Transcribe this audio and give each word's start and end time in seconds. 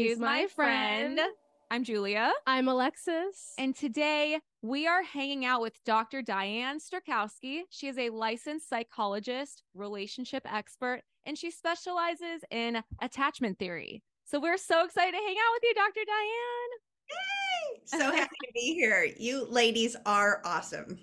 Excuse 0.00 0.18
my 0.18 0.46
friend. 0.46 1.20
I'm 1.70 1.84
Julia. 1.84 2.32
I'm 2.46 2.68
Alexis. 2.68 3.52
And 3.58 3.76
today 3.76 4.40
we 4.62 4.86
are 4.86 5.02
hanging 5.02 5.44
out 5.44 5.60
with 5.60 5.74
Dr. 5.84 6.22
Diane 6.22 6.78
Strachowski. 6.78 7.64
She 7.68 7.86
is 7.86 7.98
a 7.98 8.08
licensed 8.08 8.66
psychologist, 8.66 9.62
relationship 9.74 10.50
expert, 10.50 11.02
and 11.26 11.36
she 11.36 11.50
specializes 11.50 12.42
in 12.50 12.82
attachment 13.02 13.58
theory. 13.58 14.02
So 14.24 14.40
we're 14.40 14.56
so 14.56 14.86
excited 14.86 15.12
to 15.12 15.18
hang 15.18 15.36
out 15.36 15.52
with 15.52 15.62
you, 15.64 15.74
Dr. 15.74 16.00
Diane. 16.06 16.80
Yay! 17.10 17.80
So 17.84 17.98
happy 18.16 18.36
to 18.46 18.52
be 18.54 18.72
here. 18.72 19.06
You 19.18 19.44
ladies 19.50 19.96
are 20.06 20.40
awesome. 20.46 20.98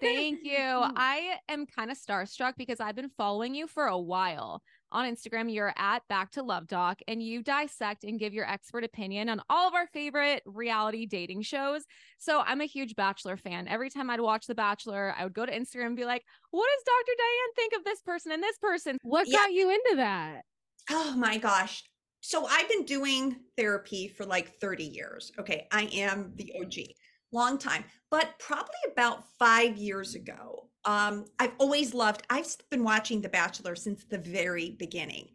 Thank 0.00 0.44
you. 0.44 0.56
I 0.56 1.34
am 1.48 1.66
kind 1.66 1.90
of 1.90 1.98
starstruck 1.98 2.54
because 2.56 2.80
I've 2.80 2.96
been 2.96 3.10
following 3.16 3.54
you 3.54 3.66
for 3.66 3.86
a 3.86 3.98
while. 3.98 4.62
On 4.90 5.04
Instagram, 5.04 5.52
you're 5.52 5.74
at 5.76 6.02
Back 6.08 6.30
to 6.32 6.42
Love 6.42 6.66
Doc 6.66 7.00
and 7.06 7.22
you 7.22 7.42
dissect 7.42 8.04
and 8.04 8.18
give 8.18 8.32
your 8.32 8.48
expert 8.48 8.84
opinion 8.84 9.28
on 9.28 9.42
all 9.50 9.68
of 9.68 9.74
our 9.74 9.86
favorite 9.88 10.42
reality 10.46 11.04
dating 11.04 11.42
shows. 11.42 11.84
So 12.18 12.40
I'm 12.46 12.62
a 12.62 12.66
huge 12.66 12.96
Bachelor 12.96 13.36
fan. 13.36 13.68
Every 13.68 13.90
time 13.90 14.08
I'd 14.08 14.20
watch 14.20 14.46
The 14.46 14.54
Bachelor, 14.54 15.14
I 15.16 15.24
would 15.24 15.34
go 15.34 15.44
to 15.44 15.52
Instagram 15.52 15.88
and 15.88 15.96
be 15.96 16.06
like, 16.06 16.24
what 16.52 16.66
does 16.74 16.84
Dr. 16.84 17.16
Diane 17.18 17.54
think 17.54 17.72
of 17.76 17.84
this 17.84 18.00
person 18.00 18.32
and 18.32 18.42
this 18.42 18.56
person? 18.56 18.96
What 19.02 19.28
Yeah. 19.28 19.36
got 19.36 19.52
you 19.52 19.68
into 19.70 19.96
that? 19.96 20.42
Oh 20.88 21.14
my 21.16 21.36
gosh. 21.36 21.82
So 22.20 22.46
I've 22.46 22.68
been 22.70 22.84
doing 22.84 23.36
therapy 23.58 24.08
for 24.08 24.24
like 24.24 24.58
30 24.58 24.84
years. 24.84 25.32
Okay. 25.38 25.66
I 25.70 25.82
am 25.92 26.32
the 26.36 26.50
OG, 26.58 26.94
long 27.30 27.58
time, 27.58 27.84
but 28.10 28.38
probably 28.38 28.72
about 28.90 29.24
five 29.38 29.76
years 29.76 30.14
ago. 30.14 30.70
Um, 30.88 31.26
I've 31.38 31.52
always 31.58 31.92
loved, 31.92 32.22
I've 32.30 32.46
been 32.70 32.82
watching 32.82 33.20
The 33.20 33.28
Bachelor 33.28 33.76
since 33.76 34.04
the 34.04 34.16
very 34.16 34.70
beginning. 34.70 35.28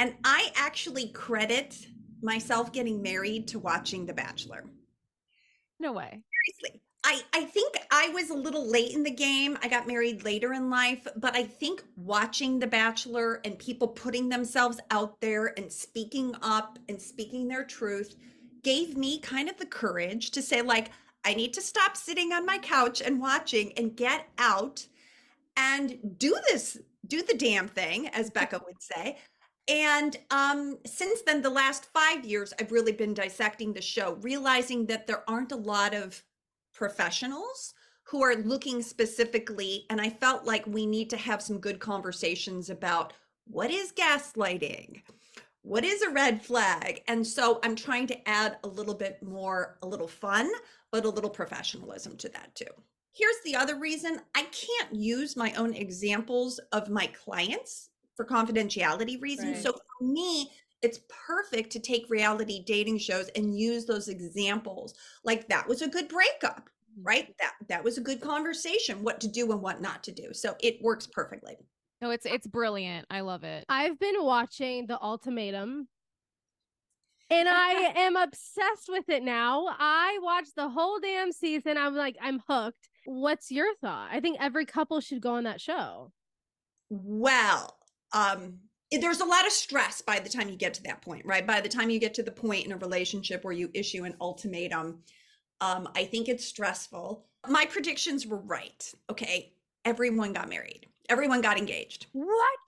And 0.00 0.14
I 0.24 0.50
actually 0.56 1.10
credit 1.10 1.86
myself 2.22 2.72
getting 2.72 3.00
married 3.00 3.46
to 3.48 3.60
watching 3.60 4.04
The 4.04 4.12
Bachelor. 4.12 4.64
No 5.78 5.92
way. 5.92 6.10
seriously 6.10 6.82
I, 7.04 7.22
I 7.32 7.44
think 7.44 7.76
I 7.92 8.08
was 8.08 8.30
a 8.30 8.34
little 8.34 8.68
late 8.68 8.96
in 8.96 9.04
the 9.04 9.12
game. 9.12 9.56
I 9.62 9.68
got 9.68 9.86
married 9.86 10.24
later 10.24 10.54
in 10.54 10.68
life, 10.68 11.06
but 11.14 11.36
I 11.36 11.44
think 11.44 11.84
watching 11.94 12.58
The 12.58 12.66
Bachelor 12.66 13.40
and 13.44 13.56
people 13.60 13.86
putting 13.86 14.28
themselves 14.28 14.80
out 14.90 15.20
there 15.20 15.56
and 15.56 15.70
speaking 15.70 16.34
up 16.42 16.80
and 16.88 17.00
speaking 17.00 17.46
their 17.46 17.62
truth 17.62 18.16
gave 18.64 18.96
me 18.96 19.20
kind 19.20 19.48
of 19.48 19.56
the 19.56 19.66
courage 19.66 20.32
to 20.32 20.42
say, 20.42 20.62
like, 20.62 20.90
I 21.24 21.34
need 21.34 21.54
to 21.54 21.62
stop 21.62 21.96
sitting 21.96 22.32
on 22.32 22.44
my 22.44 22.58
couch 22.58 23.00
and 23.00 23.20
watching 23.20 23.72
and 23.74 23.96
get 23.96 24.26
out 24.38 24.84
and 25.56 25.98
do 26.18 26.36
this, 26.48 26.78
do 27.06 27.22
the 27.22 27.36
damn 27.36 27.68
thing, 27.68 28.08
as 28.08 28.30
Becca 28.30 28.60
would 28.66 28.82
say. 28.82 29.18
And 29.68 30.16
um, 30.30 30.78
since 30.86 31.22
then, 31.22 31.42
the 31.42 31.50
last 31.50 31.86
five 31.86 32.24
years, 32.24 32.52
I've 32.60 32.70
really 32.70 32.92
been 32.92 33.14
dissecting 33.14 33.72
the 33.72 33.82
show, 33.82 34.14
realizing 34.20 34.86
that 34.86 35.06
there 35.06 35.28
aren't 35.28 35.52
a 35.52 35.56
lot 35.56 35.92
of 35.92 36.22
professionals 36.72 37.74
who 38.04 38.22
are 38.22 38.36
looking 38.36 38.80
specifically. 38.80 39.84
And 39.90 40.00
I 40.00 40.10
felt 40.10 40.44
like 40.44 40.66
we 40.66 40.86
need 40.86 41.10
to 41.10 41.16
have 41.16 41.42
some 41.42 41.58
good 41.58 41.80
conversations 41.80 42.70
about 42.70 43.12
what 43.48 43.70
is 43.70 43.92
gaslighting? 43.92 45.02
What 45.62 45.84
is 45.84 46.02
a 46.02 46.10
red 46.10 46.44
flag? 46.44 47.02
And 47.08 47.26
so 47.26 47.58
I'm 47.64 47.74
trying 47.74 48.06
to 48.08 48.28
add 48.28 48.58
a 48.62 48.68
little 48.68 48.94
bit 48.94 49.20
more, 49.20 49.78
a 49.82 49.86
little 49.86 50.06
fun, 50.06 50.48
but 50.92 51.04
a 51.04 51.10
little 51.10 51.30
professionalism 51.30 52.16
to 52.18 52.28
that 52.28 52.54
too. 52.54 52.66
Here's 53.16 53.36
the 53.44 53.56
other 53.56 53.78
reason 53.78 54.20
I 54.34 54.42
can't 54.42 54.94
use 54.94 55.36
my 55.36 55.52
own 55.54 55.72
examples 55.72 56.60
of 56.72 56.90
my 56.90 57.06
clients 57.06 57.90
for 58.14 58.24
confidentiality 58.24 59.20
reasons. 59.20 59.56
Right. 59.56 59.62
So 59.62 59.72
for 59.72 60.04
me, 60.04 60.50
it's 60.82 61.00
perfect 61.26 61.70
to 61.72 61.80
take 61.80 62.10
reality 62.10 62.62
dating 62.64 62.98
shows 62.98 63.28
and 63.34 63.58
use 63.58 63.86
those 63.86 64.08
examples. 64.08 64.94
Like 65.24 65.48
that 65.48 65.66
was 65.66 65.82
a 65.82 65.88
good 65.88 66.08
breakup, 66.08 66.68
mm-hmm. 66.68 67.02
right? 67.04 67.34
That 67.38 67.54
that 67.68 67.84
was 67.84 67.98
a 67.98 68.02
good 68.02 68.20
conversation, 68.20 69.02
what 69.02 69.20
to 69.20 69.28
do 69.28 69.50
and 69.52 69.62
what 69.62 69.80
not 69.80 70.04
to 70.04 70.12
do. 70.12 70.32
So 70.32 70.54
it 70.60 70.82
works 70.82 71.06
perfectly. 71.06 71.56
No, 72.02 72.10
it's 72.10 72.26
it's 72.26 72.46
brilliant. 72.46 73.06
I 73.10 73.20
love 73.20 73.44
it. 73.44 73.64
I've 73.68 73.98
been 73.98 74.22
watching 74.22 74.86
The 74.86 75.00
Ultimatum 75.00 75.88
and 77.30 77.48
I 77.50 77.92
am 77.96 78.16
obsessed 78.16 78.88
with 78.88 79.08
it 79.08 79.22
now. 79.22 79.66
I 79.78 80.18
watched 80.22 80.54
the 80.56 80.68
whole 80.68 81.00
damn 81.00 81.32
season. 81.32 81.76
I'm 81.78 81.94
like, 81.94 82.16
I'm 82.20 82.40
hooked. 82.48 82.88
What's 83.06 83.50
your 83.50 83.74
thought? 83.80 84.08
I 84.12 84.20
think 84.20 84.38
every 84.40 84.66
couple 84.66 85.00
should 85.00 85.20
go 85.20 85.34
on 85.34 85.44
that 85.44 85.60
show. 85.60 86.12
Well, 86.90 87.76
um 88.12 88.58
there's 88.92 89.20
a 89.20 89.24
lot 89.24 89.46
of 89.46 89.52
stress 89.52 90.00
by 90.00 90.20
the 90.20 90.28
time 90.28 90.48
you 90.48 90.56
get 90.56 90.74
to 90.74 90.82
that 90.84 91.02
point, 91.02 91.26
right? 91.26 91.44
By 91.46 91.60
the 91.60 91.68
time 91.68 91.90
you 91.90 91.98
get 91.98 92.14
to 92.14 92.22
the 92.22 92.30
point 92.30 92.66
in 92.66 92.72
a 92.72 92.76
relationship 92.76 93.42
where 93.42 93.52
you 93.52 93.68
issue 93.74 94.04
an 94.04 94.14
ultimatum, 94.20 95.02
um, 95.60 95.88
I 95.96 96.04
think 96.04 96.28
it's 96.28 96.44
stressful. 96.44 97.26
My 97.48 97.64
predictions 97.66 98.26
were 98.26 98.38
right. 98.38 98.92
Okay. 99.10 99.52
Everyone 99.84 100.32
got 100.32 100.48
married, 100.48 100.86
everyone 101.08 101.40
got 101.40 101.58
engaged. 101.58 102.06
What? 102.12 102.60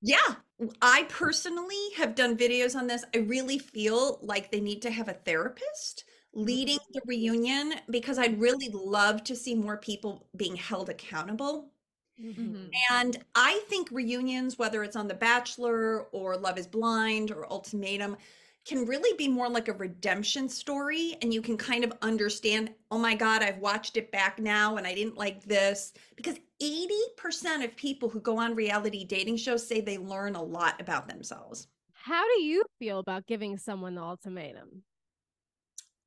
Yeah. 0.00 0.36
I 0.80 1.04
personally 1.08 1.90
have 1.96 2.14
done 2.14 2.36
videos 2.36 2.76
on 2.76 2.86
this. 2.86 3.04
I 3.14 3.18
really 3.18 3.58
feel 3.58 4.18
like 4.22 4.50
they 4.50 4.60
need 4.60 4.82
to 4.82 4.90
have 4.90 5.08
a 5.08 5.14
therapist 5.14 6.04
leading 6.34 6.78
the 6.92 7.00
reunion 7.06 7.74
because 7.90 8.18
I'd 8.18 8.40
really 8.40 8.68
love 8.70 9.22
to 9.24 9.36
see 9.36 9.54
more 9.54 9.76
people 9.76 10.26
being 10.36 10.56
held 10.56 10.88
accountable 10.88 11.72
Mhm. 12.20 12.70
and 12.90 13.24
I 13.34 13.60
think 13.68 13.90
reunions, 13.90 14.58
whether 14.58 14.84
it's 14.84 14.96
on 14.96 15.08
The 15.08 15.14
Bachelor 15.14 16.02
or 16.12 16.36
Love 16.36 16.58
is 16.58 16.66
Blind 16.66 17.30
or 17.30 17.50
Ultimatum, 17.50 18.16
can 18.64 18.86
really 18.86 19.16
be 19.16 19.26
more 19.28 19.48
like 19.48 19.68
a 19.68 19.72
redemption 19.72 20.48
story. 20.48 21.16
And 21.20 21.34
you 21.34 21.42
can 21.42 21.56
kind 21.56 21.82
of 21.84 21.92
understand, 22.02 22.74
oh 22.90 22.98
my 22.98 23.14
God, 23.14 23.42
I've 23.42 23.58
watched 23.58 23.96
it 23.96 24.12
back 24.12 24.38
now 24.38 24.76
and 24.76 24.86
I 24.86 24.94
didn't 24.94 25.16
like 25.16 25.42
this. 25.44 25.94
Because 26.16 26.38
80% 26.60 27.64
of 27.64 27.74
people 27.76 28.08
who 28.08 28.20
go 28.20 28.38
on 28.38 28.54
reality 28.54 29.04
dating 29.04 29.38
shows 29.38 29.66
say 29.66 29.80
they 29.80 29.98
learn 29.98 30.36
a 30.36 30.42
lot 30.42 30.80
about 30.80 31.08
themselves. 31.08 31.66
How 31.92 32.24
do 32.36 32.42
you 32.42 32.64
feel 32.78 32.98
about 32.98 33.26
giving 33.26 33.56
someone 33.58 33.94
the 33.96 34.02
ultimatum? 34.02 34.84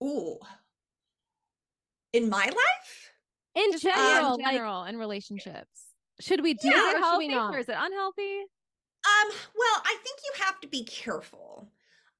Ooh. 0.03 0.39
In 2.13 2.29
my 2.29 2.45
life? 2.45 3.11
In 3.55 3.71
Just, 3.71 3.83
yeah, 3.83 3.95
general, 3.95 4.35
in 4.35 4.41
like, 4.41 4.53
general, 4.53 4.83
in 4.83 4.97
relationships. 4.97 5.93
should 6.19 6.41
we 6.41 6.53
do 6.53 6.67
Is 6.69 6.73
it 6.73 6.77
it 6.77 6.95
or 6.95 7.03
should 7.03 7.17
we 7.17 7.27
healthy 7.27 7.27
not? 7.29 7.55
or 7.55 7.57
is 7.59 7.69
it 7.69 7.75
unhealthy? 7.77 8.39
Um, 8.41 9.29
well, 9.55 9.81
I 9.85 9.97
think 10.03 10.19
you 10.25 10.43
have 10.45 10.59
to 10.61 10.67
be 10.67 10.83
careful. 10.83 11.69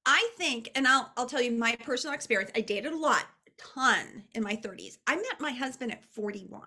I 0.06 0.30
think, 0.36 0.70
and 0.74 0.86
I'll 0.86 1.12
I'll 1.16 1.26
tell 1.26 1.42
you 1.42 1.50
my 1.50 1.76
personal 1.76 2.14
experience. 2.14 2.52
I 2.54 2.60
dated 2.60 2.92
a 2.92 2.96
lot, 2.96 3.24
a 3.46 3.50
ton 3.58 4.24
in 4.34 4.42
my 4.42 4.54
30s. 4.56 4.98
I 5.06 5.16
met 5.16 5.40
my 5.40 5.50
husband 5.50 5.92
at 5.92 6.04
41. 6.04 6.62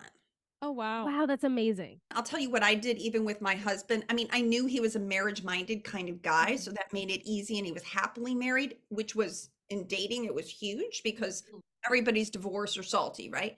Oh 0.62 0.72
wow. 0.72 1.06
Wow, 1.06 1.24
that's 1.26 1.44
amazing. 1.44 2.00
I'll 2.10 2.22
tell 2.22 2.38
you 2.38 2.50
what 2.50 2.62
I 2.62 2.74
did 2.74 2.98
even 2.98 3.24
with 3.24 3.40
my 3.40 3.54
husband. 3.54 4.04
I 4.10 4.14
mean, 4.14 4.28
I 4.30 4.42
knew 4.42 4.66
he 4.66 4.78
was 4.80 4.94
a 4.94 5.00
marriage-minded 5.00 5.84
kind 5.84 6.08
of 6.10 6.20
guy, 6.20 6.56
so 6.56 6.70
that 6.72 6.92
made 6.92 7.10
it 7.10 7.22
easy 7.26 7.56
and 7.56 7.66
he 7.66 7.72
was 7.72 7.82
happily 7.82 8.34
married, 8.34 8.76
which 8.90 9.14
was 9.16 9.48
in 9.70 9.86
dating 9.86 10.24
it 10.24 10.34
was 10.34 10.50
huge 10.50 11.02
because 11.02 11.42
mm. 11.54 11.60
everybody's 11.86 12.30
divorced 12.30 12.76
or 12.76 12.82
salty, 12.82 13.30
right? 13.30 13.56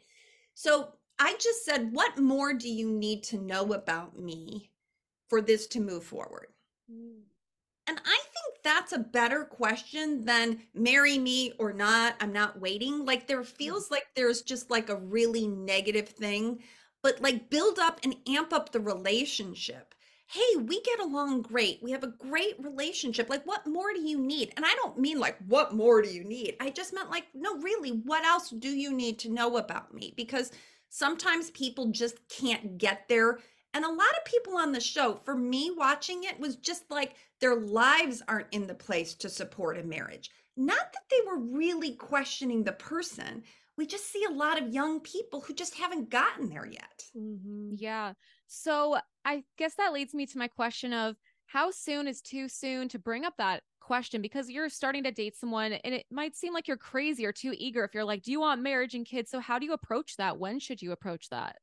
So, 0.54 0.92
I 1.18 1.36
just 1.38 1.64
said, 1.64 1.92
what 1.92 2.18
more 2.18 2.52
do 2.52 2.68
you 2.68 2.90
need 2.90 3.22
to 3.24 3.38
know 3.38 3.74
about 3.74 4.18
me 4.18 4.70
for 5.28 5.40
this 5.40 5.66
to 5.68 5.80
move 5.80 6.04
forward? 6.04 6.48
Mm. 6.90 7.20
And 7.86 7.98
I 8.04 8.18
think 8.18 8.62
that's 8.62 8.92
a 8.92 8.98
better 8.98 9.44
question 9.44 10.24
than 10.24 10.62
marry 10.74 11.18
me 11.18 11.52
or 11.58 11.72
not. 11.72 12.16
I'm 12.20 12.32
not 12.32 12.60
waiting. 12.60 13.04
Like 13.04 13.26
there 13.26 13.42
mm. 13.42 13.46
feels 13.46 13.90
like 13.90 14.06
there's 14.14 14.42
just 14.42 14.70
like 14.70 14.88
a 14.88 14.96
really 14.96 15.46
negative 15.46 16.08
thing, 16.08 16.60
but 17.02 17.20
like 17.20 17.50
build 17.50 17.78
up 17.78 18.00
and 18.02 18.16
amp 18.28 18.52
up 18.52 18.72
the 18.72 18.80
relationship. 18.80 19.94
Hey, 20.32 20.56
we 20.56 20.80
get 20.80 20.98
along 21.00 21.42
great. 21.42 21.82
We 21.82 21.90
have 21.90 22.02
a 22.02 22.08
great 22.08 22.54
relationship. 22.58 23.28
Like, 23.28 23.44
what 23.46 23.66
more 23.66 23.92
do 23.92 24.00
you 24.00 24.18
need? 24.18 24.52
And 24.56 24.64
I 24.64 24.74
don't 24.76 24.98
mean 24.98 25.18
like, 25.20 25.36
what 25.46 25.74
more 25.74 26.00
do 26.00 26.08
you 26.08 26.24
need? 26.24 26.56
I 26.58 26.70
just 26.70 26.94
meant 26.94 27.10
like, 27.10 27.26
no, 27.34 27.56
really, 27.58 27.90
what 27.90 28.24
else 28.24 28.48
do 28.50 28.70
you 28.70 28.92
need 28.94 29.18
to 29.20 29.30
know 29.30 29.58
about 29.58 29.92
me? 29.92 30.14
Because 30.16 30.50
sometimes 30.88 31.50
people 31.50 31.90
just 31.90 32.16
can't 32.28 32.78
get 32.78 33.08
there 33.08 33.40
and 33.74 33.84
a 33.84 33.88
lot 33.92 34.16
of 34.18 34.24
people 34.26 34.56
on 34.58 34.72
the 34.72 34.80
show, 34.80 35.14
for 35.24 35.34
me 35.34 35.70
watching 35.70 36.24
it, 36.24 36.38
was 36.38 36.56
just 36.56 36.90
like 36.90 37.16
their 37.40 37.56
lives 37.56 38.22
aren't 38.28 38.52
in 38.52 38.66
the 38.66 38.74
place 38.74 39.14
to 39.14 39.30
support 39.30 39.78
a 39.78 39.82
marriage. 39.82 40.30
Not 40.58 40.92
that 40.92 41.04
they 41.10 41.20
were 41.26 41.38
really 41.38 41.94
questioning 41.94 42.64
the 42.64 42.72
person. 42.74 43.44
We 43.78 43.86
just 43.86 44.10
see 44.12 44.24
a 44.24 44.30
lot 44.30 44.60
of 44.60 44.74
young 44.74 45.00
people 45.00 45.40
who 45.40 45.54
just 45.54 45.76
haven't 45.76 46.10
gotten 46.10 46.50
there 46.50 46.66
yet. 46.66 47.02
Mhm. 47.14 47.70
Yeah. 47.78 48.14
So 48.54 48.98
I 49.24 49.44
guess 49.56 49.74
that 49.76 49.94
leads 49.94 50.12
me 50.12 50.26
to 50.26 50.36
my 50.36 50.46
question 50.46 50.92
of 50.92 51.16
how 51.46 51.70
soon 51.70 52.06
is 52.06 52.20
too 52.20 52.50
soon 52.50 52.86
to 52.90 52.98
bring 52.98 53.24
up 53.24 53.32
that 53.38 53.62
question 53.80 54.20
because 54.20 54.50
you're 54.50 54.68
starting 54.68 55.02
to 55.04 55.10
date 55.10 55.36
someone 55.38 55.72
and 55.72 55.94
it 55.94 56.04
might 56.10 56.36
seem 56.36 56.52
like 56.52 56.68
you're 56.68 56.76
crazy 56.76 57.24
or 57.24 57.32
too 57.32 57.54
eager 57.56 57.82
if 57.82 57.94
you're 57.94 58.04
like, 58.04 58.22
do 58.22 58.30
you 58.30 58.40
want 58.40 58.60
marriage 58.60 58.94
and 58.94 59.06
kids? 59.06 59.30
So 59.30 59.40
how 59.40 59.58
do 59.58 59.64
you 59.64 59.72
approach 59.72 60.18
that? 60.18 60.38
When 60.38 60.58
should 60.58 60.82
you 60.82 60.92
approach 60.92 61.30
that? 61.30 61.56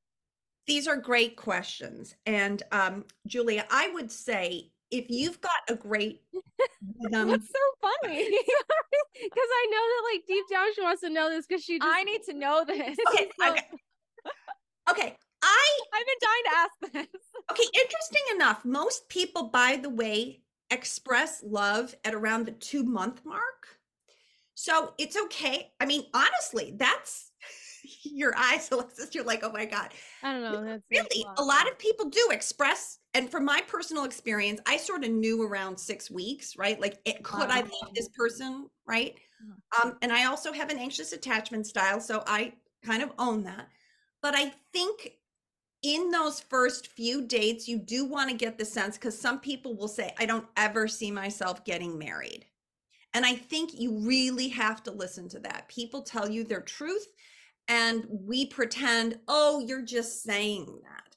These 0.65 0.87
are 0.87 0.97
great 0.97 1.35
questions. 1.35 2.15
And 2.25 2.63
um, 2.71 3.05
Julia, 3.27 3.65
I 3.69 3.91
would 3.93 4.11
say 4.11 4.71
if 4.89 5.11
you've 5.11 5.39
got 5.41 5.61
a 5.69 5.75
great 5.75 6.21
rhythm, 7.03 7.29
What's 7.29 7.47
so 7.47 7.89
funny? 8.01 8.29
Because 9.21 9.49
I 9.51 9.67
know 9.69 9.77
that 9.77 10.13
like 10.13 10.27
deep 10.27 10.45
down 10.49 10.73
she 10.73 10.81
wants 10.81 11.01
to 11.01 11.09
know 11.09 11.29
this 11.29 11.45
because 11.45 11.61
she 11.61 11.77
just 11.77 11.91
I 11.93 12.03
need 12.03 12.23
to 12.23 12.33
know 12.33 12.63
this. 12.65 12.97
okay, 13.13 13.29
okay, 13.45 13.61
okay. 14.89 15.17
I 15.43 15.79
I've 15.93 16.05
been 16.05 16.15
dying 16.21 16.43
to 16.43 16.57
ask 16.57 16.93
this. 16.93 17.21
okay. 17.51 17.63
Interesting 17.73 18.35
enough, 18.35 18.65
most 18.65 19.09
people, 19.09 19.43
by 19.43 19.79
the 19.81 19.89
way, 19.89 20.41
express 20.69 21.43
love 21.43 21.95
at 22.05 22.13
around 22.13 22.45
the 22.45 22.51
two 22.51 22.83
month 22.83 23.25
mark. 23.25 23.67
So 24.55 24.93
it's 24.97 25.17
okay. 25.25 25.71
I 25.79 25.85
mean, 25.85 26.03
honestly, 26.13 26.73
that's 26.77 27.31
your 28.03 28.35
eyes, 28.37 28.69
Alexis. 28.71 29.15
You're 29.15 29.23
like, 29.23 29.43
oh 29.43 29.51
my 29.51 29.65
god. 29.65 29.89
I 30.21 30.33
don't 30.33 30.43
know. 30.43 30.63
That's 30.65 30.83
really 30.91 31.25
a 31.37 31.43
lot 31.43 31.69
of 31.69 31.79
people 31.79 32.09
do 32.09 32.29
express 32.31 32.99
and 33.13 33.29
from 33.29 33.45
my 33.45 33.61
personal 33.67 34.03
experience 34.03 34.61
i 34.65 34.77
sort 34.77 35.03
of 35.03 35.11
knew 35.11 35.43
around 35.43 35.77
six 35.77 36.09
weeks 36.11 36.57
right 36.57 36.79
like 36.79 36.99
it, 37.05 37.23
could 37.23 37.49
i 37.49 37.61
love 37.61 37.93
this 37.95 38.09
person 38.09 38.69
right 38.87 39.15
um, 39.81 39.97
and 40.01 40.11
i 40.11 40.25
also 40.25 40.51
have 40.51 40.69
an 40.69 40.77
anxious 40.77 41.13
attachment 41.13 41.65
style 41.65 41.99
so 41.99 42.23
i 42.27 42.53
kind 42.83 43.01
of 43.03 43.11
own 43.17 43.43
that 43.43 43.67
but 44.21 44.35
i 44.35 44.51
think 44.73 45.13
in 45.83 46.11
those 46.11 46.39
first 46.39 46.87
few 46.87 47.21
dates 47.21 47.67
you 47.67 47.77
do 47.77 48.05
want 48.05 48.29
to 48.29 48.35
get 48.35 48.57
the 48.57 48.65
sense 48.65 48.97
because 48.97 49.17
some 49.17 49.39
people 49.39 49.75
will 49.75 49.87
say 49.87 50.13
i 50.17 50.25
don't 50.25 50.45
ever 50.57 50.87
see 50.87 51.11
myself 51.11 51.63
getting 51.65 51.97
married. 51.97 52.45
And 53.13 53.25
i 53.25 53.35
think 53.35 53.71
you 53.73 53.99
really 54.05 54.49
have 54.49 54.83
to 54.83 54.91
listen 54.91 55.29
to 55.29 55.39
that. 55.39 55.67
People 55.67 56.01
tell 56.01 56.29
you 56.29 56.43
their 56.43 56.61
truth 56.61 57.07
and 57.67 58.05
we 58.09 58.45
pretend 58.45 59.19
oh 59.27 59.63
you're 59.65 59.81
just 59.81 60.23
saying 60.23 60.65
that. 60.83 61.09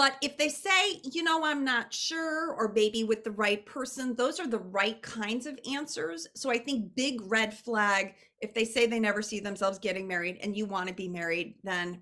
But 0.00 0.16
if 0.22 0.38
they 0.38 0.48
say, 0.48 1.02
you 1.02 1.22
know, 1.22 1.44
I'm 1.44 1.62
not 1.62 1.92
sure, 1.92 2.54
or 2.54 2.72
maybe 2.74 3.04
with 3.04 3.22
the 3.22 3.32
right 3.32 3.66
person, 3.66 4.14
those 4.14 4.40
are 4.40 4.46
the 4.46 4.58
right 4.58 5.02
kinds 5.02 5.44
of 5.44 5.60
answers. 5.70 6.26
So 6.34 6.50
I 6.50 6.56
think 6.56 6.94
big 6.96 7.20
red 7.30 7.52
flag, 7.52 8.14
if 8.40 8.54
they 8.54 8.64
say 8.64 8.86
they 8.86 8.98
never 8.98 9.20
see 9.20 9.40
themselves 9.40 9.78
getting 9.78 10.08
married 10.08 10.38
and 10.42 10.56
you 10.56 10.64
want 10.64 10.88
to 10.88 10.94
be 10.94 11.06
married, 11.06 11.56
then 11.64 12.00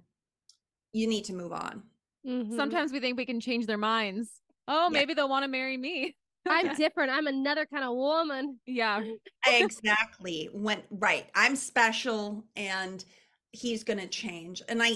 you 0.92 1.06
need 1.06 1.24
to 1.26 1.32
move 1.34 1.52
on. 1.52 1.90
Mhm. 2.26 2.54
Sometimes 2.54 2.92
we 2.92 3.00
think 3.00 3.16
we 3.16 3.26
can 3.26 3.40
change 3.40 3.66
their 3.66 3.78
minds. 3.78 4.42
Oh, 4.66 4.90
Yeah. 4.90 5.00
maybe 5.00 5.14
they'll 5.14 5.28
want 5.28 5.44
to 5.44 5.48
marry 5.48 5.76
me. 5.76 6.16
I'm 6.48 6.70
different. 6.70 7.10
I'm 7.10 7.26
another 7.26 7.66
kind 7.66 7.84
of 7.84 7.94
woman. 7.94 8.60
Yeah. 8.66 9.04
exactly. 9.46 10.46
When 10.52 10.82
right, 10.90 11.30
I'm 11.34 11.56
special 11.56 12.44
and 12.56 13.04
he's 13.52 13.84
going 13.84 13.98
to 13.98 14.08
change. 14.08 14.62
And 14.68 14.82
I 14.82 14.92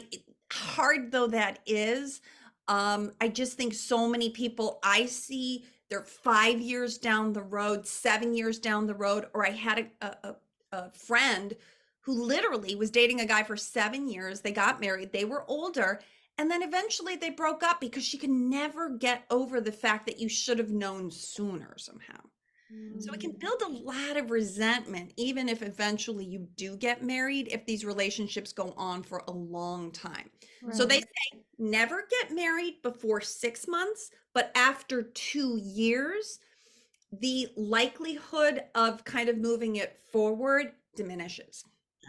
hard 0.52 1.12
though 1.12 1.28
that 1.28 1.60
is, 1.66 2.20
um 2.68 3.12
I 3.20 3.28
just 3.28 3.56
think 3.56 3.74
so 3.74 4.08
many 4.08 4.30
people 4.30 4.78
I 4.84 5.06
see 5.06 5.64
they're 5.88 6.04
5 6.04 6.60
years 6.60 6.96
down 6.98 7.32
the 7.32 7.42
road, 7.42 7.86
7 7.86 8.34
years 8.34 8.58
down 8.58 8.86
the 8.86 8.94
road 8.94 9.26
or 9.34 9.46
I 9.46 9.50
had 9.50 9.78
a 9.78 9.90
a, 10.06 10.16
a 10.30 10.36
a 10.74 10.90
friend 10.92 11.54
who 12.02 12.24
literally 12.24 12.74
was 12.74 12.90
dating 12.90 13.20
a 13.20 13.26
guy 13.26 13.42
for 13.42 13.56
7 13.56 14.08
years. 14.08 14.40
They 14.40 14.52
got 14.52 14.80
married, 14.80 15.12
they 15.12 15.24
were 15.24 15.44
older 15.48 16.00
and 16.38 16.50
then 16.50 16.62
eventually 16.62 17.16
they 17.16 17.30
broke 17.30 17.62
up 17.62 17.80
because 17.80 18.04
she 18.04 18.18
could 18.18 18.30
never 18.30 18.90
get 18.90 19.24
over 19.30 19.60
the 19.60 19.72
fact 19.72 20.06
that 20.06 20.18
you 20.18 20.28
should 20.28 20.58
have 20.58 20.70
known 20.70 21.10
sooner 21.10 21.74
somehow. 21.76 22.20
So 23.00 23.12
it 23.12 23.20
can 23.20 23.32
mm. 23.32 23.38
build 23.38 23.60
a 23.60 23.68
lot 23.68 24.16
of 24.16 24.30
resentment, 24.30 25.12
even 25.18 25.46
if 25.46 25.60
eventually 25.60 26.24
you 26.24 26.48
do 26.56 26.74
get 26.74 27.02
married, 27.02 27.48
if 27.50 27.66
these 27.66 27.84
relationships 27.84 28.50
go 28.50 28.72
on 28.78 29.02
for 29.02 29.22
a 29.28 29.30
long 29.30 29.90
time. 29.92 30.30
So 30.70 30.86
they 30.86 31.00
say 31.00 31.42
never 31.58 32.06
get 32.08 32.34
married 32.34 32.80
before 32.82 33.20
six 33.20 33.68
months, 33.68 34.10
but 34.32 34.52
after 34.54 35.02
two 35.02 35.58
years, 35.62 36.38
the 37.20 37.48
likelihood 37.56 38.62
of 38.74 39.04
kind 39.04 39.28
of 39.28 39.36
moving 39.36 39.76
it 39.76 40.00
forward 40.10 40.72
diminishes. 40.96 41.64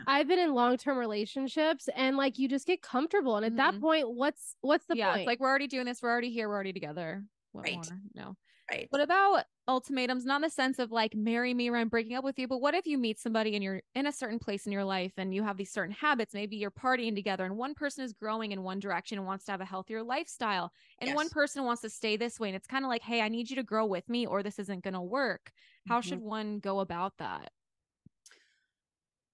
I've 0.08 0.28
been 0.28 0.40
in 0.40 0.54
long 0.54 0.78
term 0.78 0.98
relationships 0.98 1.88
and 1.96 2.18
like 2.18 2.38
you 2.40 2.48
just 2.48 2.68
get 2.68 2.82
comfortable. 2.82 3.36
And 3.38 3.46
at 3.46 3.56
that 3.58 3.78
Mhm. 3.78 3.80
point, 3.80 4.12
what's 4.14 4.56
what's 4.62 4.86
the 4.88 4.96
yeah. 4.96 5.14
point? 5.14 5.16
It's 5.16 5.26
like 5.26 5.40
we're 5.40 5.50
already 5.50 5.68
doing 5.68 5.86
this. 5.86 6.02
We're 6.02 6.12
already 6.12 6.32
here. 6.32 6.48
We're 6.50 6.56
already 6.56 6.74
together. 6.74 7.26
What 7.52 7.66
Right. 7.66 7.70
more? 7.70 8.02
No. 8.14 8.36
Right. 8.72 8.90
What 8.90 9.02
about 9.02 9.46
ultimatums? 9.68 10.26
Not 10.26 10.38
in 10.38 10.42
the 10.44 10.50
sense 10.52 10.80
of 10.80 10.92
like 10.92 11.16
marry 11.16 11.54
me 11.54 11.70
or 11.70 11.78
I'm 11.78 11.90
breaking 11.90 12.16
up 12.16 12.24
with 12.24 12.40
you, 12.40 12.48
but 12.48 12.60
what 12.62 12.76
if 12.76 12.88
you 12.88 12.98
meet 12.98 13.20
somebody 13.20 13.56
and 13.56 13.64
you're 13.64 13.82
in 13.96 14.08
a 14.08 14.12
certain 14.12 14.40
place 14.40 14.66
in 14.68 14.72
your 14.72 14.86
life 14.86 15.14
and 15.18 15.34
you 15.34 15.44
have 15.44 15.58
these 15.58 15.72
certain 15.72 15.94
habits? 15.96 16.34
Maybe 16.34 16.58
you're 16.58 16.72
partying 16.72 17.16
together 17.16 17.46
and 17.46 17.58
one 17.58 17.74
person 17.76 18.04
is 18.06 18.14
growing 18.14 18.52
in 18.52 18.64
one 18.64 18.80
direction 18.80 19.18
and 19.18 19.28
wants 19.28 19.46
to 19.46 19.52
have 19.52 19.62
a 19.62 19.66
healthier 19.66 20.04
lifestyle, 20.04 20.72
and 21.00 21.14
one 21.14 21.30
person 21.30 21.64
wants 21.66 21.82
to 21.84 21.90
stay 21.90 22.18
this 22.18 22.40
way. 22.40 22.50
And 22.50 22.56
it's 22.56 22.68
kind 22.68 22.86
of 22.86 22.90
like, 22.90 23.04
hey, 23.04 23.22
I 23.22 23.30
need 23.30 23.50
you 23.50 23.56
to 23.58 23.64
grow 23.64 23.86
with 23.86 24.10
me 24.10 24.28
or 24.28 24.44
this 24.44 24.60
isn't 24.60 24.84
going 24.84 24.94
to 24.96 25.02
work. 25.02 25.52
How 25.86 26.02
Mhm. 26.02 26.02
should 26.02 26.22
one 26.22 26.60
go 26.60 26.80
about 26.80 27.18
that? 27.18 27.52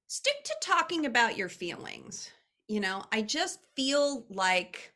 Stick 0.09 0.43
to 0.43 0.55
talking 0.59 1.05
about 1.05 1.37
your 1.37 1.49
feelings. 1.49 2.31
You 2.67 2.81
know, 2.81 3.05
I 3.11 3.21
just 3.21 3.59
feel 3.75 4.25
like 4.29 4.91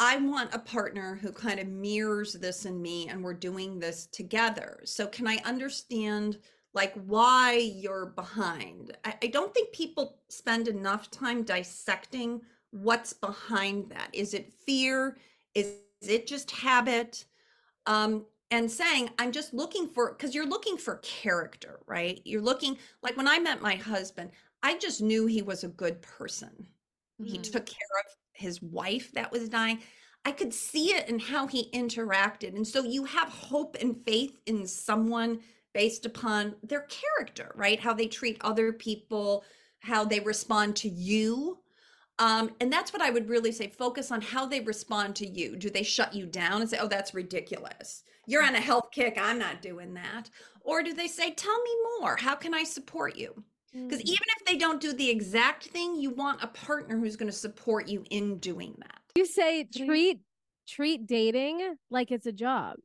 I 0.00 0.16
want 0.16 0.54
a 0.54 0.58
partner 0.58 1.18
who 1.20 1.30
kind 1.32 1.60
of 1.60 1.68
mirrors 1.68 2.32
this 2.32 2.64
in 2.64 2.80
me 2.80 3.08
and 3.08 3.22
we're 3.22 3.34
doing 3.34 3.78
this 3.78 4.06
together. 4.06 4.80
So, 4.84 5.06
can 5.06 5.28
I 5.28 5.36
understand 5.44 6.38
like 6.74 6.94
why 7.06 7.56
you're 7.56 8.06
behind? 8.06 8.96
I, 9.04 9.14
I 9.22 9.26
don't 9.26 9.52
think 9.52 9.72
people 9.72 10.18
spend 10.28 10.66
enough 10.66 11.10
time 11.10 11.42
dissecting 11.42 12.40
what's 12.70 13.12
behind 13.12 13.90
that. 13.90 14.08
Is 14.14 14.32
it 14.32 14.52
fear? 14.66 15.18
Is, 15.54 15.74
is 16.00 16.08
it 16.08 16.26
just 16.26 16.50
habit? 16.50 17.26
Um, 17.86 18.24
and 18.52 18.70
saying, 18.70 19.08
I'm 19.18 19.32
just 19.32 19.54
looking 19.54 19.88
for, 19.88 20.12
because 20.12 20.34
you're 20.34 20.46
looking 20.46 20.76
for 20.76 20.98
character, 20.98 21.80
right? 21.86 22.20
You're 22.24 22.42
looking, 22.42 22.76
like 23.02 23.16
when 23.16 23.26
I 23.26 23.38
met 23.38 23.62
my 23.62 23.76
husband, 23.76 24.30
I 24.62 24.76
just 24.78 25.00
knew 25.00 25.26
he 25.26 25.40
was 25.40 25.64
a 25.64 25.68
good 25.68 26.02
person. 26.02 26.68
He 27.24 27.38
Mhm. 27.38 27.50
took 27.50 27.64
care 27.66 27.98
of 28.06 28.14
his 28.34 28.60
wife 28.60 29.10
that 29.12 29.32
was 29.32 29.48
dying. 29.48 29.82
I 30.26 30.32
could 30.32 30.52
see 30.52 30.92
it 30.94 31.08
in 31.08 31.18
how 31.18 31.46
he 31.46 31.70
interacted. 31.72 32.54
And 32.54 32.68
so 32.68 32.84
you 32.84 33.04
have 33.04 33.28
hope 33.28 33.76
and 33.80 34.04
faith 34.04 34.38
in 34.44 34.66
someone 34.66 35.42
based 35.72 36.04
upon 36.04 36.56
their 36.62 36.82
character, 36.82 37.52
right? 37.56 37.80
How 37.80 37.94
they 37.94 38.06
treat 38.06 38.36
other 38.42 38.72
people, 38.72 39.44
how 39.80 40.04
they 40.04 40.20
respond 40.20 40.76
to 40.76 40.88
you. 40.90 41.61
Um, 42.22 42.50
and 42.60 42.72
that's 42.72 42.92
what 42.92 43.02
I 43.02 43.10
would 43.10 43.28
really 43.28 43.50
say 43.50 43.66
focus 43.66 44.12
on 44.12 44.20
how 44.20 44.46
they 44.46 44.60
respond 44.60 45.16
to 45.16 45.26
you. 45.26 45.56
Do 45.56 45.68
they 45.70 45.82
shut 45.82 46.14
you 46.14 46.24
down 46.24 46.60
and 46.60 46.70
say, 46.70 46.78
oh, 46.80 46.86
that's 46.86 47.14
ridiculous? 47.14 48.04
You're 48.26 48.44
on 48.44 48.54
a 48.54 48.60
health 48.60 48.90
kick. 48.92 49.18
I'm 49.20 49.40
not 49.40 49.60
doing 49.60 49.92
that. 49.94 50.30
Or 50.60 50.84
do 50.84 50.94
they 50.94 51.08
say, 51.08 51.32
tell 51.32 51.60
me 51.62 51.70
more? 51.98 52.16
How 52.16 52.36
can 52.36 52.54
I 52.54 52.62
support 52.62 53.16
you? 53.16 53.42
Because 53.72 53.98
Mm. 54.00 54.04
even 54.04 54.26
if 54.38 54.44
they 54.46 54.56
don't 54.56 54.80
do 54.80 54.92
the 54.92 55.10
exact 55.10 55.64
thing, 55.64 55.96
you 55.96 56.10
want 56.10 56.44
a 56.44 56.46
partner 56.46 56.96
who's 56.96 57.16
going 57.16 57.30
to 57.30 57.36
support 57.36 57.88
you 57.88 58.04
in 58.10 58.38
doing 58.38 58.74
that. 58.78 59.00
you 59.16 59.26
say 59.26 59.64
treat 59.64 60.20
treat 60.68 61.06
dating 61.06 61.76
like 61.90 62.12
it's 62.12 62.26
a 62.26 62.32
job. 62.32 62.76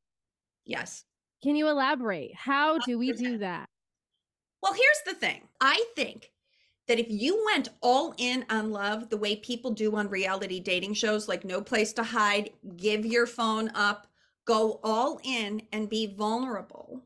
Yes. 0.66 1.06
Can 1.44 1.56
you 1.56 1.68
elaborate? 1.70 2.34
How 2.34 2.80
do 2.80 2.98
we 2.98 3.12
do 3.12 3.38
that? 3.38 3.70
Well, 4.64 4.74
here's 4.74 5.02
the 5.06 5.14
thing 5.14 5.48
I 5.62 5.86
think 5.96 6.32
that 6.88 7.00
if 7.00 7.08
you 7.10 7.44
went 7.46 7.70
all 7.82 8.14
in 8.18 8.46
on 8.50 8.72
love 8.72 9.10
the 9.10 9.18
way 9.18 9.36
people 9.36 9.72
do 9.72 9.96
on 9.96 10.10
reality 10.10 10.60
dating 10.60 10.94
shows 10.94 11.28
like 11.28 11.44
No 11.44 11.62
Place 11.62 11.94
to 11.94 12.04
Hide, 12.04 12.52
give 12.78 13.06
your 13.06 13.28
phone 13.28 13.70
up, 13.76 14.08
go 14.46 14.80
all 14.84 15.20
in 15.24 15.62
and 15.72 15.90
be 15.90 16.08
vulnerable, 16.08 17.04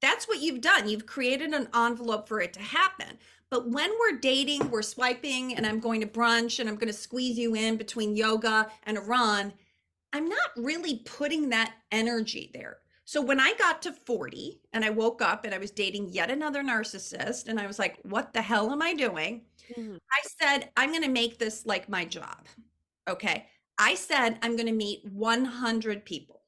that's 0.00 0.28
what 0.28 0.40
you've 0.40 0.60
done. 0.60 0.88
You've 0.88 1.06
created 1.06 1.52
an 1.52 1.68
envelope 1.74 2.28
for 2.28 2.40
it 2.40 2.52
to 2.52 2.60
happen. 2.60 3.18
But 3.50 3.68
when 3.70 3.90
we're 3.98 4.18
dating, 4.18 4.70
we're 4.70 4.82
swiping, 4.82 5.54
and 5.54 5.66
I'm 5.66 5.80
going 5.80 6.00
to 6.02 6.06
brunch 6.06 6.60
and 6.60 6.68
I'm 6.68 6.76
going 6.76 6.92
to 6.92 6.98
squeeze 6.98 7.38
you 7.38 7.54
in 7.54 7.76
between 7.76 8.14
yoga 8.14 8.70
and 8.84 8.98
a 8.98 9.00
run, 9.00 9.54
I'm 10.12 10.28
not 10.28 10.50
really 10.56 11.02
putting 11.04 11.48
that 11.48 11.74
energy 11.90 12.50
there. 12.52 12.78
So 13.08 13.22
when 13.22 13.40
I 13.40 13.54
got 13.54 13.80
to 13.82 13.92
40 13.94 14.60
and 14.74 14.84
I 14.84 14.90
woke 14.90 15.22
up 15.22 15.46
and 15.46 15.54
I 15.54 15.58
was 15.58 15.70
dating 15.70 16.10
yet 16.10 16.30
another 16.30 16.62
narcissist, 16.62 17.48
and 17.48 17.58
I 17.58 17.66
was 17.66 17.78
like, 17.78 17.98
what 18.02 18.34
the 18.34 18.42
hell 18.42 18.70
am 18.70 18.82
I 18.82 18.92
doing? 18.92 19.46
Mhm. 19.74 19.98
I 20.12 20.20
said, 20.38 20.70
I'm 20.76 20.90
going 20.90 21.04
to 21.04 21.08
make 21.08 21.38
this 21.38 21.64
like 21.64 21.88
my 21.88 22.04
job. 22.04 22.46
Okay. 23.08 23.48
I 23.78 23.94
said, 23.94 24.38
I'm 24.42 24.56
going 24.56 24.66
to 24.66 24.72
meet 24.72 25.06
100 25.06 26.04
people. 26.04 26.42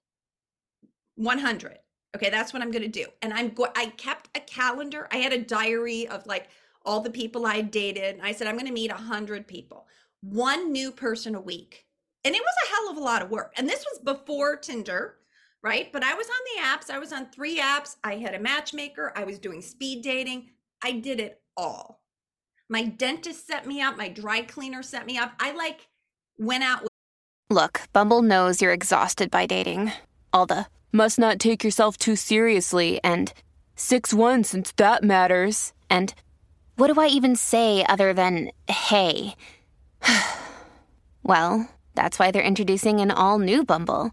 100. 1.17 1.79
Okay. 2.17 2.29
That's 2.31 2.53
what 2.53 2.63
I'm 2.63 2.71
going 2.71 2.83
to 2.83 2.89
do. 2.89 3.07
And 3.23 3.33
I'm 3.33 3.51
going, 3.55 3.73
I 3.77 3.87
kept 3.87 4.37
a 4.37 4.41
calendar. 4.41 5.09
I 5.13 5.19
had 5.19 5.33
a 5.33 5.43
diary 5.43 6.09
of 6.09 6.27
like 6.27 6.49
all 6.85 7.01
the 7.01 7.11
people 7.11 7.47
I 7.47 7.63
dated. 7.63 8.17
And 8.17 8.23
I 8.23 8.33
said, 8.33 8.49
I'm 8.49 8.57
going 8.57 8.67
to 8.67 8.73
meet 8.73 8.91
100 8.91 9.47
people, 9.47 9.87
one 10.21 10.73
new 10.73 10.93
person 10.93 11.35
a 11.35 11.41
week. 11.41 11.87
And 12.25 12.35
it 12.35 12.43
was 12.43 12.55
a 12.65 12.69
hell 12.69 12.91
of 12.91 12.99
a 12.99 13.01
lot 13.01 13.23
of 13.23 13.31
work. 13.31 13.55
And 13.57 13.67
this 13.69 13.87
was 13.91 14.01
before 14.01 14.57
Tinder, 14.57 15.20
right? 15.63 15.93
But 15.93 16.03
I 16.03 16.15
was 16.15 16.27
on 16.27 16.33
the 16.55 16.63
apps. 16.69 16.95
I 16.95 16.99
was 16.99 17.13
on 17.13 17.27
three 17.31 17.59
apps. 17.59 17.97
I 18.03 18.17
had 18.17 18.35
a 18.35 18.41
matchmaker. 18.41 19.13
I 19.15 19.25
was 19.25 19.39
doing 19.39 19.63
speed 19.63 20.03
dating. 20.03 20.51
I 20.83 20.93
did 20.93 21.21
it 21.21 21.41
all. 21.57 22.01
My 22.69 22.85
dentist 22.85 23.47
set 23.47 23.67
me 23.67 23.83
up. 23.83 23.97
My 23.97 24.09
dry 24.09 24.43
cleaner 24.43 24.83
set 24.83 25.07
me 25.07 25.19
up. 25.19 25.33
I 25.41 25.53
like 25.53 25.89
went 26.39 26.63
out 26.63 26.83
with 26.83 26.91
Look, 27.51 27.83
Bumble 27.93 28.23
knows 28.23 28.63
you're 28.63 28.73
exhausted 28.73 29.31
by 29.31 29.45
dating. 29.47 29.93
All 30.33 30.47
the 30.47 30.67
must 30.93 31.19
not 31.19 31.41
take 31.41 31.65
yourself 31.65 31.97
too 31.97 32.15
seriously 32.15 33.01
and 33.03 33.33
6 33.75 34.15
1 34.15 34.45
since 34.45 34.73
that 34.73 35.03
matters. 35.03 35.73
And 35.91 36.15
what 36.77 36.93
do 36.93 37.01
I 37.01 37.09
even 37.09 37.35
say 37.35 37.85
other 37.85 38.13
than 38.13 38.53
hey? 38.69 39.35
well, 41.25 41.69
that's 41.97 42.19
why 42.19 42.31
they're 42.31 42.43
introducing 42.43 43.01
an 43.01 43.11
all 43.11 43.41
new 43.41 43.65
Bumble 43.65 44.13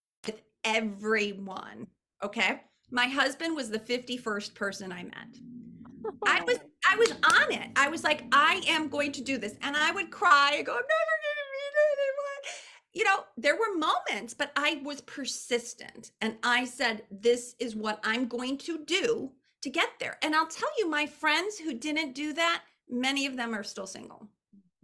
Everyone. 0.63 1.87
Okay. 2.23 2.61
My 2.91 3.07
husband 3.07 3.55
was 3.55 3.69
the 3.69 3.79
51st 3.79 4.53
person 4.53 4.91
I 4.91 5.03
met. 5.03 5.37
I 6.25 6.41
was 6.41 6.59
I 6.91 6.95
was 6.95 7.11
on 7.11 7.51
it. 7.51 7.69
I 7.75 7.89
was 7.89 8.03
like, 8.03 8.23
I 8.31 8.61
am 8.67 8.89
going 8.89 9.11
to 9.13 9.21
do 9.21 9.37
this. 9.37 9.55
And 9.61 9.77
I 9.77 9.91
would 9.91 10.11
cry 10.11 10.55
and 10.57 10.65
go, 10.65 10.73
I'm 10.73 10.77
never 10.77 11.15
gonna 11.23 11.47
meet 11.53 11.73
anyone. 11.93 12.31
You 12.93 13.03
know, 13.05 13.23
there 13.37 13.55
were 13.55 13.77
moments, 13.77 14.33
but 14.33 14.51
I 14.55 14.81
was 14.83 15.01
persistent. 15.01 16.11
And 16.19 16.35
I 16.43 16.65
said, 16.65 17.03
This 17.09 17.55
is 17.59 17.75
what 17.75 17.99
I'm 18.03 18.27
going 18.27 18.57
to 18.59 18.83
do 18.85 19.31
to 19.61 19.69
get 19.69 19.89
there. 19.99 20.17
And 20.23 20.35
I'll 20.35 20.47
tell 20.47 20.69
you, 20.77 20.89
my 20.89 21.05
friends 21.05 21.57
who 21.57 21.73
didn't 21.73 22.13
do 22.13 22.33
that, 22.33 22.63
many 22.89 23.25
of 23.25 23.37
them 23.37 23.53
are 23.53 23.63
still 23.63 23.87
single. 23.87 24.27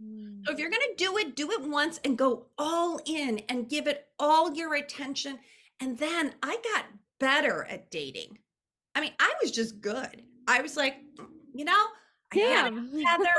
So 0.00 0.04
if 0.04 0.06
mm-hmm. 0.06 0.58
you're 0.60 0.70
going 0.70 0.82
to 0.96 1.04
do 1.04 1.16
it, 1.18 1.34
do 1.34 1.50
it 1.50 1.62
once 1.62 1.98
and 2.04 2.16
go 2.16 2.46
all 2.56 3.00
in 3.04 3.40
and 3.48 3.68
give 3.68 3.88
it 3.88 4.06
all 4.18 4.54
your 4.54 4.74
attention. 4.74 5.40
And 5.80 5.98
then 5.98 6.34
I 6.42 6.58
got 6.74 6.86
better 7.20 7.64
at 7.64 7.90
dating. 7.90 8.38
I 8.94 9.00
mean, 9.00 9.12
I 9.20 9.32
was 9.42 9.50
just 9.50 9.80
good. 9.80 10.22
I 10.46 10.60
was 10.62 10.76
like, 10.76 10.96
"Mm, 11.16 11.28
you 11.54 11.64
know, 11.64 11.86
I 12.32 12.38
had 12.38 12.64
Damn. 12.64 12.90
together. 12.92 13.34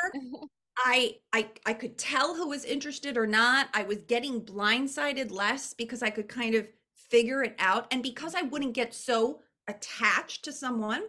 I 0.78 1.18
I 1.34 1.50
I 1.66 1.74
could 1.74 1.98
tell 1.98 2.36
who 2.36 2.50
was 2.50 2.64
interested 2.64 3.18
or 3.18 3.28
not. 3.28 3.68
I 3.74 3.84
was 3.84 3.98
getting 4.08 4.42
blindsided 4.42 5.32
less 5.32 5.74
because 5.74 6.02
I 6.02 6.10
could 6.10 6.30
kind 6.30 6.56
of 6.56 6.68
figure 6.94 7.44
it 7.44 7.56
out 7.60 7.88
and 7.92 8.04
because 8.04 8.36
I 8.36 8.44
wouldn't 8.44 8.74
get 8.74 8.94
so 8.94 9.40
attached 9.68 10.44
to 10.46 10.52
someone, 10.54 11.04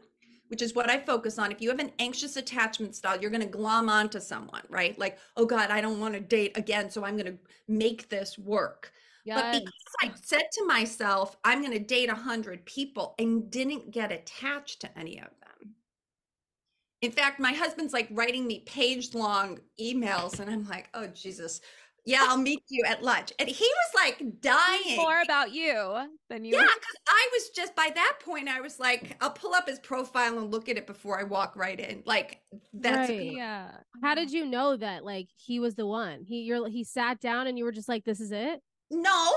which 0.49 0.63
is 0.63 0.75
what 0.75 0.91
I 0.91 0.99
focus 0.99 1.39
on. 1.39 1.53
If 1.53 1.61
you 1.61 1.69
have 1.69 1.79
an 1.79 1.93
anxious 1.99 2.37
attachment 2.37 2.97
style, 2.97 3.21
you're 3.21 3.31
going 3.31 3.43
to 3.43 3.47
glom 3.47 3.89
onto 3.89 4.21
someone, 4.21 4.63
right? 4.69 4.99
Like, 4.99 5.19
oh 5.37 5.47
god, 5.47 5.71
I 5.71 5.81
don't 5.81 6.01
want 6.01 6.15
to 6.15 6.21
date 6.21 6.57
again, 6.57 6.91
so 6.91 7.05
I'm 7.05 7.17
going 7.17 7.33
to 7.33 7.39
make 7.69 8.09
this 8.09 8.39
work. 8.39 8.93
But 9.27 9.53
because 9.53 9.73
I 10.03 10.13
said 10.23 10.45
to 10.53 10.67
myself, 10.67 11.37
I'm 11.45 11.61
going 11.61 11.73
to 11.73 11.79
date 11.79 12.09
a 12.09 12.15
hundred 12.15 12.65
people 12.65 13.15
and 13.19 13.51
didn't 13.51 13.91
get 13.91 14.13
attached 14.13 14.81
to 14.81 14.99
any 14.99 15.19
of 15.19 15.29
them. 15.41 15.75
In 17.03 17.13
fact, 17.13 17.41
my 17.41 17.53
husband's 17.53 17.93
like 17.93 18.09
writing 18.11 18.47
me 18.47 18.61
page 18.67 19.15
long 19.15 19.59
emails, 19.81 20.41
and 20.41 20.51
I'm 20.51 20.69
like, 20.69 20.89
oh, 20.95 21.07
Jesus. 21.09 21.61
Yeah, 22.07 22.25
I'll 22.29 22.39
meet 22.39 22.63
you 22.69 22.83
at 22.87 23.03
lunch. 23.03 23.31
And 23.39 23.47
he 23.47 23.65
was 23.65 23.95
like 23.95 24.41
dying. 24.41 24.97
More 24.97 25.21
about 25.21 25.53
you 25.53 26.09
than 26.31 26.45
you. 26.45 26.57
Yeah, 26.57 26.63
because 26.63 26.97
I 27.07 27.29
was 27.33 27.51
just 27.51 27.77
by 27.77 27.91
that 27.95 28.19
point, 28.25 28.49
I 28.49 28.63
was 28.63 28.81
like, 28.81 29.17
I'll 29.21 29.31
pull 29.31 29.55
up 29.55 29.69
his 29.69 29.79
profile 29.81 30.39
and 30.39 30.51
look 30.51 30.71
at 30.71 30.79
it 30.79 30.87
before 30.87 31.21
I 31.21 31.25
walk 31.25 31.57
right 31.57 31.79
in. 31.79 32.03
Like, 32.07 32.41
that's 32.73 33.11
Right. 33.11 33.33
Yeah. 33.33 33.71
How 34.03 34.15
did 34.15 34.31
you 34.31 34.47
know 34.47 34.79
that 34.79 35.05
like 35.05 35.29
he 35.37 35.61
was 35.61 35.75
the 35.75 35.87
one? 35.87 36.25
He 36.27 36.41
you're 36.41 36.69
he 36.69 36.85
sat 36.85 37.21
down 37.21 37.47
and 37.47 37.59
you 37.59 37.65
were 37.65 37.73
just 37.73 37.89
like, 37.89 38.05
this 38.05 38.21
is 38.21 38.33
it? 38.33 38.63
No. 38.91 39.33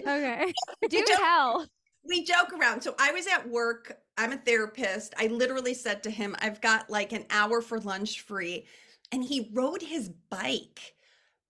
Okay. 0.00 0.52
Do 0.88 1.02
don't- 1.04 1.18
tell. 1.18 1.66
we 2.04 2.24
joke 2.24 2.52
around. 2.58 2.82
So 2.82 2.94
I 2.98 3.12
was 3.12 3.26
at 3.26 3.48
work. 3.48 3.96
I'm 4.16 4.32
a 4.32 4.36
therapist. 4.36 5.14
I 5.18 5.26
literally 5.28 5.74
said 5.74 6.02
to 6.04 6.10
him, 6.10 6.36
I've 6.40 6.60
got 6.60 6.90
like 6.90 7.12
an 7.12 7.24
hour 7.30 7.60
for 7.60 7.80
lunch 7.80 8.20
free. 8.22 8.66
And 9.12 9.22
he 9.24 9.50
rode 9.52 9.82
his 9.82 10.08
bike 10.30 10.94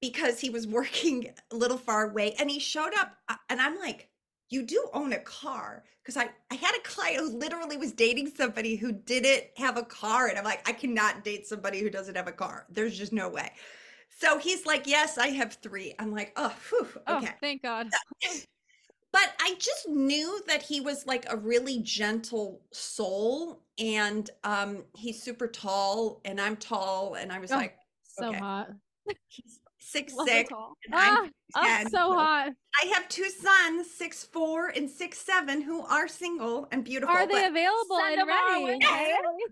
because 0.01 0.41
he 0.41 0.51
was 0.51 0.67
working 0.79 1.31
a 1.53 1.57
little 1.57 1.79
far 1.79 2.11
away. 2.11 2.35
And 2.39 2.51
he 2.51 2.59
showed 2.59 2.93
up. 2.99 3.13
uh, 3.29 3.37
And 3.49 3.61
I'm 3.61 3.79
like, 3.79 4.09
you 4.51 4.63
do 4.63 4.89
own 4.93 5.13
a 5.13 5.19
car. 5.19 5.85
Because 6.03 6.19
I, 6.19 6.29
I 6.51 6.55
had 6.57 6.75
a 6.77 6.83
client 6.83 7.19
who 7.21 7.39
literally 7.39 7.79
was 7.79 7.93
dating 7.93 8.31
somebody 8.37 8.77
who 8.77 8.93
didn't 8.93 9.45
have 9.57 9.79
a 9.79 9.83
car. 9.83 10.29
And 10.29 10.39
I'm 10.39 10.45
like, 10.45 10.69
I 10.69 10.73
cannot 10.73 11.25
date 11.25 11.47
somebody 11.47 11.81
who 11.81 11.89
doesn't 11.89 12.15
have 12.15 12.29
a 12.29 12.33
car. 12.33 12.67
There's 12.69 12.97
just 12.99 13.13
no 13.13 13.31
way. 13.31 13.51
So 14.11 14.39
he's 14.39 14.67
like, 14.67 14.87
Yes, 14.87 15.19
I 15.19 15.29
have 15.29 15.55
three. 15.55 15.95
I'm 15.99 16.13
like, 16.13 16.33
Oh, 16.37 16.55
whew, 16.71 16.89
Oh, 17.07 17.17
okay. 17.19 17.35
thank 17.41 17.63
God. 17.63 17.89
but 19.13 19.33
I 19.41 19.55
just 19.59 19.89
knew 19.89 20.43
that 20.47 20.63
he 20.63 20.81
was 20.81 21.07
like 21.07 21.27
a 21.31 21.37
really 21.37 21.81
gentle 21.81 22.63
soul 22.73 23.63
and 23.79 24.29
um 24.45 24.85
he's 24.97 25.23
super 25.23 25.49
tall 25.49 26.21
and 26.25 26.41
I'm 26.41 26.57
tall 26.57 27.15
and 27.15 27.33
I 27.33 27.39
was 27.39 27.51
Oh, 27.53 27.57
like 27.57 27.79
So 28.03 28.31
Okay. 28.31 28.39
hot. 28.39 28.71
he's 29.29 29.61
six 29.95 30.13
Love 30.15 30.29
six 30.29 30.53
all. 30.53 30.77
and 30.85 30.95
I'm 30.95 31.31
Ah, 31.55 31.63
oh, 31.63 31.79
10. 31.83 31.91
so 31.91 31.99
hot. 32.15 32.53
I 32.83 32.87
have 32.95 33.09
two 33.09 33.29
sons, 33.31 33.89
six 33.91 34.25
four 34.25 34.69
and 34.69 34.91
six 34.91 35.19
seven, 35.19 35.63
who 35.63 35.83
are 35.87 36.09
single 36.09 36.67
and 36.73 36.83
beautiful. 36.85 37.15
Are 37.15 37.27
they 37.27 37.45
available 37.47 37.99
and 37.99 38.27
ready? 38.27 38.65
way. 38.65 38.79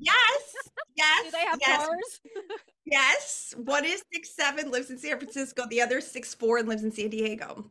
yes, 0.01 0.55
yes, 0.97 1.23
Do 1.25 1.31
they 1.31 1.47
have 1.47 1.59
yes, 1.61 1.87
cars? 1.87 2.21
yes. 2.85 3.55
One 3.57 3.85
is 3.85 4.03
six 4.13 4.35
seven, 4.35 4.71
lives 4.73 4.91
in 4.91 4.99
San 4.99 5.19
Francisco. 5.19 5.63
The 5.71 5.81
other 5.83 5.99
is 5.99 6.11
six 6.11 6.35
four 6.35 6.59
and 6.59 6.69
lives 6.69 6.83
in 6.83 6.91
San 6.91 7.11
Diego. 7.11 7.71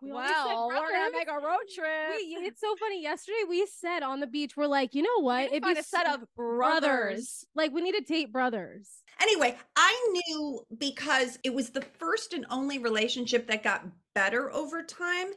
We 0.00 0.12
always 0.12 0.30
Well, 0.30 0.68
we're 0.68 0.92
gonna 0.92 1.10
make 1.12 1.28
a 1.28 1.34
road 1.34 1.66
trip. 1.74 2.16
We, 2.16 2.46
it's 2.46 2.60
so 2.60 2.74
funny. 2.76 3.02
Yesterday 3.02 3.42
we 3.48 3.66
said 3.66 4.02
on 4.02 4.20
the 4.20 4.26
beach, 4.28 4.56
we're 4.56 4.66
like, 4.68 4.94
you 4.94 5.02
know 5.02 5.20
what? 5.20 5.46
If 5.48 5.52
If 5.54 5.62
find 5.64 5.76
you 5.76 5.80
a 5.80 5.84
set 5.84 6.06
s- 6.06 6.14
of 6.14 6.24
brothers. 6.36 7.44
like 7.54 7.72
we 7.72 7.82
need 7.82 7.92
to 7.96 8.00
date 8.00 8.32
brothers. 8.32 8.88
Anyway, 9.20 9.56
I 9.76 10.08
knew 10.12 10.60
because 10.78 11.38
it 11.42 11.52
was 11.52 11.70
the 11.70 11.82
first 11.98 12.32
and 12.32 12.46
only 12.50 12.78
relationship 12.78 13.46
that 13.48 13.62
got 13.62 13.86
better 14.14 14.52
over 14.52 14.82
time 14.82 15.28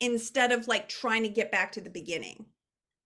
instead 0.00 0.52
of 0.52 0.68
like 0.68 0.88
trying 0.88 1.22
to 1.22 1.28
get 1.28 1.50
back 1.50 1.72
to 1.72 1.80
the 1.80 1.90
beginning. 1.90 2.44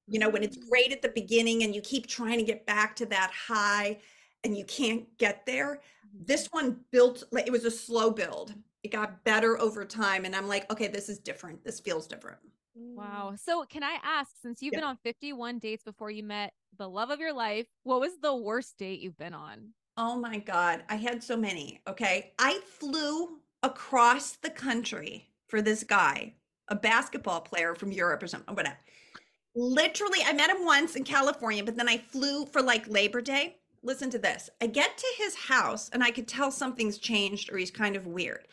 You 0.06 0.18
know, 0.18 0.28
when 0.28 0.42
it's 0.42 0.58
mm. 0.58 0.68
great 0.68 0.92
at 0.92 1.02
the 1.02 1.08
beginning 1.08 1.62
and 1.62 1.74
you 1.74 1.80
keep 1.80 2.06
trying 2.06 2.38
to 2.38 2.44
get 2.44 2.66
back 2.66 2.96
to 2.96 3.06
that 3.06 3.30
high 3.32 3.98
and 4.44 4.56
you 4.56 4.64
can't 4.64 5.06
get 5.18 5.46
there. 5.46 5.80
Mm-hmm. 6.06 6.24
This 6.26 6.48
one 6.50 6.80
built 6.90 7.24
like 7.32 7.46
it 7.46 7.52
was 7.52 7.64
a 7.64 7.70
slow 7.70 8.10
build. 8.10 8.54
It 8.82 8.92
got 8.92 9.24
better 9.24 9.58
over 9.58 9.84
time. 9.84 10.24
And 10.24 10.36
I'm 10.36 10.46
like, 10.46 10.70
okay, 10.70 10.88
this 10.88 11.08
is 11.08 11.18
different. 11.18 11.64
This 11.64 11.80
feels 11.80 12.06
different. 12.06 12.38
Wow. 12.74 13.30
Mm. 13.32 13.38
So 13.38 13.64
can 13.64 13.82
I 13.82 13.98
ask, 14.02 14.32
since 14.42 14.62
you've 14.62 14.74
Yeah. 14.74 14.80
been 14.80 14.88
on 14.88 14.98
51 14.98 15.58
dates 15.58 15.84
before 15.84 16.10
you 16.10 16.22
met 16.22 16.52
the 16.76 16.88
love 16.88 17.10
of 17.10 17.20
your 17.20 17.32
life, 17.32 17.66
what 17.84 18.00
was 18.00 18.18
the 18.18 18.34
worst 18.34 18.76
date 18.76 19.00
you've 19.00 19.16
been 19.16 19.34
on? 19.34 19.72
Oh 19.96 20.16
my 20.16 20.38
God. 20.38 20.82
I 20.88 20.96
had 20.96 21.22
so 21.22 21.36
many. 21.36 21.80
Okay. 21.88 22.32
I 22.38 22.60
flew 22.64 23.38
across 23.62 24.32
the 24.32 24.50
country 24.50 25.28
for 25.46 25.62
this 25.62 25.84
guy, 25.84 26.34
a 26.68 26.74
basketball 26.74 27.40
player 27.40 27.74
from 27.74 27.92
Europe 27.92 28.22
or 28.22 28.26
something, 28.26 28.54
whatever. 28.54 28.76
Literally, 29.54 30.18
I 30.24 30.32
met 30.32 30.50
him 30.50 30.64
once 30.64 30.96
in 30.96 31.04
California, 31.04 31.62
but 31.62 31.76
then 31.76 31.88
I 31.88 31.98
flew 31.98 32.44
for 32.46 32.60
like 32.60 32.88
Labor 32.88 33.20
Day. 33.20 33.56
Listen 33.82 34.10
to 34.10 34.18
this. 34.18 34.50
I 34.60 34.66
get 34.66 34.98
to 34.98 35.06
his 35.18 35.36
house 35.36 35.90
and 35.90 36.02
I 36.02 36.10
could 36.10 36.26
tell 36.26 36.50
something's 36.50 36.98
changed 36.98 37.52
or 37.52 37.58
he's 37.58 37.70
kind 37.70 37.94
of 37.94 38.06
weird. 38.06 38.48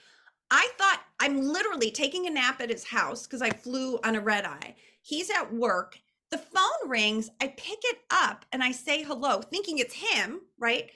I 0.52 0.70
thought 0.78 1.02
I'm 1.20 1.42
literally 1.42 1.90
taking 1.90 2.28
a 2.28 2.30
nap 2.30 2.62
at 2.62 2.70
his 2.70 2.84
house 2.84 3.26
because 3.26 3.42
I 3.42 3.50
flew 3.50 3.98
on 4.04 4.16
a 4.16 4.22
red 4.22 4.46
eye. 4.46 4.76
He's 5.02 5.32
at 5.32 5.54
work. 5.54 5.98
The 6.30 6.38
phone 6.38 6.90
rings. 6.90 7.30
I 7.42 7.48
pick 7.48 7.80
it 7.84 8.00
up 8.12 8.46
and 8.52 8.62
I 8.62 8.72
say 8.72 9.02
hello, 9.04 9.42
thinking 9.42 9.80
it's 9.80 9.96
him, 9.96 10.42
right? 10.60 10.92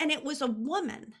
And 0.00 0.10
it 0.10 0.24
was 0.24 0.42
a 0.42 0.46
woman. 0.46 1.14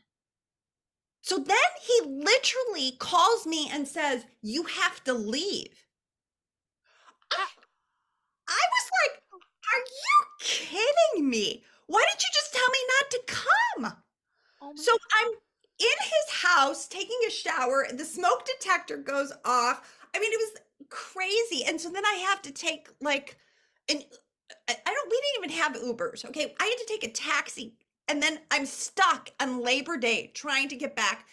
So 1.22 1.38
then 1.38 1.56
he 1.82 2.00
literally 2.06 2.92
calls 2.98 3.46
me 3.46 3.68
and 3.72 3.86
says, 3.86 4.24
You 4.42 4.62
have 4.64 5.02
to 5.04 5.12
leave. 5.12 5.84
I, 7.32 7.36
ah. 7.38 7.50
I 8.48 8.62
was 8.72 8.90
like, 9.02 9.22
Are 9.74 9.84
you 10.04 10.16
kidding 10.40 11.28
me? 11.28 11.64
Why 11.88 12.04
didn't 12.08 12.22
you 12.22 12.28
just 12.32 12.54
tell 12.54 12.70
me 12.70 12.78
not 13.00 13.10
to 13.10 13.20
come? 13.26 14.02
Oh 14.62 14.72
So 14.76 14.92
I'm 15.20 15.32
in 15.78 15.86
his 16.00 16.42
house 16.42 16.86
taking 16.86 17.18
a 17.26 17.30
shower. 17.30 17.86
The 17.92 18.04
smoke 18.04 18.46
detector 18.46 18.96
goes 18.96 19.32
off. 19.44 19.98
I 20.14 20.18
mean, 20.18 20.32
it 20.32 20.38
was 20.38 20.62
crazy. 20.88 21.64
And 21.64 21.80
so 21.80 21.90
then 21.90 22.06
I 22.06 22.24
have 22.28 22.40
to 22.42 22.52
take 22.52 22.88
like 23.00 23.36
an 23.88 24.00
I 24.68 24.74
don't 24.84 25.10
we 25.10 25.20
didn't 25.34 25.50
even 25.50 25.62
have 25.62 25.96
Ubers. 25.96 26.24
Okay. 26.24 26.54
I 26.60 26.64
had 26.64 26.78
to 26.78 26.86
take 26.86 27.04
a 27.04 27.12
taxi 27.12 27.74
and 28.08 28.22
then 28.22 28.38
I'm 28.50 28.66
stuck 28.66 29.30
on 29.40 29.62
Labor 29.62 29.96
Day 29.96 30.30
trying 30.34 30.68
to 30.68 30.76
get 30.76 30.96
back 30.96 31.26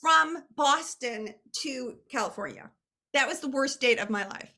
from 0.00 0.44
Boston 0.54 1.34
to 1.62 1.94
California. 2.10 2.70
That 3.14 3.28
was 3.28 3.40
the 3.40 3.48
worst 3.48 3.80
date 3.80 3.98
of 3.98 4.10
my 4.10 4.26
life. 4.26 4.54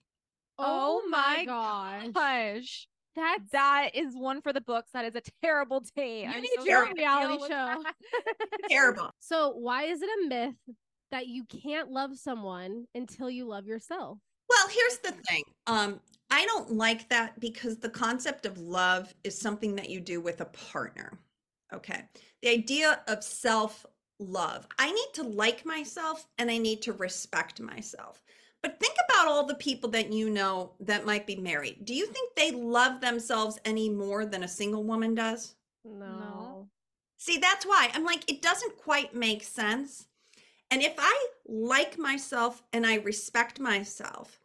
Oh, 0.58 1.02
my 1.08 1.44
gosh. 1.44 2.08
Gosh. 2.12 2.88
That's 3.16 3.50
That 3.52 3.90
is 3.94 4.14
one 4.14 4.40
for 4.42 4.52
the 4.52 4.60
books. 4.60 4.90
That 4.92 5.04
is 5.04 5.14
a 5.14 5.22
terrible 5.42 5.82
date. 5.96 6.24
You 6.24 6.30
I'm 6.30 6.40
need 6.40 6.50
so 6.58 6.64
your 6.64 6.92
reality 6.94 7.44
show. 7.48 7.82
Terrible. 8.68 9.10
so 9.20 9.50
why 9.50 9.84
is 9.84 10.02
it 10.02 10.08
a 10.08 10.28
myth 10.28 10.54
that 11.10 11.28
you 11.28 11.44
can't 11.44 11.90
love 11.90 12.16
someone 12.16 12.86
until 12.94 13.30
you 13.30 13.46
love 13.46 13.66
yourself? 13.66 14.18
Well, 14.48 14.68
here's 14.68 14.98
the 14.98 15.12
thing. 15.28 15.44
Um, 15.66 16.00
I 16.30 16.44
don't 16.46 16.72
like 16.72 17.08
that 17.10 17.38
because 17.38 17.78
the 17.78 17.88
concept 17.88 18.46
of 18.46 18.58
love 18.58 19.14
is 19.22 19.38
something 19.38 19.76
that 19.76 19.90
you 19.90 20.00
do 20.00 20.20
with 20.20 20.40
a 20.40 20.46
partner. 20.46 21.18
Okay. 21.72 22.02
The 22.42 22.50
idea 22.50 23.00
of 23.08 23.24
self 23.24 23.86
love. 24.18 24.66
I 24.78 24.92
need 24.92 25.08
to 25.14 25.22
like 25.22 25.66
myself 25.66 26.26
and 26.38 26.50
I 26.50 26.58
need 26.58 26.82
to 26.82 26.92
respect 26.92 27.60
myself. 27.60 28.22
But 28.62 28.80
think 28.80 28.94
about 29.08 29.28
all 29.28 29.44
the 29.44 29.56
people 29.56 29.90
that 29.90 30.12
you 30.12 30.30
know 30.30 30.72
that 30.80 31.04
might 31.04 31.26
be 31.26 31.36
married. 31.36 31.84
Do 31.84 31.94
you 31.94 32.06
think 32.06 32.34
they 32.34 32.50
love 32.50 33.00
themselves 33.00 33.58
any 33.64 33.90
more 33.90 34.24
than 34.24 34.44
a 34.44 34.48
single 34.48 34.84
woman 34.84 35.14
does? 35.14 35.54
No. 35.84 36.68
See, 37.18 37.38
that's 37.38 37.66
why 37.66 37.90
I'm 37.92 38.04
like, 38.04 38.30
it 38.30 38.40
doesn't 38.40 38.78
quite 38.78 39.14
make 39.14 39.42
sense. 39.42 40.06
And 40.70 40.82
if 40.82 40.94
I 40.98 41.26
like 41.46 41.98
myself 41.98 42.62
and 42.72 42.86
I 42.86 42.96
respect 42.96 43.60
myself 43.60 44.40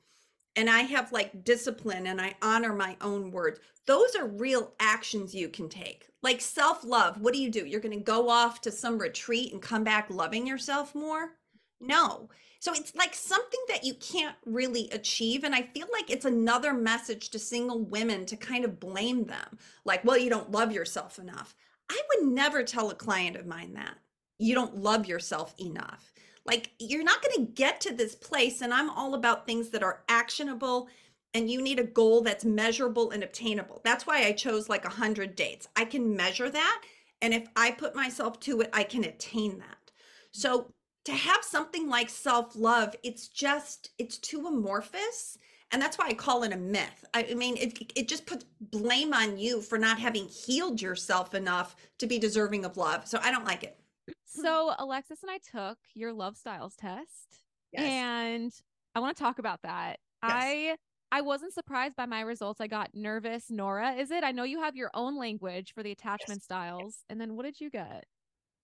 and 0.56 0.70
I 0.70 0.82
have 0.82 1.12
like 1.12 1.44
discipline 1.44 2.08
and 2.08 2.20
I 2.20 2.36
honor 2.42 2.74
my 2.74 2.98
own 3.02 3.32
words, 3.32 3.60
those 3.86 4.16
are 4.16 4.28
real 4.28 4.74
actions 4.80 5.34
you 5.34 5.50
can 5.50 5.70
take. 5.70 6.08
Like 6.22 6.42
self 6.42 6.84
love, 6.84 7.20
what 7.22 7.34
do 7.34 7.40
you 7.40 7.50
do? 7.50 7.66
You're 7.66 7.80
going 7.80 7.98
to 7.98 8.04
go 8.04 8.30
off 8.30 8.62
to 8.62 8.72
some 8.72 8.98
retreat 8.98 9.54
and 9.54 9.62
come 9.62 9.84
back 9.84 10.10
loving 10.10 10.46
yourself 10.46 10.94
more? 10.94 11.32
No. 11.80 12.30
So 12.60 12.74
it's 12.74 12.94
like 12.94 13.16
something 13.16 13.60
that 13.70 13.86
you 13.86 13.94
can't 13.94 14.36
really 14.46 14.90
achieve. 14.92 15.46
And 15.46 15.56
I 15.56 15.62
feel 15.62 15.88
like 15.94 16.10
it's 16.10 16.26
another 16.26 16.74
message 16.74 17.30
to 17.30 17.40
single 17.40 17.86
women 17.86 18.26
to 18.26 18.36
kind 18.36 18.66
of 18.66 18.82
blame 18.82 19.26
them. 19.26 19.58
Like, 19.86 20.04
well, 20.04 20.18
you 20.18 20.30
don't 20.30 20.52
love 20.52 20.74
yourself 20.74 21.20
enough. 21.20 21.56
I 21.90 22.00
would 22.10 22.28
never 22.28 22.64
tell 22.64 22.90
a 22.90 22.96
client 22.96 23.38
of 23.38 23.46
mine 23.46 23.74
that 23.76 23.96
you 24.40 24.56
don't 24.56 24.78
love 24.78 25.06
yourself 25.06 25.54
enough. 25.60 26.14
Like, 26.50 26.72
you're 26.80 27.04
not 27.04 27.22
going 27.22 27.46
to 27.46 27.52
get 27.54 27.80
to 27.82 27.94
this 27.94 28.16
place. 28.16 28.62
And 28.62 28.74
I'm 28.74 28.90
all 28.90 29.14
about 29.14 29.46
things 29.46 29.70
that 29.70 29.84
are 29.84 30.02
actionable 30.10 30.88
and 31.34 31.50
you 31.50 31.62
need 31.62 31.80
a 31.80 31.84
goal 31.84 32.22
that's 32.22 32.44
measurable 32.44 33.12
and 33.12 33.24
obtainable. 33.24 33.82
That's 33.84 34.08
why 34.08 34.24
I 34.24 34.32
chose 34.32 34.68
like 34.68 34.84
100 34.84 35.36
dates. 35.36 35.68
I 35.76 35.86
can 35.86 36.16
measure 36.16 36.50
that. 36.50 36.82
And 37.22 37.34
if 37.34 37.48
I 37.56 37.72
put 37.72 37.96
myself 37.96 38.40
to 38.42 38.62
it, 38.62 38.70
I 38.74 38.84
can 38.84 39.04
attain 39.04 39.60
that. 39.60 39.92
So 40.32 40.74
to 41.06 41.12
have 41.12 41.44
something 41.44 41.88
like 41.88 42.10
self 42.10 42.56
love, 42.56 42.96
it's 43.04 43.28
just, 43.28 43.92
it's 44.00 44.18
too 44.18 44.48
amorphous. 44.48 45.38
And 45.72 45.80
that's 45.80 46.00
why 46.00 46.08
I 46.08 46.14
call 46.14 46.42
it 46.44 46.52
a 46.52 46.58
myth. 46.58 47.06
I 47.14 47.28
I 47.30 47.34
mean, 47.36 47.56
it, 47.58 47.92
it 47.96 48.08
just 48.08 48.26
puts 48.26 48.46
blame 48.60 49.14
on 49.14 49.38
you 49.38 49.62
for 49.62 49.78
not 49.78 50.00
having 50.00 50.28
healed 50.28 50.82
yourself 50.82 51.36
enough 51.36 51.76
to 52.00 52.08
be 52.08 52.18
deserving 52.18 52.66
of 52.66 52.76
love. 52.76 53.08
So 53.08 53.20
I 53.22 53.30
don't 53.30 53.46
like 53.46 53.64
it. 53.64 53.78
So 54.26 54.74
Alexis 54.78 55.20
and 55.24 55.32
I 55.32 55.38
took 55.38 55.78
your 55.94 56.14
love 56.14 56.38
styles 56.38 56.76
test. 56.76 57.44
And 57.76 58.52
I 58.96 59.00
want 59.00 59.16
to 59.16 59.24
talk 59.24 59.40
about 59.40 59.60
that. 59.64 60.00
Yes. 60.24 60.32
I 60.34 60.76
I 61.12 61.22
wasn't 61.22 61.54
surprised 61.54 61.96
by 61.96 62.06
my 62.06 62.22
results. 62.22 62.62
I 62.62 62.68
got 62.68 62.90
nervous, 62.94 63.46
Nora. 63.50 63.94
Is 63.94 64.12
it? 64.12 64.24
I 64.24 64.32
know 64.32 64.44
you 64.44 64.62
have 64.62 64.76
your 64.76 64.92
own 64.94 65.18
language 65.18 65.74
for 65.74 65.82
the 65.82 65.92
attachment 65.92 66.44
styles. 66.44 66.98
And 67.10 67.20
then 67.20 67.36
what 67.36 67.46
did 67.46 67.60
you 67.60 67.70
get? 67.70 68.06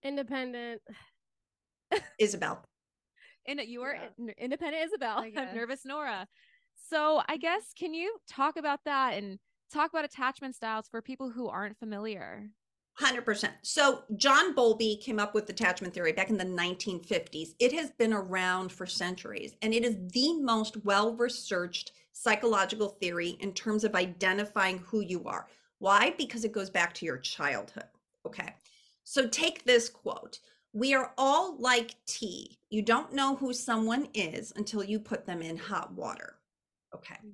Independent. 0.04 0.82
Isabel. 2.20 2.64
And 3.48 3.60
you 3.62 3.82
were 3.82 3.94
Yeah. 3.94 4.10
in- 4.18 4.34
independent 4.38 4.86
Isabel, 4.86 5.20
I 5.20 5.30
guess. 5.32 5.56
nervous 5.56 5.86
Nora. 5.86 6.28
So 6.90 7.20
I 7.28 7.34
mm-hmm. 7.34 7.42
guess 7.42 7.74
can 7.78 7.94
you 7.94 8.16
talk 8.28 8.58
about 8.58 8.80
that 8.86 9.16
and 9.16 9.40
talk 9.74 9.90
about 9.90 10.06
attachment 10.06 10.56
styles 10.56 10.88
for 10.90 11.02
people 11.02 11.32
who 11.32 11.48
aren't 11.48 11.78
familiar? 11.78 12.50
100%. 13.00 13.50
So, 13.62 14.04
John 14.16 14.56
Bowlby 14.56 14.98
came 14.98 15.20
up 15.20 15.34
with 15.34 15.50
attachment 15.50 15.94
theory 15.94 16.14
back 16.14 16.30
in 16.30 16.38
the 16.38 16.46
1950s. 16.46 17.50
It 17.60 17.74
has 17.74 17.92
been 17.92 18.14
around 18.14 18.72
for 18.72 18.86
centuries, 18.86 19.56
and 19.62 19.74
it 19.74 19.84
is 19.84 19.98
the 20.14 20.40
most 20.40 20.78
well 20.86 21.14
researched 21.14 21.92
psychological 22.14 22.90
theory 22.90 23.38
in 23.42 23.52
terms 23.52 23.84
of 23.84 23.96
identifying 23.96 24.78
who 24.78 25.02
you 25.02 25.26
are. 25.26 25.48
Why? 25.80 26.14
Because 26.18 26.46
it 26.46 26.54
goes 26.54 26.70
back 26.70 26.94
to 26.94 27.06
your 27.06 27.18
childhood. 27.18 27.90
Okay. 28.26 28.54
So, 29.04 29.28
take 29.28 29.66
this 29.66 29.90
quote 29.90 30.40
We 30.72 30.94
are 30.94 31.12
all 31.18 31.58
like 31.60 31.96
tea. 32.06 32.60
You 32.70 32.82
don't 32.82 33.14
know 33.14 33.36
who 33.36 33.52
someone 33.52 34.08
is 34.14 34.54
until 34.56 34.86
you 34.86 35.00
put 35.00 35.26
them 35.26 35.42
in 35.42 35.58
hot 35.58 35.92
water. 35.92 36.38
Okay. 36.94 37.18
Hmm. 37.22 37.32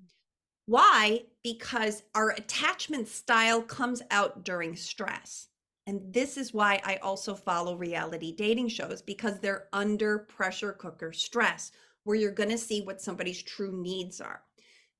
Why? 0.66 1.24
Because 1.44 2.02
our 2.16 2.32
attachment 2.32 3.08
style 3.08 3.62
comes 3.62 4.02
out 4.10 4.44
during 4.44 4.76
stress. 4.76 5.50
And 5.88 6.14
this 6.14 6.38
is 6.38 6.54
why 6.54 6.80
I 6.84 6.98
also 6.98 7.34
follow 7.34 7.76
reality 7.76 8.36
dating 8.36 8.70
shows 8.70 9.02
because 9.02 9.40
they're 9.40 9.68
under 9.74 10.20
pressure 10.20 10.74
cooker 10.74 11.12
stress, 11.12 11.72
where 12.04 12.16
you're 12.16 12.32
going 12.32 12.50
to 12.50 12.58
see 12.58 12.82
what 12.82 13.02
somebody's 13.02 13.42
true 13.42 13.72
needs 13.72 14.22
are. 14.22 14.42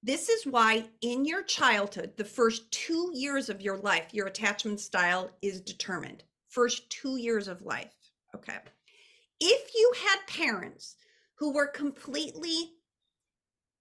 This 0.04 0.30
is 0.30 0.46
why 0.46 0.86
in 1.02 1.26
your 1.26 1.44
childhood, 1.44 2.14
the 2.18 2.26
first 2.26 2.72
two 2.72 3.12
years 3.14 3.50
of 3.50 3.62
your 3.62 3.78
life, 3.78 4.08
your 4.12 4.28
attachment 4.28 4.80
style 4.80 5.30
is 5.42 5.62
determined. 5.62 6.24
First 6.50 6.90
two 6.90 7.18
years 7.18 7.48
of 7.48 7.62
life. 7.62 7.94
Okay. 8.36 8.58
If 9.40 9.72
you 9.76 9.94
had 10.04 10.28
parents 10.28 10.96
who 11.36 11.54
were 11.54 11.68
completely 11.68 12.72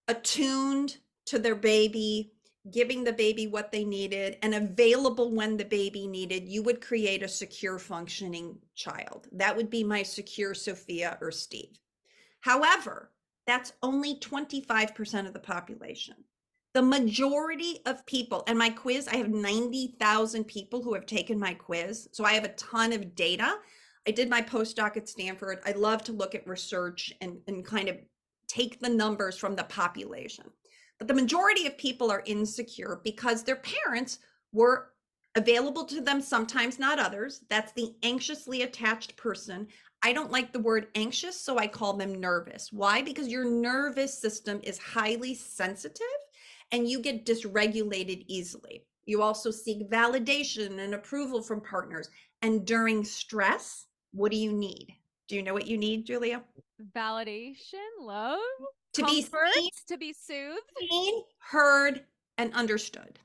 attuned 0.08 0.98
to 1.26 1.38
their 1.38 1.54
baby, 1.54 2.32
giving 2.70 3.04
the 3.04 3.12
baby 3.12 3.46
what 3.46 3.72
they 3.72 3.84
needed, 3.84 4.36
and 4.42 4.54
available 4.54 5.34
when 5.34 5.56
the 5.56 5.64
baby 5.64 6.06
needed, 6.06 6.48
you 6.48 6.62
would 6.62 6.80
create 6.80 7.22
a 7.22 7.28
secure, 7.28 7.78
functioning 7.78 8.58
child. 8.74 9.28
That 9.32 9.56
would 9.56 9.70
be 9.70 9.82
my 9.82 10.02
secure 10.02 10.52
Sophia 10.52 11.16
or 11.20 11.30
Steve. 11.30 11.78
However, 12.40 13.10
that's 13.46 13.72
only 13.82 14.16
25% 14.16 15.26
of 15.26 15.32
the 15.32 15.40
population. 15.40 16.14
The 16.72 16.82
majority 16.82 17.80
of 17.86 18.06
people, 18.06 18.44
and 18.46 18.58
my 18.58 18.70
quiz, 18.70 19.08
I 19.08 19.16
have 19.16 19.30
90,000 19.30 20.44
people 20.44 20.82
who 20.82 20.94
have 20.94 21.06
taken 21.06 21.38
my 21.38 21.54
quiz. 21.54 22.08
So 22.12 22.24
I 22.24 22.34
have 22.34 22.44
a 22.44 22.54
ton 22.54 22.92
of 22.92 23.14
data. 23.14 23.56
I 24.06 24.12
did 24.12 24.30
my 24.30 24.40
postdoc 24.40 24.96
at 24.96 25.08
Stanford. 25.08 25.60
I 25.66 25.72
love 25.72 26.04
to 26.04 26.12
look 26.12 26.34
at 26.34 26.46
research 26.46 27.12
and, 27.20 27.38
and 27.48 27.64
kind 27.64 27.88
of 27.88 27.96
take 28.46 28.78
the 28.80 28.88
numbers 28.88 29.36
from 29.36 29.56
the 29.56 29.64
population. 29.64 30.44
But 31.00 31.08
the 31.08 31.14
majority 31.14 31.66
of 31.66 31.78
people 31.78 32.10
are 32.10 32.22
insecure 32.26 33.00
because 33.02 33.42
their 33.42 33.56
parents 33.56 34.18
were 34.52 34.92
available 35.34 35.84
to 35.86 36.02
them, 36.02 36.20
sometimes 36.20 36.78
not 36.78 36.98
others. 36.98 37.42
That's 37.48 37.72
the 37.72 37.94
anxiously 38.02 38.62
attached 38.62 39.16
person. 39.16 39.66
I 40.02 40.12
don't 40.12 40.30
like 40.30 40.52
the 40.52 40.60
word 40.60 40.88
anxious, 40.94 41.40
so 41.40 41.58
I 41.58 41.66
call 41.66 41.94
them 41.94 42.20
nervous. 42.20 42.70
Why? 42.70 43.00
Because 43.00 43.28
your 43.28 43.46
nervous 43.46 44.20
system 44.20 44.60
is 44.62 44.78
highly 44.78 45.34
sensitive 45.34 46.06
and 46.70 46.86
you 46.86 47.00
get 47.00 47.24
dysregulated 47.24 48.24
easily. 48.28 48.84
You 49.06 49.22
also 49.22 49.50
seek 49.50 49.90
validation 49.90 50.80
and 50.80 50.94
approval 50.94 51.42
from 51.42 51.62
partners. 51.62 52.10
And 52.42 52.66
during 52.66 53.04
stress, 53.04 53.86
what 54.12 54.32
do 54.32 54.36
you 54.36 54.52
need? 54.52 54.94
Do 55.28 55.36
you 55.36 55.42
know 55.42 55.54
what 55.54 55.66
you 55.66 55.78
need, 55.78 56.06
Julia? 56.06 56.42
Validation, 56.94 57.88
love, 58.00 58.38
To 58.94 59.04
be 59.04 59.22
seen, 59.22 59.70
to 59.88 59.96
be 59.96 60.12
soothed. 60.12 60.62
seen, 60.90 61.22
heard, 61.38 62.04
and 62.38 62.52
understood. 62.54 63.18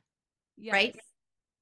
Yes. 0.58 0.74
Right? 0.74 0.96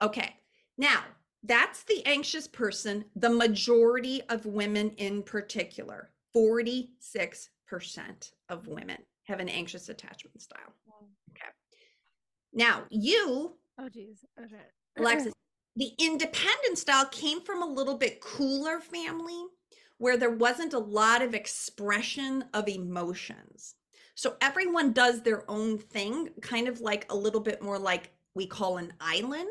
Okay. 0.02 0.36
Now, 0.78 1.04
that's 1.44 1.84
the 1.84 2.06
anxious 2.06 2.48
person, 2.48 3.06
the 3.16 3.30
majority 3.30 4.22
of 4.30 4.46
women 4.46 4.92
in 4.92 5.24
particular. 5.24 6.10
46% 6.36 6.90
of 8.50 8.68
women 8.68 8.98
have 9.26 9.40
an 9.40 9.50
anxious 9.50 9.90
attachment 9.90 10.42
style. 10.42 10.74
Okay. 11.32 11.50
Now, 12.54 12.84
you, 12.90 13.56
Oh, 13.80 13.90
geez. 13.90 14.24
Okay. 14.40 14.56
Alexis, 14.98 15.34
the 15.76 15.92
independent 16.00 16.78
style 16.78 17.06
came 17.06 17.42
from 17.42 17.62
a 17.62 17.68
little 17.68 17.98
bit 17.98 18.22
cooler 18.22 18.80
family 18.80 19.46
where 19.98 20.18
there 20.18 20.30
wasn't 20.30 20.74
a 20.74 20.80
lot 20.80 21.22
of 21.22 21.34
expression 21.34 22.46
of 22.54 22.68
emotions. 22.68 23.76
So 24.16 24.36
everyone 24.42 24.94
does 24.94 25.22
their 25.22 25.50
own 25.50 25.78
thing, 25.78 26.30
kind 26.42 26.68
of 26.68 26.82
like 26.82 27.12
a 27.12 27.16
little 27.16 27.42
bit 27.42 27.62
more 27.62 27.80
like 27.80 28.12
we 28.36 28.46
call 28.46 28.78
an 28.78 28.94
island. 29.02 29.50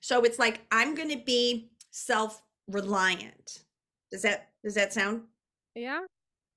So 0.00 0.22
it's 0.22 0.38
like 0.38 0.60
I'm 0.70 0.94
going 0.94 1.10
to 1.10 1.22
be 1.24 1.70
self-reliant. 1.90 3.64
Does 4.10 4.22
that 4.22 4.48
does 4.64 4.74
that 4.74 4.92
sound 4.92 5.22
Yeah. 5.74 6.00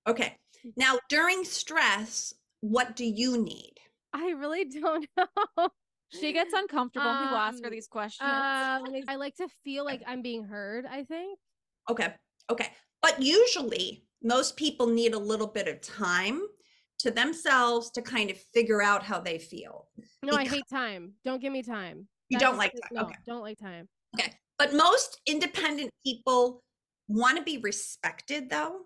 okay? 0.08 0.38
Now 0.78 0.98
during 1.10 1.44
stress, 1.44 2.34
what 2.62 2.96
do 2.96 3.06
you 3.06 3.38
need? 3.38 3.74
I 4.14 4.30
really 4.32 4.66
don't 4.82 5.08
know. 5.18 5.70
She 6.12 6.32
gets 6.32 6.54
uncomfortable 6.54 7.08
when 7.08 7.24
people 7.24 7.38
ask 7.38 7.62
her 7.64 7.68
Um, 7.68 7.72
these 7.74 7.88
questions. 7.88 8.30
Uh, 8.30 8.80
I 9.08 9.16
like 9.16 9.36
to 9.38 9.48
feel 9.64 9.84
like 9.84 10.04
I'm 10.06 10.22
being 10.22 10.44
heard. 10.44 10.86
I 10.86 11.04
think. 11.04 11.40
Okay. 11.90 12.14
Okay. 12.52 12.70
But 13.02 13.22
usually, 13.22 14.06
most 14.22 14.56
people 14.56 14.88
need 14.88 15.14
a 15.14 15.20
little 15.20 15.48
bit 15.48 15.68
of 15.68 15.82
time 15.82 16.42
to 17.04 17.12
themselves 17.12 17.92
to 17.92 18.02
kind 18.02 18.32
of 18.32 18.38
figure 18.54 18.82
out 18.82 19.04
how 19.04 19.20
they 19.20 19.38
feel. 19.38 19.88
No, 20.24 20.34
I 20.34 20.46
hate 20.48 20.64
time. 20.70 21.14
Don't 21.26 21.42
give 21.42 21.52
me 21.52 21.62
time. 21.62 22.08
You 22.30 22.40
That 22.40 22.46
don't 22.46 22.58
like 22.58 22.72
time. 22.72 22.82
No, 22.94 23.02
Okay. 23.04 23.16
don't 23.28 23.42
like 23.42 23.60
time. 23.60 23.88
Okay. 24.18 24.34
But 24.58 24.74
most 24.74 25.20
independent 25.28 25.92
people 26.06 26.64
want 27.10 27.38
to 27.38 27.44
be 27.44 27.58
respected, 27.58 28.50
though. 28.50 28.84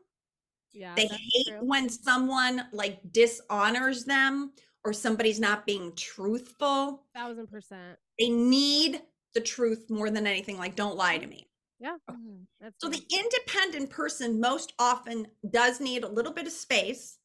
Yeah, 0.74 0.96
They 0.96 1.06
hate 1.08 1.48
true. 1.48 1.60
when 1.62 1.90
someone 1.90 2.68
like 2.74 3.00
dishonors 3.12 4.04
them 4.06 4.54
or 4.84 4.94
somebody's 4.94 5.40
not 5.40 5.66
being 5.68 5.96
truthful. 5.96 7.06
thousand 7.14 7.48
percent. 7.48 8.00
They 8.20 8.30
need 8.30 9.02
the 9.36 9.42
truth 9.42 9.86
more 9.90 10.10
than 10.10 10.26
anything. 10.26 10.58
Like, 10.58 10.76
don't 10.76 10.96
lie 10.98 11.20
to 11.20 11.28
me. 11.28 11.48
Yeah. 11.80 11.98
Oh. 12.10 12.14
Mm-hmm. 12.14 12.44
That's 12.60 12.76
So 12.82 12.90
me. 12.90 12.98
the 13.08 13.16
independent 13.20 13.92
person 13.92 14.40
most 14.40 14.74
often 14.80 15.28
does 15.52 15.80
need 15.80 16.04
a 16.04 16.08
little 16.10 16.34
bit 16.34 16.48
of 16.48 16.54
space. 16.54 17.20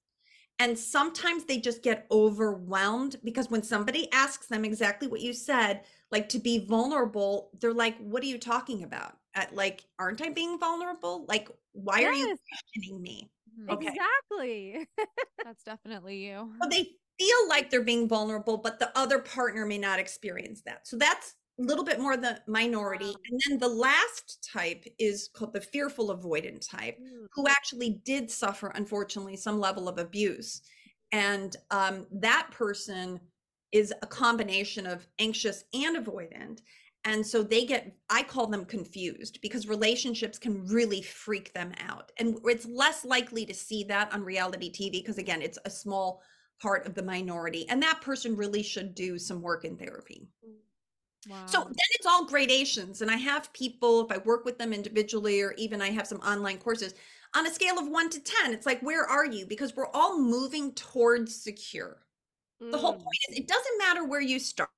And 0.58 0.78
sometimes 0.78 1.44
they 1.44 1.58
just 1.58 1.82
get 1.82 2.06
overwhelmed 2.10 3.16
because 3.24 3.50
when 3.50 3.62
somebody 3.62 4.10
asks 4.12 4.46
them 4.46 4.64
exactly 4.64 5.08
what 5.08 5.20
you 5.20 5.32
said, 5.32 5.82
like 6.10 6.28
to 6.30 6.38
be 6.38 6.64
vulnerable, 6.64 7.50
they're 7.60 7.72
like, 7.72 7.96
What 7.98 8.22
are 8.22 8.26
you 8.26 8.38
talking 8.38 8.84
about? 8.84 9.16
At 9.34 9.54
like, 9.54 9.84
aren't 9.98 10.22
I 10.22 10.28
being 10.28 10.58
vulnerable? 10.58 11.24
Like, 11.26 11.48
why 11.72 12.04
are 12.04 12.12
you 12.12 12.36
questioning 12.74 13.02
me? 13.02 13.30
Okay. 13.70 13.86
exactly. 13.88 14.88
That's 15.44 15.62
definitely 15.64 16.26
you. 16.26 16.52
So 16.62 16.68
they 16.68 16.86
feel 17.18 17.48
like 17.48 17.70
they're 17.70 17.82
being 17.82 18.08
vulnerable, 18.08 18.56
but 18.56 18.78
the 18.78 18.96
other 18.96 19.18
partner 19.18 19.66
may 19.66 19.78
not 19.78 19.98
experience 19.98 20.62
that. 20.62 20.86
So 20.86 20.96
that's 20.96 21.30
a 21.30 21.34
little 21.62 21.84
bit 21.84 22.00
more 22.00 22.16
the 22.16 22.40
minority. 22.46 23.14
And 23.30 23.40
then 23.46 23.58
the 23.58 23.68
last 23.68 24.48
type 24.52 24.84
is 24.98 25.28
called 25.32 25.52
the 25.52 25.60
fearful 25.60 26.16
avoidant 26.16 26.68
type. 26.68 26.98
Mm, 27.00 27.26
who 27.34 27.48
actually 27.48 28.00
did 28.04 28.30
suffer, 28.30 28.68
unfortunately, 28.74 29.36
some 29.36 29.58
level 29.58 29.88
of 29.88 29.98
abuse. 29.98 30.62
And 31.12 31.56
um, 31.70 32.06
that 32.12 32.48
person 32.50 33.20
is 33.70 33.92
a 34.02 34.06
combination 34.06 34.86
of 34.86 35.06
anxious 35.18 35.64
and 35.72 35.96
avoidant. 35.96 36.60
And 37.04 37.26
so 37.26 37.42
they 37.42 37.64
get, 37.64 37.96
I 38.10 38.22
call 38.22 38.46
them 38.46 38.64
confused 38.64 39.40
because 39.42 39.66
relationships 39.66 40.38
can 40.38 40.64
really 40.66 41.02
freak 41.02 41.52
them 41.52 41.72
out. 41.78 42.12
And 42.18 42.38
it's 42.44 42.66
less 42.66 43.04
likely 43.04 43.44
to 43.46 43.54
see 43.54 43.82
that 43.84 44.12
on 44.12 44.22
reality 44.22 44.70
TV 44.70 44.92
because, 44.92 45.18
again, 45.18 45.42
it's 45.42 45.58
a 45.64 45.70
small 45.70 46.22
part 46.60 46.86
of 46.86 46.94
the 46.94 47.02
minority. 47.02 47.68
And 47.68 47.82
that 47.82 48.02
person 48.02 48.36
really 48.36 48.62
should 48.62 48.94
do 48.94 49.18
some 49.18 49.42
work 49.42 49.64
in 49.64 49.76
therapy. 49.76 50.28
Wow. 51.28 51.46
So 51.46 51.60
then 51.64 51.74
it's 51.92 52.06
all 52.06 52.26
gradations. 52.26 53.02
And 53.02 53.10
I 53.10 53.16
have 53.16 53.52
people, 53.52 54.04
if 54.04 54.10
I 54.10 54.18
work 54.18 54.44
with 54.44 54.58
them 54.58 54.72
individually, 54.72 55.40
or 55.40 55.52
even 55.56 55.80
I 55.80 55.90
have 55.90 56.06
some 56.06 56.18
online 56.18 56.58
courses, 56.58 56.94
on 57.34 57.46
a 57.46 57.50
scale 57.50 57.78
of 57.78 57.88
one 57.88 58.10
to 58.10 58.20
10, 58.20 58.52
it's 58.52 58.66
like, 58.66 58.80
where 58.80 59.04
are 59.04 59.24
you? 59.24 59.46
Because 59.46 59.74
we're 59.74 59.90
all 59.94 60.18
moving 60.18 60.72
towards 60.72 61.34
secure. 61.34 61.98
The 62.60 62.78
whole 62.78 62.92
mm. 62.92 62.98
point 62.98 63.16
is, 63.30 63.38
it 63.38 63.48
doesn't 63.48 63.78
matter 63.78 64.04
where 64.04 64.20
you 64.20 64.38
start. 64.38 64.70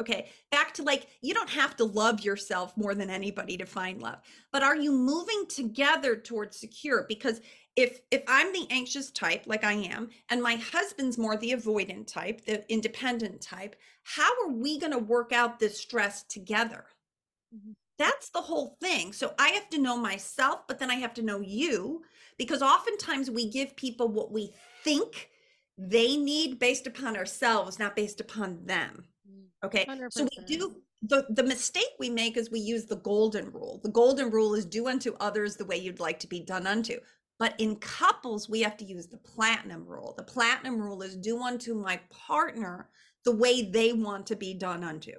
Okay. 0.00 0.30
Back 0.50 0.74
to 0.74 0.82
like, 0.82 1.08
you 1.22 1.34
don't 1.34 1.50
have 1.50 1.76
to 1.76 1.84
love 1.84 2.20
yourself 2.20 2.76
more 2.76 2.94
than 2.94 3.10
anybody 3.10 3.56
to 3.56 3.66
find 3.66 4.00
love. 4.00 4.20
But 4.52 4.62
are 4.62 4.76
you 4.76 4.92
moving 4.92 5.46
together 5.48 6.16
towards 6.16 6.56
secure? 6.58 7.04
Because 7.08 7.40
if 7.76 8.00
if 8.10 8.22
I'm 8.28 8.52
the 8.52 8.66
anxious 8.70 9.10
type, 9.10 9.44
like 9.46 9.64
I 9.64 9.72
am, 9.72 10.10
and 10.30 10.42
my 10.42 10.56
husband's 10.56 11.18
more 11.18 11.36
the 11.36 11.52
avoidant 11.52 12.06
type, 12.06 12.44
the 12.44 12.70
independent 12.72 13.40
type, 13.40 13.76
how 14.04 14.30
are 14.44 14.52
we 14.52 14.78
going 14.78 14.92
to 14.92 14.98
work 14.98 15.32
out 15.32 15.58
this 15.58 15.78
stress 15.80 16.22
together? 16.24 16.86
Mhm. 17.54 17.76
That's 17.98 18.30
the 18.30 18.42
whole 18.42 18.76
thing. 18.80 19.12
So 19.12 19.34
I 19.38 19.48
have 19.50 19.68
to 19.70 19.78
know 19.78 19.96
myself, 19.96 20.66
but 20.68 20.78
then 20.78 20.90
I 20.90 20.96
have 20.96 21.14
to 21.14 21.22
know 21.22 21.40
you 21.40 22.04
because 22.36 22.62
oftentimes 22.62 23.30
we 23.30 23.50
give 23.50 23.76
people 23.76 24.08
what 24.08 24.30
we 24.32 24.54
think 24.84 25.30
they 25.76 26.16
need 26.16 26.58
based 26.58 26.86
upon 26.86 27.16
ourselves, 27.16 27.78
not 27.78 27.96
based 27.96 28.20
upon 28.20 28.66
them. 28.66 29.08
Okay. 29.64 29.86
So 30.10 30.24
we 30.24 30.44
do 30.44 30.76
the 31.02 31.26
the 31.30 31.42
mistake 31.42 31.92
we 31.98 32.10
make 32.10 32.36
is 32.36 32.50
we 32.50 32.60
use 32.60 32.84
the 32.86 32.96
golden 32.96 33.50
rule. 33.52 33.80
The 33.82 33.90
golden 33.90 34.30
rule 34.30 34.54
is 34.54 34.64
do 34.64 34.88
unto 34.88 35.14
others 35.20 35.56
the 35.56 35.64
way 35.64 35.76
you'd 35.76 36.00
like 36.00 36.18
to 36.20 36.26
be 36.26 36.40
done 36.40 36.66
unto. 36.66 36.98
But 37.38 37.54
in 37.58 37.76
couples, 37.76 38.48
we 38.48 38.60
have 38.62 38.76
to 38.78 38.84
use 38.84 39.06
the 39.06 39.18
platinum 39.18 39.86
rule. 39.86 40.14
The 40.16 40.24
platinum 40.24 40.80
rule 40.80 41.02
is 41.02 41.16
do 41.16 41.40
unto 41.40 41.74
my 41.74 42.00
partner 42.10 42.88
the 43.24 43.34
way 43.34 43.62
they 43.62 43.92
want 43.92 44.26
to 44.26 44.36
be 44.36 44.54
done 44.54 44.82
unto. 44.82 45.12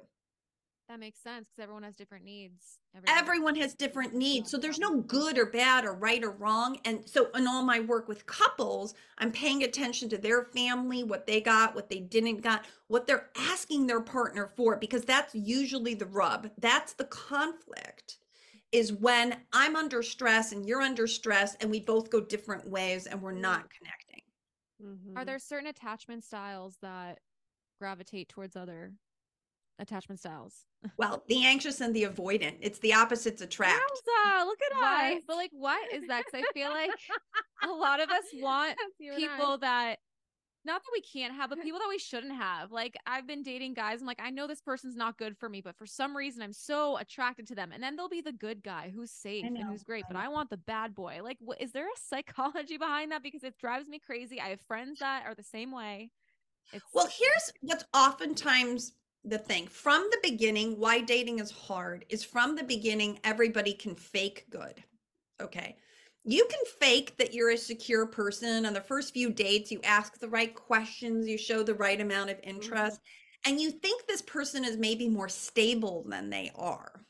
That 0.89 0.99
makes 0.99 1.21
sense 1.21 1.47
because 1.47 1.63
everyone 1.63 1.83
has 1.83 1.95
different 1.95 2.25
needs. 2.25 2.79
Everyone 3.07 3.55
has 3.55 3.75
different 3.75 4.15
needs. 4.15 4.49
So 4.49 4.57
there's 4.57 4.79
no 4.79 5.01
good 5.01 5.37
or 5.37 5.45
bad 5.45 5.85
or 5.85 5.93
right 5.93 6.23
or 6.23 6.31
wrong. 6.31 6.79
And 6.83 7.07
so 7.07 7.29
in 7.35 7.47
all 7.47 7.63
my 7.63 7.79
work 7.79 8.07
with 8.07 8.25
couples, 8.25 8.95
I'm 9.19 9.31
paying 9.31 9.63
attention 9.63 10.09
to 10.09 10.17
their 10.17 10.45
family, 10.45 11.03
what 11.03 11.27
they 11.27 11.41
got, 11.41 11.75
what 11.75 11.89
they 11.89 11.99
didn't 11.99 12.41
got, 12.41 12.65
what 12.87 13.05
they're 13.05 13.29
asking 13.37 13.85
their 13.85 14.01
partner 14.01 14.51
for, 14.57 14.77
because 14.77 15.03
that's 15.03 15.35
usually 15.35 15.93
the 15.93 16.07
rub. 16.07 16.49
That's 16.57 16.93
the 16.93 17.05
conflict 17.05 18.17
is 18.71 18.91
when 18.91 19.37
I'm 19.53 19.75
under 19.75 20.01
stress 20.03 20.51
and 20.51 20.65
you're 20.67 20.81
under 20.81 21.07
stress 21.07 21.55
and 21.55 21.69
we 21.69 21.79
both 21.79 22.09
go 22.09 22.19
different 22.19 22.67
ways 22.67 23.05
and 23.05 23.21
we're 23.21 23.31
not 23.31 23.69
connecting. 23.69 24.21
Are 25.15 25.23
Mhm. 25.23 25.25
there 25.25 25.39
certain 25.39 25.67
attachment 25.67 26.23
styles 26.23 26.77
that 26.81 27.19
gravitate 27.79 28.29
towards 28.29 28.55
other 28.55 28.93
attachment 29.79 30.19
styles? 30.19 30.65
Well, 30.97 31.23
the 31.27 31.45
anxious 31.45 31.81
and 31.81 31.93
the 31.93 32.03
avoidant, 32.03 32.55
it's 32.61 32.79
the 32.79 32.93
opposites 32.93 33.41
attract. 33.41 33.81
Wowza, 33.81 34.45
look 34.45 34.59
at 34.71 34.77
Why? 34.77 35.15
us. 35.17 35.23
But 35.27 35.35
like, 35.35 35.51
what 35.51 35.93
is 35.93 36.03
that? 36.07 36.23
Because 36.25 36.45
I 36.47 36.53
feel 36.53 36.69
like 36.69 36.91
a 37.63 37.67
lot 37.67 37.99
of 37.99 38.09
us 38.09 38.23
want 38.35 38.77
That's 38.77 38.93
you 38.99 39.13
and 39.13 39.23
I. 39.25 39.27
people 39.27 39.57
that 39.57 39.95
not 40.65 40.81
that 40.81 40.89
we 40.93 41.01
can't 41.01 41.33
have, 41.33 41.49
but 41.49 41.61
people 41.61 41.79
that 41.79 41.87
we 41.89 41.97
shouldn't 41.97 42.35
have. 42.35 42.71
Like 42.71 42.95
I've 43.05 43.25
been 43.27 43.43
dating 43.43 43.73
guys. 43.73 44.01
I'm 44.01 44.07
like, 44.07 44.21
I 44.21 44.29
know 44.29 44.45
this 44.47 44.61
person's 44.61 44.95
not 44.95 45.17
good 45.17 45.37
for 45.37 45.49
me, 45.49 45.61
but 45.61 45.77
for 45.77 45.85
some 45.85 46.15
reason 46.15 46.41
I'm 46.41 46.53
so 46.53 46.97
attracted 46.97 47.47
to 47.47 47.55
them. 47.55 47.71
And 47.73 47.81
then 47.81 47.95
they'll 47.95 48.09
be 48.09 48.21
the 48.21 48.31
good 48.31 48.63
guy 48.63 48.91
who's 48.93 49.11
safe 49.11 49.45
and 49.45 49.57
who's 49.57 49.83
great, 49.83 50.05
I 50.05 50.13
but 50.13 50.17
I 50.17 50.27
want 50.27 50.49
the 50.49 50.57
bad 50.57 50.93
boy. 50.93 51.21
Like, 51.23 51.37
what 51.39 51.61
is 51.61 51.71
there 51.71 51.87
a 51.87 51.99
psychology 52.09 52.77
behind 52.77 53.11
that? 53.11 53.23
Because 53.23 53.43
it 53.43 53.57
drives 53.57 53.87
me 53.87 53.99
crazy. 53.99 54.39
I 54.39 54.49
have 54.49 54.61
friends 54.61 54.99
that 54.99 55.23
are 55.25 55.35
the 55.35 55.43
same 55.43 55.71
way. 55.71 56.11
It's 56.71 56.85
Well, 56.93 57.07
here's 57.07 57.51
what's 57.61 57.85
oftentimes 57.93 58.93
the 59.23 59.37
thing 59.37 59.67
from 59.67 60.07
the 60.11 60.19
beginning 60.23 60.79
why 60.79 61.01
dating 61.01 61.39
is 61.39 61.51
hard 61.51 62.05
is 62.09 62.23
from 62.23 62.55
the 62.55 62.63
beginning 62.63 63.19
everybody 63.23 63.73
can 63.73 63.95
fake 63.95 64.45
good. 64.49 64.83
Okay. 65.41 65.77
You 66.25 66.45
can 66.49 66.59
fake 66.79 67.17
that 67.17 67.33
you're 67.33 67.51
a 67.51 67.57
secure 67.57 68.05
person 68.05 68.65
on 68.65 68.73
the 68.73 68.81
first 68.81 69.13
few 69.13 69.31
dates, 69.31 69.71
you 69.71 69.79
ask 69.83 70.19
the 70.19 70.27
right 70.27 70.53
questions, 70.53 71.27
you 71.27 71.37
show 71.37 71.63
the 71.63 71.73
right 71.73 71.99
amount 71.99 72.29
of 72.29 72.37
mm-hmm. 72.37 72.49
interest, 72.49 72.99
and 73.45 73.59
you 73.59 73.71
think 73.71 74.05
this 74.05 74.21
person 74.21 74.65
is 74.65 74.77
maybe 74.77 75.07
more 75.07 75.29
stable 75.29 76.05
than 76.09 76.29
they 76.29 76.51
are, 76.55 77.05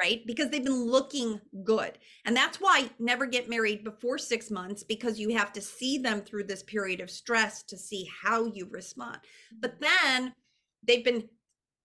right? 0.00 0.24
Because 0.26 0.48
they've 0.48 0.64
been 0.64 0.84
looking 0.84 1.40
good. 1.64 1.98
And 2.24 2.36
that's 2.36 2.60
why 2.60 2.88
never 3.00 3.26
get 3.26 3.50
married 3.50 3.82
before 3.82 4.16
six 4.16 4.50
months 4.50 4.84
because 4.84 5.18
you 5.18 5.30
have 5.36 5.52
to 5.54 5.60
see 5.60 5.98
them 5.98 6.20
through 6.20 6.44
this 6.44 6.62
period 6.62 7.00
of 7.00 7.10
stress 7.10 7.64
to 7.64 7.76
see 7.76 8.08
how 8.22 8.46
you 8.46 8.68
respond. 8.70 9.18
But 9.60 9.80
mm-hmm. 9.80 9.84
then 10.20 10.34
they've 10.86 11.04
been, 11.04 11.28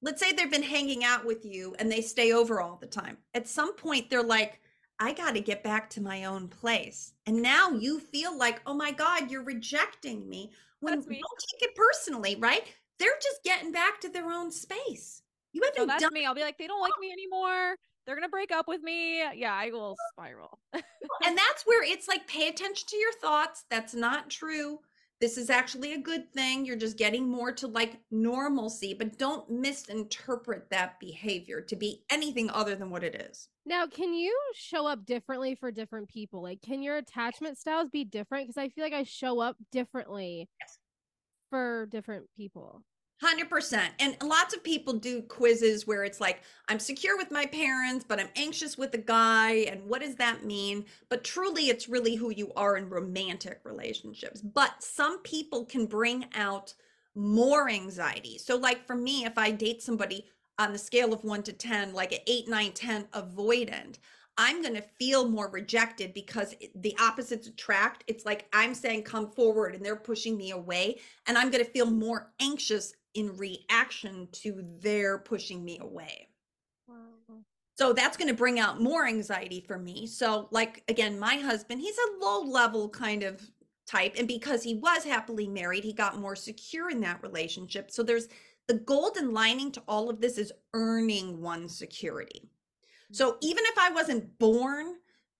let's 0.01 0.21
say 0.21 0.31
they've 0.31 0.51
been 0.51 0.63
hanging 0.63 1.03
out 1.03 1.25
with 1.25 1.45
you 1.45 1.75
and 1.79 1.91
they 1.91 2.01
stay 2.01 2.31
over 2.33 2.61
all 2.61 2.77
the 2.79 2.87
time. 2.87 3.17
At 3.33 3.47
some 3.47 3.75
point, 3.75 4.09
they're 4.09 4.23
like, 4.23 4.61
I 4.99 5.13
got 5.13 5.35
to 5.35 5.41
get 5.41 5.63
back 5.63 5.89
to 5.91 6.01
my 6.01 6.25
own 6.25 6.47
place. 6.47 7.13
And 7.25 7.41
now 7.41 7.71
you 7.71 7.99
feel 7.99 8.35
like, 8.37 8.61
oh 8.65 8.73
my 8.73 8.91
God, 8.91 9.29
you're 9.29 9.43
rejecting 9.43 10.27
me. 10.27 10.51
When 10.79 10.93
don't 10.93 11.07
take 11.07 11.69
it 11.69 11.75
personally, 11.75 12.35
right? 12.39 12.63
They're 12.99 13.09
just 13.21 13.43
getting 13.43 13.71
back 13.71 13.99
to 14.01 14.09
their 14.09 14.31
own 14.31 14.51
space. 14.51 15.21
You 15.53 15.61
haven't 15.63 15.87
that's 15.87 16.03
done 16.03 16.13
me. 16.13 16.25
I'll 16.25 16.35
be 16.35 16.41
like, 16.41 16.57
they 16.57 16.67
don't 16.67 16.81
like 16.81 16.93
me 16.99 17.11
anymore. 17.11 17.75
They're 18.05 18.15
gonna 18.15 18.29
break 18.29 18.51
up 18.51 18.67
with 18.67 18.81
me. 18.81 19.21
Yeah, 19.35 19.53
I 19.53 19.69
will 19.71 19.95
spiral. 20.13 20.59
and 20.73 21.37
that's 21.37 21.63
where 21.65 21.83
it's 21.83 22.07
like 22.07 22.27
pay 22.27 22.47
attention 22.47 22.87
to 22.87 22.97
your 22.97 23.11
thoughts 23.13 23.65
that's 23.69 23.93
not 23.93 24.29
true 24.29 24.79
this 25.19 25.37
is 25.37 25.49
actually 25.49 25.93
a 25.93 25.97
good 26.01 26.31
thing 26.33 26.65
you're 26.65 26.75
just 26.75 26.97
getting 26.97 27.27
more 27.27 27.51
to 27.51 27.67
like 27.67 27.99
normalcy 28.11 28.93
but 28.93 29.17
don't 29.17 29.49
misinterpret 29.49 30.69
that 30.69 30.99
behavior 30.99 31.61
to 31.61 31.75
be 31.75 32.03
anything 32.09 32.49
other 32.51 32.75
than 32.75 32.89
what 32.89 33.03
it 33.03 33.15
is 33.15 33.49
Now, 33.65 33.85
can 33.87 34.13
you 34.13 34.33
show 34.53 34.87
up 34.87 35.05
differently 35.05 35.55
for 35.55 35.71
different 35.71 36.07
people? 36.07 36.41
Like, 36.41 36.61
can 36.61 36.81
your 36.81 36.97
attachment 36.97 37.57
styles 37.57 37.89
be 37.89 38.05
different? 38.05 38.47
Because 38.47 38.61
I 38.61 38.69
feel 38.69 38.83
like 38.85 38.93
I 38.93 39.03
show 39.03 39.41
up 39.41 39.57
differently 39.71 40.47
Yes. 40.61 40.77
for 41.49 41.87
different 41.91 42.27
people. 42.35 42.83
100% 43.23 43.89
and 43.99 44.17
lots 44.23 44.53
of 44.53 44.63
people 44.63 44.93
do 44.93 45.23
quizzes 45.23 45.87
where 45.87 46.03
it's 46.03 46.21
like 46.21 46.41
i'm 46.67 46.77
secure 46.77 47.17
with 47.17 47.31
my 47.31 47.47
parents 47.47 48.05
but 48.07 48.19
i'm 48.19 48.29
anxious 48.35 48.77
with 48.77 48.93
a 48.93 48.99
guy 48.99 49.65
and 49.71 49.83
what 49.83 50.01
does 50.01 50.15
that 50.15 50.45
mean 50.45 50.85
but 51.09 51.23
truly 51.23 51.63
it's 51.63 51.89
really 51.89 52.15
who 52.15 52.29
you 52.29 52.51
are 52.55 52.77
in 52.77 52.87
romantic 52.89 53.59
relationships 53.63 54.39
but 54.39 54.83
some 54.83 55.19
people 55.23 55.65
can 55.65 55.87
bring 55.87 56.25
out 56.35 56.75
more 57.17 57.67
anxiety. 57.67 58.37
So, 58.37 58.55
like 58.55 58.85
for 58.85 58.95
me, 58.95 59.25
if 59.25 59.37
I 59.37 59.51
date 59.51 59.81
somebody 59.81 60.25
on 60.59 60.71
the 60.71 60.77
scale 60.77 61.13
of 61.13 61.23
one 61.23 61.43
to 61.43 61.53
10, 61.53 61.93
like 61.93 62.11
an 62.13 62.19
eight, 62.27 62.47
nine, 62.47 62.71
10 62.71 63.05
avoidant, 63.13 63.97
I'm 64.37 64.61
going 64.61 64.75
to 64.75 64.83
feel 64.99 65.27
more 65.27 65.49
rejected 65.49 66.13
because 66.13 66.55
the 66.75 66.95
opposites 66.99 67.47
attract. 67.47 68.03
It's 68.05 68.25
like 68.25 68.47
I'm 68.53 68.75
saying, 68.75 69.03
come 69.03 69.31
forward, 69.31 69.73
and 69.73 69.83
they're 69.83 69.95
pushing 69.95 70.37
me 70.37 70.51
away. 70.51 70.99
And 71.25 71.37
I'm 71.37 71.49
going 71.49 71.65
to 71.65 71.71
feel 71.71 71.89
more 71.89 72.31
anxious 72.39 72.93
in 73.17 73.35
reaction 73.35 74.27
to 74.31 74.63
their 74.79 75.17
pushing 75.17 75.65
me 75.65 75.79
away. 75.81 76.27
Wow. 76.87 77.39
So 77.75 77.91
that's 77.91 78.15
going 78.15 78.27
to 78.27 78.35
bring 78.35 78.59
out 78.59 78.79
more 78.79 79.07
anxiety 79.07 79.65
for 79.67 79.79
me. 79.79 80.05
So, 80.05 80.47
like, 80.51 80.83
again, 80.87 81.19
my 81.19 81.37
husband, 81.37 81.81
he's 81.81 81.97
a 81.97 82.23
low 82.23 82.43
level 82.43 82.87
kind 82.89 83.23
of 83.23 83.41
type. 83.87 84.15
And 84.19 84.27
because 84.27 84.61
he 84.61 84.75
was 84.75 85.03
happily 85.03 85.47
married, 85.47 85.83
he 85.83 85.93
got 85.93 86.19
more 86.19 86.35
secure 86.35 86.91
in 86.91 87.01
that 87.01 87.23
relationship. 87.23 87.89
So, 87.89 88.03
there's 88.03 88.27
the 88.67 88.75
golden 88.75 89.33
lining 89.33 89.71
to 89.71 89.83
all 89.87 90.11
of 90.11 90.21
this 90.21 90.37
is 90.37 90.53
earning 90.75 91.41
one 91.41 91.67
security. 91.67 92.43
So, 93.11 93.31
mm-hmm. 93.31 93.39
even 93.41 93.63
if 93.65 93.79
I 93.79 93.89
wasn't 93.89 94.37
born 94.37 94.95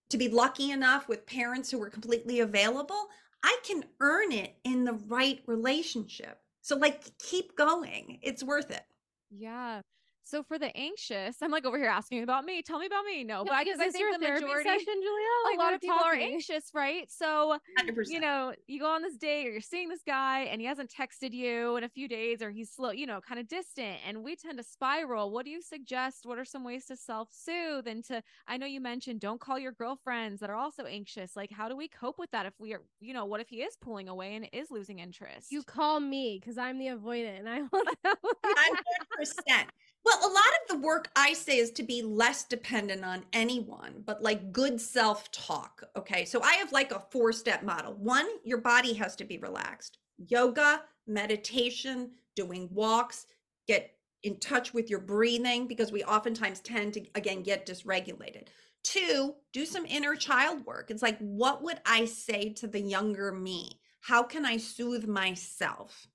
to 0.10 0.18
be 0.18 0.30
lucky 0.30 0.72
enough 0.72 1.08
with 1.08 1.28
parents 1.28 1.70
who 1.70 1.78
were 1.78 1.92
completely 1.92 2.40
available, 2.40 3.08
I 3.44 3.56
can 3.64 3.84
earn 4.00 4.32
it 4.32 4.56
in 4.64 4.84
the 4.84 4.94
right 4.94 5.42
relationship. 5.46 6.40
So, 6.68 6.76
like, 6.76 7.18
keep 7.20 7.56
going. 7.56 8.20
It's 8.22 8.44
worth 8.44 8.72
it. 8.72 8.84
Yeah. 9.30 9.82
So 10.28 10.44
for 10.44 10.60
the 10.60 10.76
anxious, 10.76 11.38
I'm 11.42 11.52
like 11.52 11.66
over 11.66 11.78
here 11.78 11.88
asking 11.88 12.22
about 12.22 12.44
me. 12.44 12.62
Tell 12.62 12.80
me 12.80 12.86
about 12.86 13.06
me. 13.06 13.24
No, 13.24 13.46
but 13.46 13.64
because 13.64 13.80
I 13.80 13.90
think 13.90 14.14
the 14.14 14.20
majority, 14.20 14.68
session, 14.68 14.86
Julia, 14.86 15.56
a 15.56 15.58
lot 15.58 15.74
of 15.74 15.80
people 15.80 15.98
talking. 15.98 16.22
are 16.22 16.22
anxious, 16.22 16.66
right? 16.74 17.10
So 17.10 17.58
100%. 17.80 18.10
you 18.10 18.20
know, 18.20 18.54
you 18.68 18.82
go 18.82 18.88
on 18.88 19.02
this 19.02 19.16
date 19.16 19.48
or 19.48 19.52
you're 19.52 19.62
seeing 19.62 19.88
this 19.88 20.02
guy 20.06 20.42
and 20.42 20.60
he 20.60 20.68
hasn't 20.68 20.94
texted 20.94 21.32
you 21.32 21.78
in 21.78 21.86
a 21.86 21.90
few 21.90 22.10
days 22.10 22.42
or 22.42 22.52
he's 22.52 22.70
slow, 22.70 22.92
you 22.92 23.08
know, 23.08 23.22
kind 23.22 23.40
of 23.40 23.48
distant, 23.48 24.00
and 24.06 24.22
we 24.22 24.36
tend 24.36 24.58
to 24.58 24.66
spiral. 24.66 25.32
What 25.32 25.46
do 25.46 25.52
you 25.52 25.62
suggest? 25.62 26.26
What 26.26 26.38
are 26.38 26.46
some 26.46 26.66
ways 26.66 26.86
to 26.88 26.98
self-soothe 26.98 27.88
and 27.88 28.04
to? 28.06 28.22
I 28.50 28.58
know 28.58 28.66
you 28.66 28.82
mentioned 28.82 29.22
don't 29.22 29.40
call 29.40 29.58
your 29.58 29.72
girlfriends 29.72 30.42
that 30.42 30.50
are 30.50 30.58
also 30.58 30.84
anxious. 30.84 31.38
Like, 31.38 31.52
how 31.52 31.70
do 31.70 31.78
we 31.78 31.88
cope 31.88 32.20
with 32.20 32.32
that 32.32 32.46
if 32.46 32.54
we 32.60 32.74
are, 32.74 32.82
you 33.00 33.14
know, 33.14 33.24
what 33.24 33.40
if 33.40 33.48
he 33.48 33.62
is 33.62 33.78
pulling 33.80 34.10
away 34.10 34.36
and 34.36 34.50
is 34.52 34.72
losing 34.72 35.00
interest? 35.00 35.54
You 35.54 35.64
call 35.64 36.02
me 36.02 36.38
because 36.42 36.58
I'm 36.58 36.80
the 36.80 36.88
avoidant 36.88 37.40
and 37.40 37.48
I 37.48 37.62
will. 37.62 37.84
Hundred 38.44 38.84
percent. 39.18 39.70
Well, 40.08 40.20
a 40.22 40.32
lot 40.32 40.54
of 40.62 40.70
the 40.70 40.88
work 40.88 41.10
I 41.18 41.34
say 41.34 41.58
is 41.58 41.70
to 41.72 41.84
be 41.84 42.02
less 42.02 42.46
dependent 42.46 43.04
on 43.04 43.26
anyone, 43.34 44.04
but 44.06 44.24
like 44.24 44.54
good 44.54 44.80
self 44.80 45.30
talk. 45.34 45.84
Okay. 45.98 46.24
So 46.24 46.42
I 46.42 46.54
have 46.54 46.72
like 46.72 46.94
a 46.94 47.04
four 47.12 47.34
step 47.34 47.62
model. 47.62 47.94
One, 47.96 48.26
your 48.46 48.60
body 48.60 48.94
has 48.94 49.18
to 49.18 49.26
be 49.26 49.38
relaxed. 49.38 49.98
Yoga, 50.18 50.84
meditation, 51.08 52.12
doing 52.38 52.70
walks, 52.72 53.26
get 53.68 53.92
in 54.24 54.40
touch 54.40 54.74
with 54.74 54.90
your 54.90 55.02
breathing 55.02 55.68
because 55.68 55.92
we 55.92 56.06
oftentimes 56.06 56.62
tend 56.62 56.94
to, 56.94 57.06
again, 57.16 57.44
get 57.44 57.66
dysregulated. 57.66 58.48
Two, 58.86 59.36
do 59.52 59.66
some 59.66 59.86
inner 59.86 60.16
child 60.16 60.66
work. 60.66 60.90
It's 60.90 61.04
like, 61.04 61.18
what 61.20 61.62
would 61.64 61.82
I 61.86 62.06
say 62.06 62.54
to 62.54 62.68
the 62.68 62.80
younger 62.80 63.34
me? 63.34 63.82
How 64.00 64.24
can 64.24 64.46
I 64.46 64.56
soothe 64.56 65.06
myself? 65.06 66.08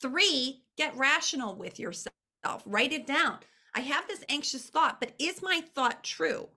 Three, 0.00 0.62
get 0.76 0.96
rational 0.96 1.56
with 1.56 1.80
yourself 1.80 2.14
write 2.66 2.92
it 2.92 3.06
down. 3.06 3.38
I 3.74 3.80
have 3.80 4.08
this 4.08 4.24
anxious 4.28 4.68
thought, 4.68 5.00
but 5.00 5.12
is 5.18 5.42
my 5.42 5.62
thought 5.74 6.02
true? 6.02 6.48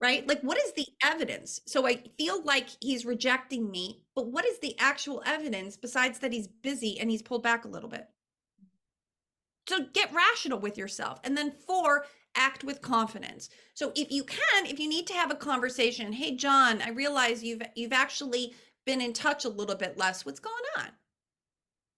Right? 0.00 0.26
Like, 0.26 0.40
what 0.40 0.58
is 0.58 0.72
the 0.72 0.86
evidence? 1.04 1.60
So 1.66 1.86
I 1.86 2.02
feel 2.16 2.42
like 2.42 2.68
he's 2.80 3.04
rejecting 3.04 3.70
me, 3.70 4.00
but 4.14 4.28
what 4.28 4.46
is 4.46 4.58
the 4.58 4.74
actual 4.78 5.22
evidence 5.26 5.76
besides 5.76 6.20
that 6.20 6.32
he's 6.32 6.48
busy 6.48 6.98
and 6.98 7.10
he's 7.10 7.20
pulled 7.20 7.42
back 7.42 7.64
a 7.64 7.68
little 7.68 7.90
bit? 7.90 8.08
So 9.68 9.86
get 9.92 10.12
rational 10.12 10.58
with 10.58 10.78
yourself. 10.78 11.20
And 11.22 11.36
then 11.36 11.52
four, 11.52 12.06
act 12.34 12.64
with 12.64 12.80
confidence. 12.80 13.50
So 13.74 13.92
if 13.94 14.10
you 14.10 14.24
can, 14.24 14.66
if 14.66 14.78
you 14.78 14.88
need 14.88 15.06
to 15.08 15.14
have 15.14 15.30
a 15.30 15.36
conversation, 15.36 16.12
hey 16.12 16.34
John, 16.34 16.80
I 16.82 16.90
realize 16.90 17.42
you've 17.44 17.62
you've 17.74 17.92
actually 17.92 18.54
been 18.86 19.00
in 19.00 19.12
touch 19.12 19.44
a 19.44 19.48
little 19.48 19.76
bit 19.76 19.98
less. 19.98 20.24
What's 20.24 20.40
going 20.40 20.64
on? 20.78 20.88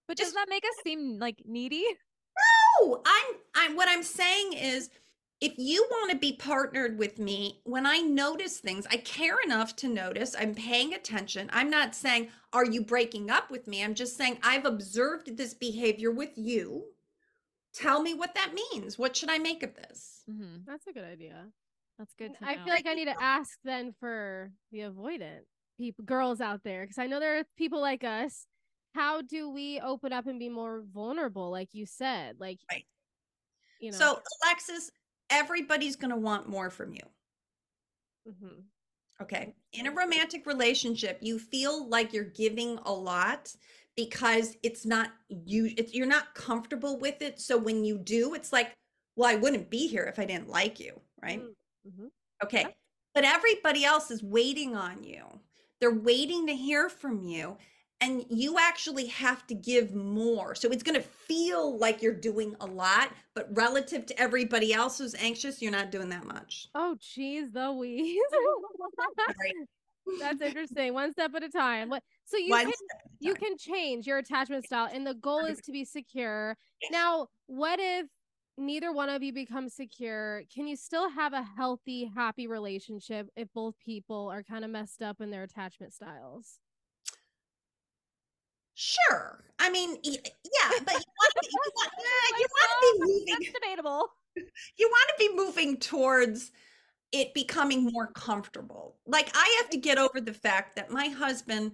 But 0.09 0.17
does 0.17 0.33
that 0.35 0.47
make 0.49 0.65
us 0.65 0.83
seem 0.83 1.19
like 1.19 1.43
needy? 1.47 1.85
No, 2.81 3.03
I'm 3.05 3.35
I'm 3.55 3.77
what 3.77 3.89
I'm 3.89 4.03
saying 4.03 4.55
is 4.55 4.91
if 5.41 5.55
you 5.59 5.85
want 5.91 6.13
to 6.13 6.17
be 6.17 6.35
partnered 6.35 6.97
with 6.99 7.19
me, 7.19 7.61
when 7.65 7.85
I 7.85 7.99
notice 7.99 8.59
things, 8.59 8.87
I 8.89 8.99
care 8.99 9.39
enough 9.45 9.75
to 9.77 9.89
notice. 9.89 10.37
I'm 10.39 10.55
paying 10.55 10.95
attention. 10.95 11.51
I'm 11.53 11.69
not 11.69 11.97
saying, 11.97 12.29
Are 12.53 12.65
you 12.65 12.83
breaking 12.83 13.31
up 13.31 13.51
with 13.51 13.67
me? 13.67 13.83
I'm 13.83 13.95
just 13.95 14.17
saying, 14.17 14.39
I've 14.43 14.65
observed 14.65 15.37
this 15.37 15.53
behavior 15.53 16.13
with 16.13 16.31
you. 16.37 16.85
Tell 17.75 18.03
me 18.03 18.15
what 18.15 18.35
that 18.37 18.53
means. 18.55 18.99
What 18.99 19.17
should 19.17 19.31
I 19.31 19.39
make 19.39 19.63
of 19.63 19.75
this? 19.75 20.23
Mm-hmm. 20.31 20.59
That's 20.67 20.87
a 20.87 20.93
good 20.93 21.05
idea. 21.05 21.47
That's 21.99 22.15
good. 22.15 22.33
I 22.41 22.55
know. 22.55 22.65
feel 22.65 22.75
like 22.75 22.87
I 22.87 22.95
need 22.95 23.07
to 23.07 23.21
ask 23.21 23.59
then 23.65 23.95
for 23.99 24.53
the 24.71 24.81
avoidant 24.81 25.41
people, 25.77 26.05
girls 26.05 26.41
out 26.41 26.61
there, 26.63 26.83
because 26.83 26.99
I 26.99 27.07
know 27.07 27.19
there 27.19 27.39
are 27.39 27.45
people 27.57 27.81
like 27.81 28.05
us 28.05 28.47
how 28.95 29.23
do 29.23 29.51
we 29.51 29.81
open 29.81 30.13
up 30.13 30.27
and 30.27 30.39
be 30.39 30.49
more 30.49 30.83
vulnerable 30.93 31.51
like 31.51 31.69
you 31.73 31.87
said 31.87 32.37
like 32.39 32.59
right. 32.71 32.85
you 33.81 33.91
know? 33.91 33.99
So 33.99 34.21
alexis 34.43 34.91
everybody's 35.31 35.97
going 35.97 36.11
to 36.11 36.17
want 36.17 36.49
more 36.49 36.71
from 36.71 36.93
you. 36.93 37.01
Mm-hmm. 38.29 38.61
okay 39.21 39.53
in 39.73 39.89
a 39.89 39.91
romantic 39.91 40.47
relationship 40.47 41.19
you 41.21 41.41
feel 41.41 41.89
like 41.89 42.13
you're 42.13 42.23
giving 42.23 42.79
a 42.85 42.93
lot 42.93 43.53
because 43.97 44.57
it's 44.63 44.87
not 44.87 45.11
you 45.29 45.73
it's 45.77 45.93
you're 45.93 46.07
not 46.07 46.33
comfortable 46.35 46.99
with 46.99 47.21
it. 47.21 47.41
So 47.41 47.59
when 47.59 47.85
you 47.85 47.99
do 47.99 48.35
it's 48.35 48.53
like 48.53 48.73
well 49.17 49.29
i 49.29 49.35
wouldn't 49.35 49.71
be 49.71 49.89
here 49.89 50.05
if 50.05 50.19
i 50.19 50.25
didn't 50.25 50.49
like 50.49 50.79
you 50.79 51.01
right? 51.21 51.41
Mm, 51.41 51.89
mm-hmm. 51.89 52.07
okay 52.45 52.67
but 53.15 53.25
everybody 53.25 53.85
else 53.85 54.11
is 54.11 54.23
waiting 54.23 54.75
on 54.75 55.05
you. 55.05 55.25
They're 55.81 55.93
waiting 55.93 56.47
to 56.47 56.55
hear 56.55 56.89
from 56.89 57.23
you 57.23 57.57
and 58.03 58.25
you 58.29 58.59
actually 58.59 59.07
have 59.07 59.47
to 59.47 59.55
give 59.55 59.95
more. 59.95 60.55
So 60.55 60.69
it's 60.71 60.83
going 60.83 61.01
to 61.01 61.07
feel 61.07 61.79
like 61.79 62.03
you're 62.03 62.13
doing 62.13 62.57
a 62.61 62.67
lot, 62.67 63.11
but 63.35 63.49
relative 63.53 64.07
to 64.07 64.21
everybody 64.21 64.75
else 64.75 64.99
who's 64.99 65.15
anxious, 65.15 65.63
you're 65.63 65.73
not 65.73 65.93
doing 65.93 66.09
that 66.09 66.25
much. 66.25 66.69
Oh, 66.75 66.97
geez, 67.01 67.53
the 67.53 67.71
Louise. 67.71 68.19
That's 70.21 70.43
interesting. 70.43 70.95
One 70.95 71.13
step 71.13 71.33
at 71.37 71.45
a 71.45 71.49
time. 71.49 71.89
What? 71.89 72.03
So 72.25 72.37
you 72.37 72.51
One 72.51 72.65
can 72.65 72.73
you 73.21 73.35
can 73.35 73.57
change 73.57 74.05
your 74.05 74.19
attachment 74.19 74.65
style, 74.65 74.89
and 74.93 75.07
the 75.07 75.15
goal 75.15 75.45
is 75.45 75.61
to 75.61 75.71
be 75.71 75.85
secure. 75.85 76.57
Now, 76.91 77.29
what 77.47 77.79
if 77.81 78.07
neither 78.59 78.93
one 78.93 79.11
of 79.11 79.23
you 79.23 79.33
becomes 79.33 79.75
secure? 79.75 80.43
Can 80.53 80.67
you 80.67 80.75
still 80.75 81.09
have 81.09 81.35
a 81.35 81.47
healthy, 81.57 82.11
happy 82.13 82.49
relationship 82.49 83.29
if 83.37 83.47
both 83.55 83.75
people 83.79 84.29
are 84.33 84.43
kind 84.43 84.65
of 84.65 84.73
messed 84.73 85.03
up 85.03 85.21
in 85.21 85.31
their 85.31 85.45
attachment 85.45 85.93
styles? 85.93 86.59
Sure. 88.75 89.45
I 89.59 89.71
mean, 89.71 89.97
yeah, 90.03 90.19
but 90.85 90.95
you 90.95 91.01
want, 91.19 91.35
you 91.43 91.59
want, 91.77 91.93
you 92.41 92.47
want 92.51 92.71
to 92.71 92.81
be 92.81 93.01
moving. 93.01 93.25
That's 93.29 93.53
debatable. 93.53 94.09
You 94.79 94.89
want 94.89 95.11
to 95.11 95.29
be 95.29 95.37
moving 95.37 95.77
towards 95.77 96.53
it 97.13 97.35
becoming 97.35 97.85
more 97.93 98.07
comfortable. 98.15 98.97
Like 99.07 99.31
I 99.35 99.59
have 99.61 99.69
to 99.71 99.77
get 99.77 99.99
over 99.99 100.23
the 100.23 100.33
fact 100.33 100.75
that 100.77 100.91
my 100.91 101.09
husband, 101.09 101.73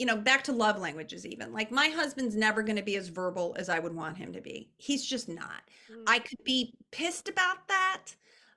you 0.00 0.06
know, 0.06 0.16
back 0.16 0.42
to 0.44 0.52
love 0.52 0.80
languages 0.80 1.24
even. 1.24 1.52
Like 1.52 1.70
my 1.70 1.86
husband's 1.90 2.34
never 2.34 2.64
going 2.64 2.76
to 2.76 2.82
be 2.82 2.96
as 2.96 3.06
verbal 3.06 3.54
as 3.56 3.68
I 3.68 3.78
would 3.78 3.94
want 3.94 4.18
him 4.18 4.32
to 4.32 4.40
be. 4.40 4.70
He's 4.78 5.04
just 5.06 5.28
not. 5.28 5.62
Mm. 5.88 6.02
I 6.08 6.18
could 6.18 6.42
be 6.44 6.74
pissed 6.90 7.28
about 7.28 7.68
that, 7.68 8.16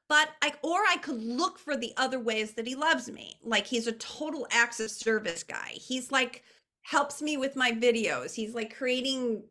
but 0.09 0.29
I 0.41 0.53
or 0.63 0.79
I 0.89 0.97
could 0.97 1.21
look 1.21 1.59
for 1.59 1.77
the 1.77 1.93
other 1.97 2.19
ways 2.19 2.53
that 2.53 2.65
he 2.65 2.73
loves 2.73 3.11
me. 3.11 3.35
Like 3.43 3.67
he's 3.67 3.85
a 3.85 3.91
total 3.91 4.47
access 4.49 4.93
service 4.93 5.43
guy. 5.43 5.69
He's 5.73 6.11
like 6.11 6.43
helps 6.85 7.19
me 7.19 7.35
with 7.35 7.55
my 7.55 7.71
videos. 7.71 8.35
He's 8.35 8.53
like 8.53 8.75
creating 8.75 9.41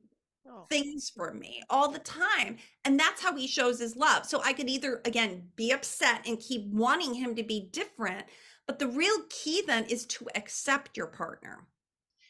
oh. 0.48 0.66
things 0.70 1.10
for 1.10 1.34
me 1.34 1.62
all 1.68 1.90
the 1.90 1.98
time. 1.98 2.58
And 2.84 2.98
that's 2.98 3.20
how 3.20 3.34
he 3.34 3.48
shows 3.48 3.80
his 3.80 3.96
love. 3.96 4.24
So 4.24 4.40
I 4.44 4.52
could 4.52 4.68
either, 4.68 5.00
again, 5.04 5.48
be 5.56 5.72
upset 5.72 6.22
and 6.26 6.38
keep 6.38 6.64
wanting 6.66 7.14
him 7.14 7.34
to 7.34 7.42
be 7.42 7.68
different. 7.72 8.26
But 8.68 8.78
the 8.78 8.86
real 8.86 9.16
key 9.30 9.62
then 9.66 9.84
is 9.86 10.06
to 10.06 10.28
accept 10.36 10.96
your 10.96 11.08
partner. 11.08 11.66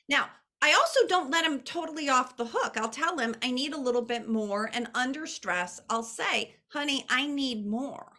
Now, 0.08 0.30
I 0.62 0.72
also 0.72 1.06
don't 1.06 1.30
let 1.30 1.44
him 1.44 1.60
totally 1.60 2.08
off 2.08 2.38
the 2.38 2.46
hook. 2.46 2.78
I'll 2.78 2.88
tell 2.88 3.18
him 3.18 3.34
I 3.42 3.50
need 3.50 3.74
a 3.74 3.80
little 3.80 4.02
bit 4.02 4.26
more. 4.26 4.70
And 4.72 4.88
under 4.94 5.26
stress, 5.26 5.82
I'll 5.90 6.02
say, 6.02 6.54
honey, 6.68 7.04
I 7.10 7.26
need 7.26 7.66
more. 7.66 8.10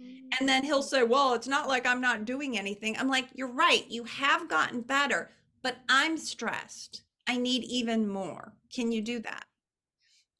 Mm. 0.00 0.28
And 0.38 0.48
then 0.48 0.62
he'll 0.62 0.84
say, 0.84 1.02
well, 1.02 1.34
it's 1.34 1.48
not 1.48 1.66
like 1.66 1.84
I'm 1.84 2.00
not 2.00 2.24
doing 2.24 2.56
anything. 2.56 2.96
I'm 2.96 3.08
like, 3.08 3.26
you're 3.34 3.52
right. 3.52 3.84
You 3.88 4.04
have 4.04 4.48
gotten 4.48 4.82
better 4.82 5.32
but 5.62 5.78
I'm 5.88 6.16
stressed. 6.16 7.02
I 7.26 7.36
need 7.36 7.64
even 7.64 8.08
more. 8.08 8.54
Can 8.72 8.92
you 8.92 9.02
do 9.02 9.18
that? 9.20 9.44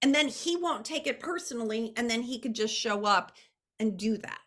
And 0.03 0.15
then 0.15 0.29
he 0.29 0.57
won't 0.57 0.85
take 0.85 1.07
it 1.07 1.21
personally. 1.21 1.93
And 1.97 2.09
then 2.09 2.23
he 2.23 2.39
could 2.39 2.55
just 2.55 2.75
show 2.75 3.05
up 3.05 3.33
and 3.79 3.97
do 3.97 4.17
that. 4.19 4.41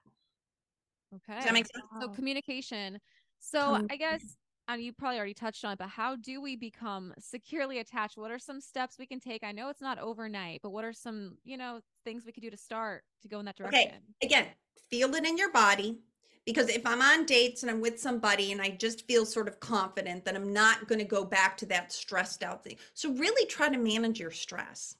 Okay. 1.13 1.35
Does 1.35 1.45
that 1.45 1.53
make 1.53 1.67
sense? 1.67 1.85
So 2.01 2.07
communication. 2.09 2.99
So 3.39 3.85
I 3.89 3.97
guess 3.97 4.37
and 4.67 4.81
you 4.81 4.93
probably 4.93 5.17
already 5.17 5.33
touched 5.33 5.65
on 5.65 5.73
it, 5.73 5.79
but 5.79 5.89
how 5.89 6.15
do 6.15 6.41
we 6.41 6.55
become 6.55 7.13
securely 7.19 7.79
attached? 7.79 8.17
What 8.17 8.31
are 8.31 8.39
some 8.39 8.61
steps 8.61 8.97
we 8.97 9.05
can 9.05 9.19
take? 9.19 9.43
I 9.43 9.51
know 9.51 9.69
it's 9.69 9.81
not 9.81 9.99
overnight, 9.99 10.61
but 10.63 10.69
what 10.69 10.85
are 10.85 10.93
some, 10.93 11.37
you 11.43 11.57
know, 11.57 11.81
things 12.05 12.25
we 12.25 12.31
could 12.31 12.43
do 12.43 12.49
to 12.49 12.57
start 12.57 13.03
to 13.23 13.27
go 13.27 13.39
in 13.39 13.45
that 13.45 13.57
direction? 13.57 13.81
Okay. 13.81 13.97
Again, 14.23 14.45
feel 14.89 15.13
it 15.15 15.25
in 15.25 15.37
your 15.37 15.51
body 15.51 15.99
because 16.45 16.69
if 16.69 16.85
I'm 16.85 17.01
on 17.01 17.25
dates 17.25 17.61
and 17.61 17.69
I'm 17.69 17.81
with 17.81 17.99
somebody 17.99 18.51
and 18.51 18.61
I 18.61 18.69
just 18.69 19.07
feel 19.07 19.25
sort 19.25 19.47
of 19.47 19.59
confident 19.59 20.25
that 20.25 20.35
I'm 20.35 20.51
not 20.51 20.87
going 20.87 20.99
to 20.99 21.05
go 21.05 21.23
back 21.23 21.55
to 21.57 21.65
that 21.67 21.91
stressed 21.91 22.43
out 22.43 22.63
thing. 22.63 22.77
So 22.93 23.11
really 23.13 23.45
try 23.47 23.69
to 23.69 23.77
manage 23.77 24.19
your 24.19 24.31
stress. 24.31 24.95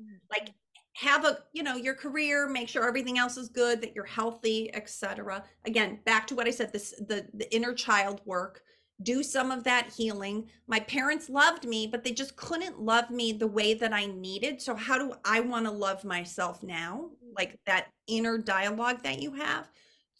Mhm. 0.00 0.20
Like 0.30 0.54
have 0.94 1.24
a, 1.26 1.38
you 1.52 1.62
know, 1.62 1.76
your 1.76 1.94
career, 1.94 2.48
make 2.48 2.68
sure 2.68 2.86
everything 2.88 3.18
else 3.18 3.36
is 3.36 3.48
good, 3.50 3.82
that 3.82 3.94
you're 3.94 4.04
healthy, 4.06 4.74
etc. 4.74 5.44
Again, 5.66 6.00
back 6.06 6.26
to 6.28 6.34
what 6.34 6.46
I 6.46 6.50
said, 6.50 6.72
this 6.72 6.92
the 6.98 7.28
the 7.34 7.52
inner 7.54 7.74
child 7.74 8.20
work. 8.24 8.62
Do 9.02 9.22
some 9.22 9.50
of 9.50 9.62
that 9.64 9.92
healing. 9.94 10.48
My 10.66 10.80
parents 10.80 11.28
loved 11.28 11.66
me, 11.66 11.86
but 11.86 12.02
they 12.02 12.12
just 12.12 12.34
couldn't 12.36 12.80
love 12.80 13.10
me 13.10 13.32
the 13.32 13.46
way 13.46 13.74
that 13.74 13.92
I 13.92 14.06
needed. 14.06 14.62
So 14.62 14.74
how 14.74 14.96
do 14.96 15.12
I 15.22 15.40
want 15.40 15.66
to 15.66 15.70
love 15.70 16.02
myself 16.02 16.62
now? 16.62 17.10
Like 17.36 17.58
that 17.66 17.88
inner 18.06 18.38
dialogue 18.38 19.02
that 19.02 19.20
you 19.20 19.34
have. 19.34 19.68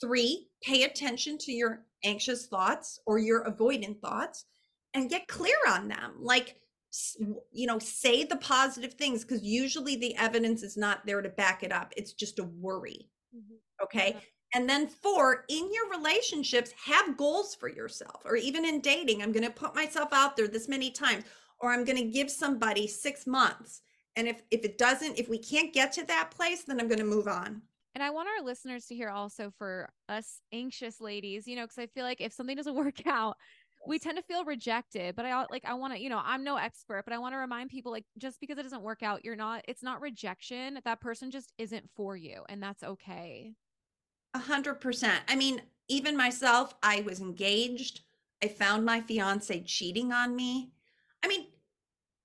Three, 0.00 0.48
pay 0.62 0.82
attention 0.84 1.38
to 1.38 1.52
your 1.52 1.86
anxious 2.04 2.46
thoughts 2.46 3.00
or 3.06 3.18
your 3.18 3.44
avoidant 3.44 4.00
thoughts 4.00 4.44
and 4.94 5.10
get 5.10 5.28
clear 5.28 5.56
on 5.68 5.88
them. 5.88 6.14
Like, 6.20 6.60
you 7.52 7.66
know, 7.66 7.78
say 7.78 8.24
the 8.24 8.36
positive 8.36 8.94
things 8.94 9.22
because 9.24 9.42
usually 9.42 9.96
the 9.96 10.16
evidence 10.16 10.62
is 10.62 10.76
not 10.76 11.04
there 11.06 11.20
to 11.22 11.28
back 11.28 11.62
it 11.62 11.72
up. 11.72 11.92
It's 11.96 12.12
just 12.12 12.38
a 12.38 12.44
worry. 12.44 13.10
Mhm. 13.34 13.58
Okay. 13.82 14.12
Yeah. 14.14 14.20
And 14.54 14.68
then 14.70 14.88
four, 14.88 15.44
in 15.48 15.72
your 15.72 15.90
relationships, 15.90 16.72
have 16.84 17.16
goals 17.16 17.54
for 17.54 17.68
yourself, 17.68 18.22
or 18.24 18.36
even 18.36 18.64
in 18.64 18.80
dating. 18.80 19.20
I'm 19.22 19.32
going 19.32 19.44
to 19.44 19.50
put 19.50 19.74
myself 19.74 20.12
out 20.12 20.36
there 20.36 20.48
this 20.48 20.68
many 20.68 20.90
times, 20.90 21.24
or 21.58 21.72
I'm 21.72 21.84
going 21.84 21.98
to 21.98 22.10
give 22.10 22.30
somebody 22.30 22.86
six 22.86 23.26
months. 23.26 23.82
And 24.14 24.28
if 24.28 24.42
if 24.50 24.64
it 24.64 24.78
doesn't, 24.78 25.18
if 25.18 25.28
we 25.28 25.38
can't 25.38 25.74
get 25.74 25.92
to 25.94 26.04
that 26.06 26.30
place, 26.30 26.62
then 26.64 26.80
I'm 26.80 26.88
going 26.88 27.00
to 27.00 27.04
move 27.04 27.28
on. 27.28 27.62
And 27.96 28.02
I 28.02 28.10
want 28.10 28.28
our 28.28 28.44
listeners 28.44 28.84
to 28.88 28.94
hear 28.94 29.08
also 29.08 29.50
for 29.56 29.88
us 30.06 30.42
anxious 30.52 31.00
ladies, 31.00 31.46
you 31.46 31.56
know, 31.56 31.62
because 31.62 31.78
I 31.78 31.86
feel 31.86 32.04
like 32.04 32.20
if 32.20 32.30
something 32.30 32.54
doesn't 32.54 32.74
work 32.84 33.06
out, 33.06 33.38
we 33.86 33.98
tend 33.98 34.18
to 34.18 34.22
feel 34.22 34.44
rejected. 34.44 35.16
But 35.16 35.24
I 35.24 35.46
like, 35.50 35.64
I 35.64 35.72
want 35.72 35.94
to, 35.94 35.98
you 35.98 36.10
know, 36.10 36.20
I'm 36.22 36.44
no 36.44 36.56
expert, 36.56 37.04
but 37.06 37.14
I 37.14 37.18
want 37.18 37.32
to 37.32 37.38
remind 37.38 37.70
people 37.70 37.90
like, 37.90 38.04
just 38.18 38.38
because 38.38 38.58
it 38.58 38.64
doesn't 38.64 38.82
work 38.82 39.02
out, 39.02 39.24
you're 39.24 39.34
not, 39.34 39.62
it's 39.66 39.82
not 39.82 40.02
rejection. 40.02 40.78
That 40.84 41.00
person 41.00 41.30
just 41.30 41.54
isn't 41.56 41.88
for 41.96 42.18
you. 42.18 42.42
And 42.50 42.62
that's 42.62 42.82
okay. 42.82 43.54
A 44.34 44.40
hundred 44.40 44.74
percent. 44.74 45.22
I 45.26 45.34
mean, 45.34 45.62
even 45.88 46.18
myself, 46.18 46.74
I 46.82 47.00
was 47.00 47.22
engaged. 47.22 48.02
I 48.44 48.48
found 48.48 48.84
my 48.84 49.00
fiance 49.00 49.62
cheating 49.62 50.12
on 50.12 50.36
me. 50.36 50.70
I 51.24 51.28
mean, 51.28 51.46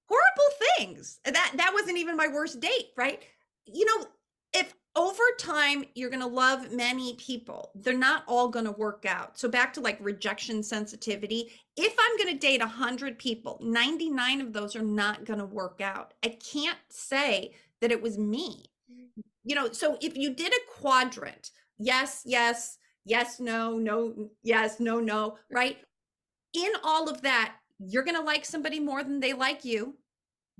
horrible 0.09 0.67
things. 0.75 1.21
That 1.23 1.53
that 1.55 1.71
wasn't 1.73 1.97
even 1.97 2.17
my 2.17 2.27
worst 2.27 2.59
date, 2.59 2.89
right? 2.97 3.23
You 3.65 3.85
know, 3.85 4.07
if 4.53 4.73
over 4.95 5.23
time 5.37 5.85
you're 5.95 6.09
going 6.09 6.21
to 6.21 6.27
love 6.27 6.71
many 6.71 7.15
people, 7.15 7.71
they're 7.75 7.97
not 7.97 8.23
all 8.27 8.49
going 8.49 8.65
to 8.65 8.71
work 8.71 9.05
out. 9.07 9.37
So 9.37 9.47
back 9.47 9.73
to 9.73 9.81
like 9.81 9.97
rejection 10.01 10.61
sensitivity, 10.61 11.51
if 11.77 11.95
I'm 11.97 12.17
going 12.17 12.33
to 12.33 12.39
date 12.39 12.59
100 12.59 13.17
people, 13.17 13.57
99 13.61 14.41
of 14.41 14.53
those 14.53 14.75
are 14.75 14.81
not 14.81 15.25
going 15.25 15.39
to 15.39 15.45
work 15.45 15.79
out. 15.81 16.13
I 16.23 16.37
can't 16.51 16.77
say 16.89 17.53
that 17.79 17.91
it 17.91 18.01
was 18.01 18.17
me. 18.17 18.65
You 19.43 19.55
know, 19.55 19.71
so 19.71 19.97
if 20.01 20.17
you 20.17 20.35
did 20.35 20.53
a 20.53 20.79
quadrant, 20.79 21.51
yes, 21.79 22.21
yes, 22.25 22.77
yes, 23.05 23.39
no, 23.39 23.77
no, 23.77 24.29
yes, 24.43 24.79
no, 24.79 24.99
no, 24.99 25.37
right? 25.49 25.77
In 26.53 26.71
all 26.83 27.09
of 27.09 27.21
that, 27.21 27.55
you're 27.79 28.03
going 28.03 28.17
to 28.17 28.21
like 28.21 28.45
somebody 28.45 28.79
more 28.79 29.03
than 29.03 29.19
they 29.19 29.33
like 29.33 29.65
you. 29.65 29.95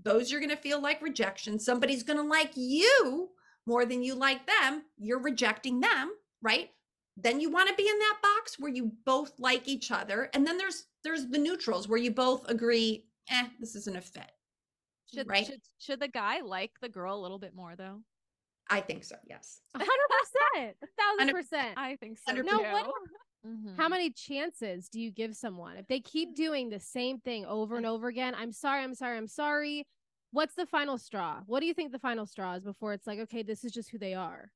Those 0.02 0.32
you're 0.32 0.40
going 0.40 0.50
to 0.50 0.56
feel 0.56 0.82
like 0.82 1.02
rejection. 1.02 1.60
Somebody's 1.60 2.02
going 2.02 2.18
to 2.18 2.24
like 2.24 2.52
you 2.56 3.30
more 3.66 3.86
than 3.86 4.04
you 4.04 4.16
like 4.16 4.46
them. 4.48 4.84
You're 4.98 5.20
rejecting 5.22 5.80
them, 5.80 6.12
right? 6.42 6.70
Then 7.18 7.40
you 7.40 7.50
want 7.52 7.70
to 7.70 7.76
be 7.76 7.88
in 7.88 8.00
that 8.00 8.18
box 8.24 8.58
where 8.58 8.72
you 8.72 8.92
both 9.06 9.34
like 9.38 9.68
each 9.68 9.92
other. 9.92 10.30
And 10.34 10.46
then 10.46 10.58
there's 10.58 10.86
there's 11.04 11.28
the 11.28 11.38
neutrals 11.38 11.88
where 11.88 11.98
you 12.00 12.12
both 12.12 12.48
agree, 12.50 13.06
eh, 13.30 13.48
this 13.60 13.76
isn't 13.76 13.98
a 13.98 14.02
fit. 14.02 14.32
Should, 15.14 15.28
Right. 15.28 15.46
should, 15.46 15.62
should 15.80 16.00
the 16.00 16.08
guy 16.08 16.40
like 16.42 16.72
the 16.82 16.88
girl 16.90 17.16
a 17.20 17.22
little 17.22 17.40
bit 17.40 17.54
more 17.56 17.76
though? 17.76 18.00
I 18.70 18.80
think 18.80 19.04
so, 19.04 19.16
yes. 19.28 19.60
Hundred 19.76 19.88
percent, 19.90 20.78
thousand 20.98 21.20
Hundred- 21.20 21.34
percent. 21.36 21.74
I 21.78 21.96
think 21.98 22.18
so. 22.20 22.24
Hundred 22.28 22.46
No, 22.46 22.60
too. 22.60 22.64
what-. 22.64 23.78
How 23.78 23.90
many 23.90 24.12
chances 24.12 24.88
do 24.88 25.02
you 25.02 25.12
give 25.12 25.36
someone 25.36 25.76
if 25.78 25.88
they 25.88 26.00
keep 26.00 26.36
doing 26.36 26.70
the 26.70 26.80
same 26.80 27.20
thing 27.20 27.44
over 27.46 27.76
and 27.76 27.86
over 27.88 28.08
again? 28.08 28.36
I'm 28.38 28.52
sorry, 28.54 28.84
I'm 28.84 28.94
sorry, 28.94 29.18
I'm 29.18 29.28
sorry. 29.28 29.88
What's 30.32 30.56
the 30.56 30.66
final 30.66 30.98
straw? 30.98 31.42
What 31.46 31.60
do 31.60 31.66
you 31.66 31.74
think 31.74 31.92
the 31.92 32.00
final 32.00 32.26
straw 32.26 32.54
is 32.56 32.64
before 32.64 32.94
it's 32.94 33.06
like, 33.06 33.20
okay, 33.20 33.44
this 33.44 33.64
is 33.64 33.72
just 33.72 33.90
who 33.90 33.98
they 33.98 34.14
are? 34.14 34.52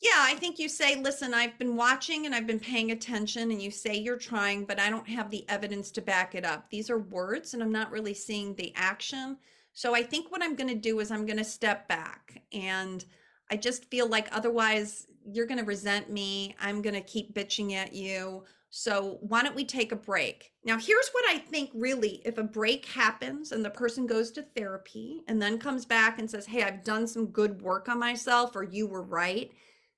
Yeah, 0.00 0.10
I 0.18 0.34
think 0.34 0.58
you 0.58 0.68
say, 0.68 1.00
listen, 1.00 1.32
I've 1.32 1.58
been 1.58 1.76
watching 1.76 2.26
and 2.26 2.34
I've 2.34 2.46
been 2.46 2.60
paying 2.60 2.90
attention, 2.90 3.50
and 3.50 3.62
you 3.62 3.70
say 3.70 3.94
you're 3.94 4.18
trying, 4.18 4.64
but 4.66 4.78
I 4.78 4.90
don't 4.90 5.08
have 5.08 5.30
the 5.30 5.48
evidence 5.48 5.90
to 5.92 6.02
back 6.02 6.34
it 6.34 6.44
up. 6.44 6.68
These 6.68 6.90
are 6.90 6.98
words, 6.98 7.54
and 7.54 7.62
I'm 7.62 7.72
not 7.72 7.90
really 7.90 8.12
seeing 8.12 8.54
the 8.54 8.72
action. 8.76 9.38
So 9.72 9.94
I 9.94 10.02
think 10.02 10.30
what 10.30 10.42
I'm 10.42 10.56
going 10.56 10.68
to 10.68 10.74
do 10.74 11.00
is 11.00 11.10
I'm 11.10 11.26
going 11.26 11.38
to 11.38 11.44
step 11.44 11.88
back. 11.88 12.42
And 12.52 13.04
I 13.50 13.56
just 13.56 13.90
feel 13.90 14.08
like 14.08 14.28
otherwise 14.32 15.06
you're 15.24 15.46
going 15.46 15.58
to 15.58 15.64
resent 15.64 16.10
me. 16.10 16.54
I'm 16.60 16.82
going 16.82 16.94
to 16.94 17.00
keep 17.00 17.34
bitching 17.34 17.72
at 17.72 17.92
you. 17.92 18.44
So 18.70 19.18
why 19.20 19.42
don't 19.42 19.54
we 19.54 19.64
take 19.64 19.92
a 19.92 19.96
break? 19.96 20.52
Now, 20.64 20.78
here's 20.78 21.08
what 21.12 21.24
I 21.28 21.38
think 21.38 21.70
really 21.74 22.20
if 22.24 22.38
a 22.38 22.42
break 22.42 22.86
happens 22.86 23.52
and 23.52 23.64
the 23.64 23.70
person 23.70 24.06
goes 24.06 24.32
to 24.32 24.42
therapy 24.42 25.22
and 25.28 25.40
then 25.40 25.58
comes 25.58 25.86
back 25.86 26.18
and 26.18 26.28
says, 26.28 26.46
Hey, 26.46 26.64
I've 26.64 26.82
done 26.82 27.06
some 27.06 27.26
good 27.26 27.62
work 27.62 27.88
on 27.88 28.00
myself, 28.00 28.56
or 28.56 28.64
you 28.64 28.86
were 28.86 29.02
right 29.02 29.52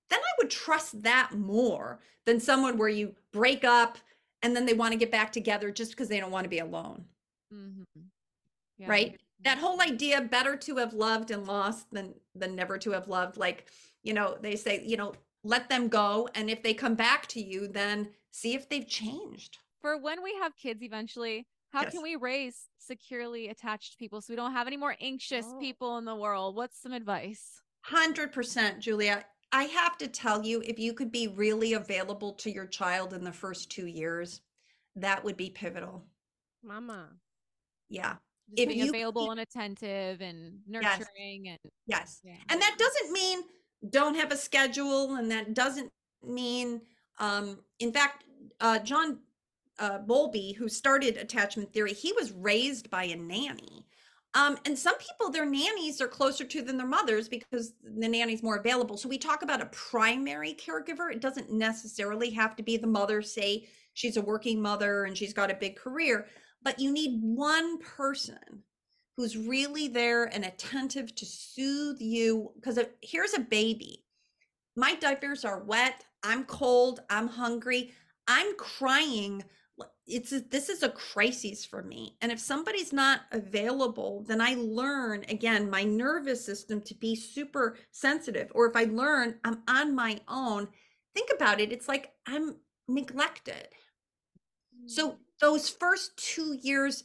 then 0.08 0.20
I 0.20 0.32
would 0.38 0.50
trust 0.50 1.02
that 1.02 1.32
more 1.32 2.00
than 2.24 2.40
someone 2.40 2.76
where 2.76 2.88
you 2.88 3.14
break 3.32 3.64
up 3.64 3.98
and 4.42 4.54
then 4.54 4.66
they 4.66 4.74
want 4.74 4.92
to 4.92 4.98
get 4.98 5.10
back 5.10 5.32
together 5.32 5.70
just 5.70 5.92
because 5.92 6.08
they 6.08 6.20
don't 6.20 6.30
want 6.30 6.44
to 6.44 6.50
be 6.50 6.58
alone. 6.58 7.04
Mhm. 7.52 7.84
Yeah. 8.78 8.88
Right? 8.88 9.20
That 9.44 9.58
whole 9.58 9.80
idea 9.80 10.20
better 10.22 10.56
to 10.56 10.76
have 10.76 10.94
loved 10.94 11.30
and 11.30 11.46
lost 11.46 11.90
than 11.92 12.14
than 12.34 12.54
never 12.56 12.78
to 12.78 12.90
have 12.92 13.08
loved 13.08 13.36
like, 13.36 13.66
you 14.02 14.14
know, 14.14 14.36
they 14.40 14.56
say, 14.56 14.82
you 14.84 14.96
know, 14.96 15.14
let 15.44 15.68
them 15.68 15.88
go 15.88 16.28
and 16.34 16.48
if 16.50 16.62
they 16.62 16.74
come 16.74 16.94
back 16.94 17.26
to 17.28 17.40
you 17.40 17.68
then 17.68 18.08
see 18.30 18.54
if 18.54 18.68
they've 18.68 18.88
changed. 18.88 19.58
For 19.80 19.96
when 19.98 20.22
we 20.22 20.34
have 20.40 20.56
kids 20.56 20.82
eventually, 20.82 21.46
how 21.70 21.82
Yes. 21.82 21.92
can 21.92 22.02
we 22.02 22.16
raise 22.16 22.68
securely 22.78 23.48
attached 23.48 23.98
people 23.98 24.20
so 24.20 24.32
we 24.32 24.36
don't 24.36 24.52
have 24.52 24.66
any 24.66 24.76
more 24.76 24.96
anxious 25.00 25.46
Oh. 25.48 25.58
people 25.60 25.98
in 25.98 26.04
the 26.04 26.14
world? 26.16 26.56
What's 26.56 26.78
some 26.80 26.92
advice? 26.92 27.60
100% 27.84 28.80
Julia. 28.80 29.24
I 29.52 29.64
have 29.64 29.96
to 29.98 30.08
tell 30.08 30.44
you 30.44 30.62
if 30.62 30.78
you 30.78 30.92
could 30.92 31.12
be 31.12 31.28
really 31.28 31.74
available 31.74 32.32
to 32.34 32.50
your 32.50 32.66
child 32.66 33.12
in 33.12 33.22
the 33.22 33.32
first 33.32 33.70
2 33.70 33.86
years, 33.86 34.40
that 34.96 35.22
would 35.22 35.36
be 35.36 35.50
pivotal. 35.50 36.04
Mama. 36.62 37.12
Yeah. 37.88 38.16
Just 38.50 38.62
If 38.62 38.68
being 38.68 38.88
available 38.88 39.22
keep- 39.22 39.30
and 39.32 39.40
attentive 39.40 40.20
and 40.20 40.60
Yes. 40.68 40.98
nurturing 41.00 41.48
and 41.48 41.58
Yes. 41.86 42.20
yeah. 42.22 42.36
And 42.48 42.60
that 42.60 42.76
doesn't 42.78 43.12
mean 43.12 43.44
don't 43.90 44.14
have 44.14 44.32
a 44.32 44.36
schedule, 44.36 45.14
and 45.16 45.30
that 45.30 45.54
doesn't 45.54 45.92
mean, 46.22 46.80
um, 47.18 47.62
in 47.78 47.92
fact, 47.92 48.24
uh, 48.60 48.78
John 48.80 49.20
uh, 49.78 49.98
Bowlby, 49.98 50.52
who 50.52 50.68
started 50.70 51.18
attachment 51.18 51.70
theory, 51.72 51.92
he 51.92 52.10
was 52.14 52.32
raised 52.32 52.88
by 52.88 53.04
a 53.04 53.14
nanny. 53.16 53.84
Um, 54.32 54.58
and 54.64 54.78
some 54.78 54.96
people, 54.96 55.30
their 55.30 55.44
nannies 55.44 56.00
are 56.00 56.08
closer 56.08 56.44
to 56.46 56.62
than 56.62 56.78
their 56.78 56.86
mothers 56.86 57.28
because 57.28 57.74
the 57.82 58.08
nanny's 58.08 58.42
more 58.42 58.56
available. 58.56 58.96
So 58.96 59.06
we 59.08 59.18
talk 59.18 59.42
about 59.42 59.60
a 59.60 59.66
primary 59.66 60.54
caregiver. 60.54 61.12
It 61.12 61.20
doesn't 61.20 61.50
necessarily 61.50 62.30
have 62.30 62.56
to 62.56 62.62
be 62.62 62.78
the 62.78 62.86
mother, 62.86 63.20
say 63.20 63.68
she's 63.92 64.16
a 64.16 64.22
working 64.22 64.60
mother 64.62 65.04
and 65.04 65.16
she's 65.16 65.34
got 65.34 65.50
a 65.50 65.54
big 65.54 65.76
career, 65.76 66.26
but 66.62 66.80
you 66.80 66.92
need 66.92 67.20
one 67.22 67.78
person 67.78 68.64
who's 69.16 69.36
really 69.36 69.88
there 69.88 70.24
and 70.24 70.44
attentive 70.44 71.14
to 71.14 71.24
soothe 71.24 72.00
you. 72.00 72.52
Because 72.56 72.78
here's 73.00 73.34
a 73.34 73.40
baby. 73.40 74.04
My 74.76 74.94
diapers 74.94 75.44
are 75.44 75.62
wet. 75.62 76.04
I'm 76.22 76.44
cold. 76.44 77.00
I'm 77.08 77.28
hungry. 77.28 77.92
I'm 78.28 78.56
crying. 78.56 79.44
It's 80.06 80.32
a, 80.32 80.40
this 80.40 80.68
is 80.68 80.82
a 80.82 80.90
crisis 80.90 81.64
for 81.64 81.82
me. 81.82 82.16
And 82.20 82.30
if 82.30 82.38
somebody's 82.38 82.92
not 82.92 83.22
available, 83.32 84.24
then 84.26 84.40
I 84.40 84.54
learn 84.54 85.24
again 85.28 85.70
my 85.70 85.82
nervous 85.82 86.44
system 86.44 86.80
to 86.82 86.94
be 86.94 87.16
super 87.16 87.76
sensitive. 87.90 88.52
Or 88.54 88.66
if 88.68 88.76
I 88.76 88.84
learn 88.84 89.36
I'm 89.44 89.62
on 89.68 89.94
my 89.94 90.20
own, 90.28 90.68
think 91.14 91.30
about 91.34 91.60
it. 91.60 91.72
It's 91.72 91.88
like 91.88 92.12
I'm 92.26 92.56
neglected. 92.86 93.68
So 94.86 95.16
those 95.40 95.68
first 95.68 96.16
two 96.16 96.56
years 96.62 97.04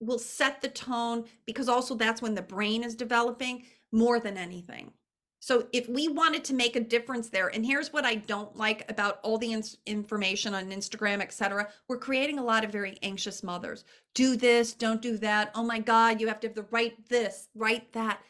will 0.00 0.18
set 0.18 0.60
the 0.60 0.68
tone 0.68 1.24
because 1.46 1.68
also 1.68 1.94
that's 1.94 2.22
when 2.22 2.34
the 2.34 2.42
brain 2.42 2.82
is 2.82 2.94
developing 2.94 3.64
more 3.92 4.18
than 4.18 4.36
anything. 4.36 4.92
So 5.40 5.66
if 5.72 5.88
we 5.88 6.06
wanted 6.06 6.44
to 6.44 6.54
make 6.54 6.76
a 6.76 6.80
difference 6.80 7.28
there, 7.28 7.48
and 7.48 7.66
here's 7.66 7.92
what 7.92 8.04
I 8.04 8.14
don't 8.14 8.54
like 8.56 8.88
about 8.88 9.18
all 9.24 9.38
the 9.38 9.60
information 9.86 10.54
on 10.54 10.70
Instagram, 10.70 11.20
etc., 11.20 11.68
we're 11.88 11.98
creating 11.98 12.38
a 12.38 12.44
lot 12.44 12.64
of 12.64 12.70
very 12.70 12.96
anxious 13.02 13.42
mothers. 13.42 13.84
Do 14.14 14.36
this, 14.36 14.72
don't 14.72 15.02
do 15.02 15.18
that. 15.18 15.50
Oh 15.56 15.64
my 15.64 15.80
God, 15.80 16.20
you 16.20 16.28
have 16.28 16.38
to 16.40 16.46
have 16.46 16.54
the 16.54 16.66
right 16.70 16.94
this, 17.08 17.48
right 17.56 17.92
that. 17.92 18.20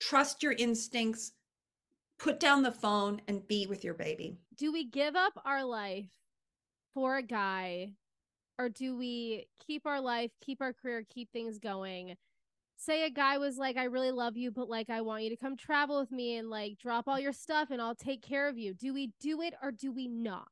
Trust 0.00 0.42
your 0.42 0.52
instincts. 0.52 1.32
Put 2.18 2.40
down 2.40 2.62
the 2.62 2.72
phone 2.72 3.20
and 3.28 3.46
be 3.46 3.66
with 3.66 3.84
your 3.84 3.94
baby. 3.94 4.38
Do 4.56 4.72
we 4.72 4.88
give 4.88 5.16
up 5.16 5.34
our 5.44 5.64
life 5.64 6.08
for 6.94 7.18
a 7.18 7.22
guy, 7.22 7.92
or 8.58 8.68
do 8.68 8.96
we 8.96 9.46
keep 9.66 9.86
our 9.86 10.00
life, 10.00 10.30
keep 10.40 10.60
our 10.60 10.72
career, 10.72 11.04
keep 11.08 11.30
things 11.32 11.58
going? 11.58 12.16
say 12.76 13.04
a 13.04 13.10
guy 13.10 13.38
was 13.38 13.56
like, 13.56 13.76
I 13.76 13.84
really 13.84 14.10
love 14.10 14.36
you, 14.36 14.50
but 14.50 14.68
like, 14.68 14.90
I 14.90 15.00
want 15.00 15.22
you 15.22 15.30
to 15.30 15.36
come 15.36 15.56
travel 15.56 16.00
with 16.00 16.10
me 16.10 16.36
and 16.36 16.50
like 16.50 16.78
drop 16.78 17.08
all 17.08 17.18
your 17.18 17.32
stuff 17.32 17.70
and 17.70 17.80
I'll 17.80 17.94
take 17.94 18.22
care 18.22 18.48
of 18.48 18.58
you. 18.58 18.74
Do 18.74 18.92
we 18.92 19.12
do 19.20 19.40
it 19.42 19.54
or 19.62 19.72
do 19.72 19.92
we 19.92 20.08
not? 20.08 20.48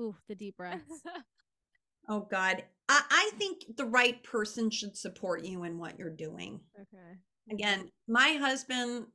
Ooh, 0.00 0.16
the 0.28 0.34
deep 0.34 0.56
breaths. 0.56 1.02
oh, 2.08 2.26
God. 2.30 2.64
I, 2.88 3.02
I 3.10 3.30
think 3.38 3.76
the 3.76 3.84
right 3.84 4.22
person 4.22 4.70
should 4.70 4.96
support 4.96 5.44
you 5.44 5.64
in 5.64 5.78
what 5.78 5.98
you're 5.98 6.10
doing. 6.10 6.60
Okay. 6.80 7.18
Again, 7.50 7.90
my 8.08 8.36
husband, 8.40 9.06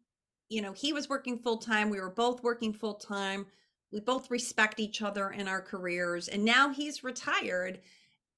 you 0.49 0.61
know, 0.61 0.73
he 0.73 0.93
was 0.93 1.09
working 1.09 1.39
full 1.39 1.57
time. 1.57 1.89
We 1.89 1.99
were 1.99 2.11
both 2.11 2.43
working 2.43 2.73
full 2.73 2.95
time. 2.95 3.45
We 3.91 3.99
both 3.99 4.29
respect 4.29 4.79
each 4.79 5.01
other 5.01 5.31
in 5.31 5.47
our 5.47 5.61
careers. 5.61 6.27
And 6.27 6.43
now 6.43 6.69
he's 6.69 7.03
retired. 7.03 7.79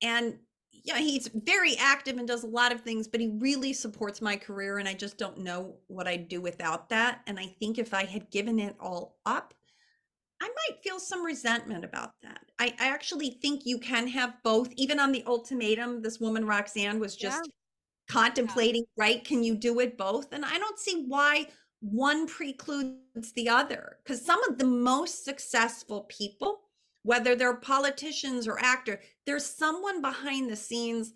And 0.01 0.37
yeah, 0.71 0.99
he's 0.99 1.27
very 1.33 1.75
active 1.77 2.17
and 2.17 2.27
does 2.27 2.43
a 2.43 2.47
lot 2.47 2.71
of 2.71 2.81
things, 2.81 3.07
but 3.07 3.19
he 3.19 3.35
really 3.39 3.73
supports 3.73 4.21
my 4.21 4.35
career. 4.35 4.77
And 4.77 4.87
I 4.87 4.93
just 4.93 5.17
don't 5.17 5.39
know 5.39 5.75
what 5.87 6.07
I'd 6.07 6.27
do 6.27 6.39
without 6.39 6.89
that. 6.89 7.21
And 7.27 7.39
I 7.39 7.47
think 7.59 7.77
if 7.77 7.93
I 7.93 8.05
had 8.05 8.29
given 8.31 8.59
it 8.59 8.75
all 8.79 9.17
up, 9.25 9.53
I 10.41 10.47
might 10.47 10.81
feel 10.81 10.99
some 10.99 11.25
resentment 11.25 11.83
about 11.83 12.13
that. 12.23 12.45
I, 12.59 12.73
I 12.79 12.87
actually 12.87 13.31
think 13.41 13.65
you 13.65 13.77
can 13.77 14.07
have 14.07 14.35
both. 14.43 14.71
Even 14.77 14.99
on 14.99 15.11
the 15.11 15.23
ultimatum, 15.27 16.01
this 16.01 16.19
woman, 16.19 16.45
Roxanne, 16.45 16.99
was 16.99 17.15
just 17.15 17.41
yeah. 17.45 18.13
contemplating, 18.13 18.85
yeah. 18.95 19.03
right? 19.03 19.23
Can 19.25 19.43
you 19.43 19.55
do 19.55 19.81
it 19.81 19.97
both? 19.97 20.31
And 20.31 20.45
I 20.45 20.57
don't 20.57 20.79
see 20.79 21.03
why 21.07 21.47
one 21.81 22.27
precludes 22.27 23.31
the 23.35 23.49
other. 23.49 23.97
Because 24.03 24.25
some 24.25 24.43
of 24.49 24.57
the 24.57 24.65
most 24.65 25.23
successful 25.23 26.01
people 26.09 26.61
whether 27.03 27.35
they're 27.35 27.55
politicians 27.55 28.47
or 28.47 28.59
actor 28.59 28.99
there's 29.25 29.45
someone 29.45 30.01
behind 30.01 30.49
the 30.49 30.55
scenes 30.55 31.13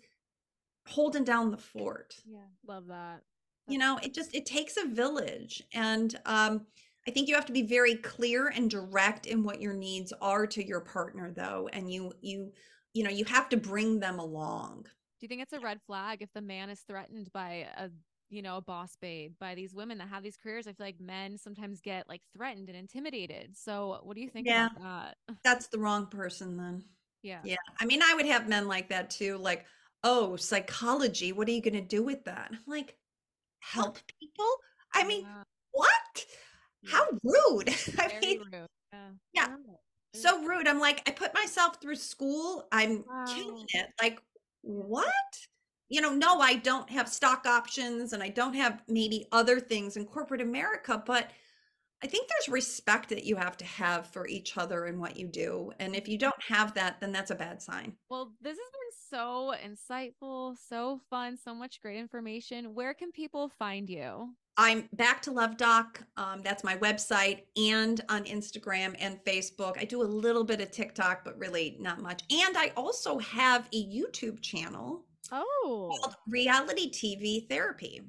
holding 0.88 1.24
down 1.24 1.50
the 1.50 1.56
fort 1.56 2.16
yeah 2.26 2.38
love 2.66 2.86
that 2.86 3.20
That's 3.66 3.72
you 3.72 3.78
know 3.78 3.98
it 4.02 4.14
just 4.14 4.34
it 4.34 4.46
takes 4.46 4.76
a 4.76 4.86
village 4.86 5.62
and 5.72 6.18
um 6.26 6.66
i 7.06 7.10
think 7.10 7.28
you 7.28 7.34
have 7.34 7.46
to 7.46 7.52
be 7.52 7.62
very 7.62 7.96
clear 7.96 8.48
and 8.48 8.70
direct 8.70 9.26
in 9.26 9.42
what 9.42 9.60
your 9.60 9.74
needs 9.74 10.12
are 10.20 10.46
to 10.48 10.66
your 10.66 10.80
partner 10.80 11.30
though 11.30 11.68
and 11.72 11.92
you 11.92 12.12
you 12.20 12.52
you 12.92 13.02
know 13.02 13.10
you 13.10 13.24
have 13.24 13.48
to 13.48 13.56
bring 13.56 14.00
them 14.00 14.18
along 14.18 14.82
do 14.82 15.24
you 15.24 15.28
think 15.28 15.42
it's 15.42 15.54
a 15.54 15.60
red 15.60 15.80
flag 15.86 16.20
if 16.20 16.32
the 16.34 16.42
man 16.42 16.68
is 16.70 16.80
threatened 16.80 17.30
by 17.32 17.66
a 17.78 17.88
you 18.30 18.42
know, 18.42 18.56
a 18.56 18.62
boss 18.62 18.96
babe 19.00 19.32
by 19.38 19.54
these 19.54 19.74
women 19.74 19.98
that 19.98 20.08
have 20.08 20.22
these 20.22 20.36
careers. 20.36 20.66
I 20.66 20.72
feel 20.72 20.86
like 20.86 21.00
men 21.00 21.38
sometimes 21.38 21.80
get 21.80 22.08
like 22.08 22.22
threatened 22.36 22.68
and 22.68 22.76
intimidated. 22.76 23.56
So 23.56 24.00
what 24.02 24.16
do 24.16 24.22
you 24.22 24.28
think 24.28 24.46
yeah, 24.46 24.66
about 24.66 24.82
that? 25.28 25.36
That's 25.44 25.66
the 25.68 25.78
wrong 25.78 26.06
person 26.06 26.56
then. 26.56 26.84
Yeah. 27.22 27.40
Yeah. 27.44 27.56
I 27.80 27.86
mean, 27.86 28.02
I 28.02 28.14
would 28.14 28.26
have 28.26 28.48
men 28.48 28.68
like 28.68 28.88
that 28.90 29.10
too. 29.10 29.38
Like, 29.38 29.64
oh, 30.02 30.36
psychology, 30.36 31.32
what 31.32 31.48
are 31.48 31.52
you 31.52 31.62
going 31.62 31.74
to 31.74 31.80
do 31.80 32.02
with 32.02 32.24
that? 32.24 32.48
I'm 32.50 32.58
like, 32.66 32.96
help 33.60 33.98
people? 34.20 34.46
I 34.94 35.02
oh, 35.02 35.06
mean, 35.06 35.22
yeah. 35.22 35.42
what? 35.72 36.26
Yeah. 36.82 36.90
How 36.90 37.06
rude. 37.22 37.68
I 37.98 38.08
Very 38.08 38.20
mean, 38.20 38.38
rude. 38.40 38.66
Yeah. 38.92 39.08
yeah. 39.32 39.56
So 40.14 40.44
rude. 40.44 40.68
I'm 40.68 40.78
like, 40.78 41.02
I 41.08 41.12
put 41.12 41.34
myself 41.34 41.80
through 41.80 41.96
school. 41.96 42.68
I'm 42.70 43.04
wow. 43.08 43.24
killing 43.26 43.66
it. 43.68 43.86
Like, 44.00 44.20
what? 44.62 45.08
You 45.88 46.00
know, 46.00 46.12
no, 46.12 46.40
I 46.40 46.54
don't 46.54 46.88
have 46.90 47.08
stock 47.08 47.46
options 47.46 48.12
and 48.12 48.22
I 48.22 48.28
don't 48.28 48.54
have 48.54 48.82
maybe 48.88 49.26
other 49.32 49.60
things 49.60 49.96
in 49.96 50.06
corporate 50.06 50.40
America, 50.40 51.02
but 51.04 51.30
I 52.02 52.06
think 52.06 52.28
there's 52.28 52.48
respect 52.50 53.08
that 53.10 53.24
you 53.24 53.36
have 53.36 53.56
to 53.56 53.64
have 53.64 54.06
for 54.08 54.26
each 54.26 54.58
other 54.58 54.84
and 54.84 55.00
what 55.00 55.16
you 55.16 55.26
do. 55.26 55.72
And 55.78 55.96
if 55.96 56.06
you 56.06 56.18
don't 56.18 56.34
have 56.48 56.74
that, 56.74 57.00
then 57.00 57.12
that's 57.12 57.30
a 57.30 57.34
bad 57.34 57.62
sign. 57.62 57.94
Well, 58.10 58.32
this 58.42 58.58
has 58.58 58.58
been 58.58 59.18
so 59.18 59.54
insightful, 59.64 60.56
so 60.68 61.00
fun, 61.08 61.38
so 61.42 61.54
much 61.54 61.80
great 61.80 61.98
information. 61.98 62.74
Where 62.74 62.92
can 62.92 63.10
people 63.10 63.50
find 63.58 63.88
you? 63.88 64.34
I'm 64.56 64.88
back 64.92 65.22
to 65.22 65.32
Love 65.32 65.56
Doc. 65.56 66.02
Um, 66.16 66.42
that's 66.44 66.62
my 66.62 66.76
website 66.76 67.44
and 67.56 68.00
on 68.08 68.24
Instagram 68.24 68.94
and 69.00 69.18
Facebook. 69.24 69.78
I 69.78 69.84
do 69.84 70.02
a 70.02 70.04
little 70.04 70.44
bit 70.44 70.60
of 70.60 70.70
TikTok, 70.70 71.24
but 71.24 71.38
really 71.38 71.76
not 71.80 72.00
much. 72.00 72.22
And 72.30 72.56
I 72.56 72.70
also 72.76 73.18
have 73.18 73.66
a 73.72 73.84
YouTube 73.86 74.42
channel 74.42 75.03
Oh. 75.32 75.96
Called 76.00 76.16
reality 76.28 76.90
TV 76.90 77.48
therapy, 77.48 78.02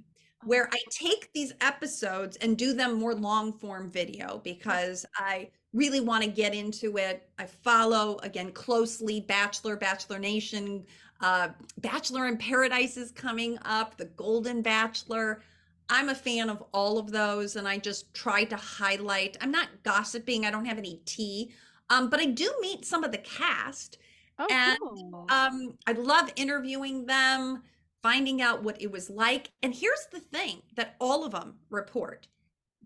where 0.44 0.70
I 0.72 0.80
take 0.90 1.32
these 1.34 1.54
episodes 1.62 2.38
and 2.38 2.58
do 2.58 2.74
them 2.74 2.96
more 2.96 3.16
long 3.16 3.54
form 3.54 3.90
video 3.90 4.42
because 4.44 5.06
I 5.18 5.50
really 5.74 6.00
want 6.00 6.24
to 6.24 6.30
get 6.30 6.54
into 6.54 6.98
it. 6.98 7.30
I 7.38 7.46
follow 7.46 8.18
again 8.24 8.52
closely 8.52 9.22
Bachelor, 9.22 9.76
Bachelor 9.76 10.20
Nation, 10.20 10.86
uh, 11.22 11.50
Bachelor 11.80 12.28
in 12.28 12.38
Paradise 12.38 12.98
is 12.98 13.12
coming 13.12 13.58
up, 13.64 13.98
The 13.98 14.06
Golden 14.06 14.62
Bachelor. 14.62 15.42
I'm 15.90 16.10
a 16.10 16.16
fan 16.16 16.50
of 16.50 16.64
all 16.74 16.98
of 16.98 17.12
those, 17.12 17.58
and 17.58 17.68
I 17.68 17.78
just 17.78 18.14
try 18.14 18.44
to 18.46 18.56
highlight. 18.56 19.38
I'm 19.42 19.52
not 19.52 19.70
gossiping, 19.84 20.46
I 20.46 20.52
don't 20.52 20.66
have 20.66 20.78
any 20.78 21.02
tea, 21.06 21.52
um, 21.90 22.10
but 22.10 22.20
I 22.20 22.26
do 22.26 22.52
meet 22.62 22.86
some 22.86 23.04
of 23.04 23.12
the 23.12 23.20
cast 23.20 23.98
Oh, 24.38 24.48
and 24.50 24.78
cool. 24.80 25.26
um, 25.30 25.78
I 25.88 25.94
love 25.94 26.32
interviewing 26.36 27.06
them, 27.06 27.64
finding 28.04 28.42
out 28.42 28.64
what 28.64 28.82
it 28.82 28.92
was 28.92 29.10
like. 29.10 29.52
And 29.64 29.74
here's 29.74 30.08
the 30.12 30.20
thing 30.20 30.62
that 30.76 30.96
all 31.00 31.26
of 31.26 31.32
them 31.32 31.56
report 31.70 32.28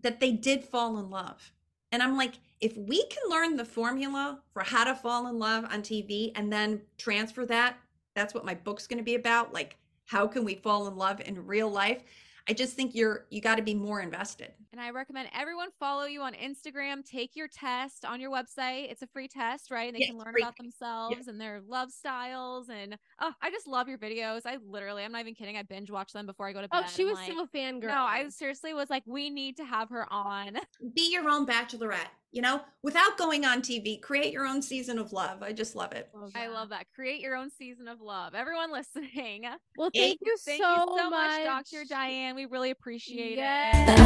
that 0.02 0.20
they 0.20 0.32
did 0.32 0.64
fall 0.64 0.98
in 0.98 1.10
love. 1.10 1.52
And 1.92 2.02
I'm 2.02 2.16
like, 2.16 2.34
if 2.60 2.76
we 2.76 3.04
can 3.06 3.28
learn 3.28 3.56
the 3.56 3.64
formula 3.64 4.40
for 4.52 4.62
how 4.62 4.84
to 4.84 4.94
fall 4.94 5.26
in 5.26 5.38
love 5.38 5.64
on 5.64 5.82
TV 5.82 6.32
and 6.34 6.52
then 6.52 6.80
transfer 6.98 7.44
that, 7.46 7.76
that's 8.14 8.34
what 8.34 8.44
my 8.44 8.54
book's 8.54 8.86
going 8.86 8.98
to 8.98 9.04
be 9.04 9.14
about. 9.14 9.52
Like, 9.52 9.76
how 10.04 10.26
can 10.26 10.44
we 10.44 10.54
fall 10.54 10.86
in 10.86 10.96
love 10.96 11.20
in 11.20 11.46
real 11.46 11.70
life? 11.70 12.02
I 12.48 12.52
just 12.52 12.74
think 12.74 12.94
you're 12.94 13.26
you 13.30 13.40
got 13.40 13.56
to 13.56 13.62
be 13.62 13.74
more 13.74 14.00
invested. 14.00 14.52
And 14.72 14.80
I 14.80 14.90
recommend 14.90 15.28
everyone 15.36 15.68
follow 15.80 16.04
you 16.04 16.22
on 16.22 16.32
Instagram. 16.34 17.04
Take 17.04 17.34
your 17.34 17.48
test 17.48 18.04
on 18.04 18.20
your 18.20 18.30
website. 18.30 18.90
It's 18.90 19.02
a 19.02 19.06
free 19.08 19.26
test, 19.26 19.70
right? 19.70 19.92
They 19.92 20.06
can 20.06 20.16
learn 20.16 20.32
free. 20.32 20.42
about 20.42 20.56
themselves 20.56 21.26
and 21.26 21.40
their 21.40 21.60
love 21.66 21.90
styles. 21.90 22.68
And 22.68 22.96
oh, 23.20 23.32
I 23.42 23.50
just 23.50 23.66
love 23.66 23.88
your 23.88 23.98
videos. 23.98 24.42
I 24.46 24.58
literally, 24.64 25.02
I'm 25.02 25.10
not 25.10 25.22
even 25.22 25.34
kidding. 25.34 25.56
I 25.56 25.64
binge 25.64 25.90
watch 25.90 26.12
them 26.12 26.24
before 26.24 26.46
I 26.46 26.52
go 26.52 26.60
to 26.60 26.68
oh, 26.70 26.80
bed. 26.80 26.84
Oh, 26.86 26.92
she 26.94 27.04
was 27.04 27.16
like, 27.16 27.32
so 27.32 27.46
fangirl. 27.46 27.88
No, 27.88 28.02
I 28.02 28.28
seriously 28.28 28.72
was 28.72 28.90
like, 28.90 29.02
we 29.06 29.28
need 29.28 29.56
to 29.56 29.64
have 29.64 29.88
her 29.90 30.10
on. 30.12 30.56
Be 30.94 31.10
your 31.10 31.28
own 31.28 31.46
bachelorette 31.46 32.10
you 32.32 32.42
know, 32.42 32.60
without 32.82 33.18
going 33.18 33.44
on 33.44 33.60
TV, 33.60 34.00
create 34.00 34.32
your 34.32 34.46
own 34.46 34.62
season 34.62 34.98
of 34.98 35.12
love. 35.12 35.42
I 35.42 35.52
just 35.52 35.74
love 35.74 35.92
it. 35.92 36.10
Love 36.14 36.32
I 36.34 36.46
love 36.46 36.68
that. 36.70 36.86
Create 36.94 37.20
your 37.20 37.36
own 37.36 37.50
season 37.50 37.88
of 37.88 38.00
love. 38.00 38.34
Everyone 38.34 38.72
listening. 38.80 39.46
Well, 39.76 39.90
thank, 39.94 40.20
you, 40.24 40.36
thank 40.44 40.62
so, 40.62 40.70
you 40.70 40.98
so 40.98 41.10
much, 41.10 41.44
Dr. 41.44 41.84
Diane. 41.88 42.34
We 42.34 42.46
really 42.46 42.70
appreciate 42.70 43.36
yes. 43.36 43.98
it. 43.98 44.00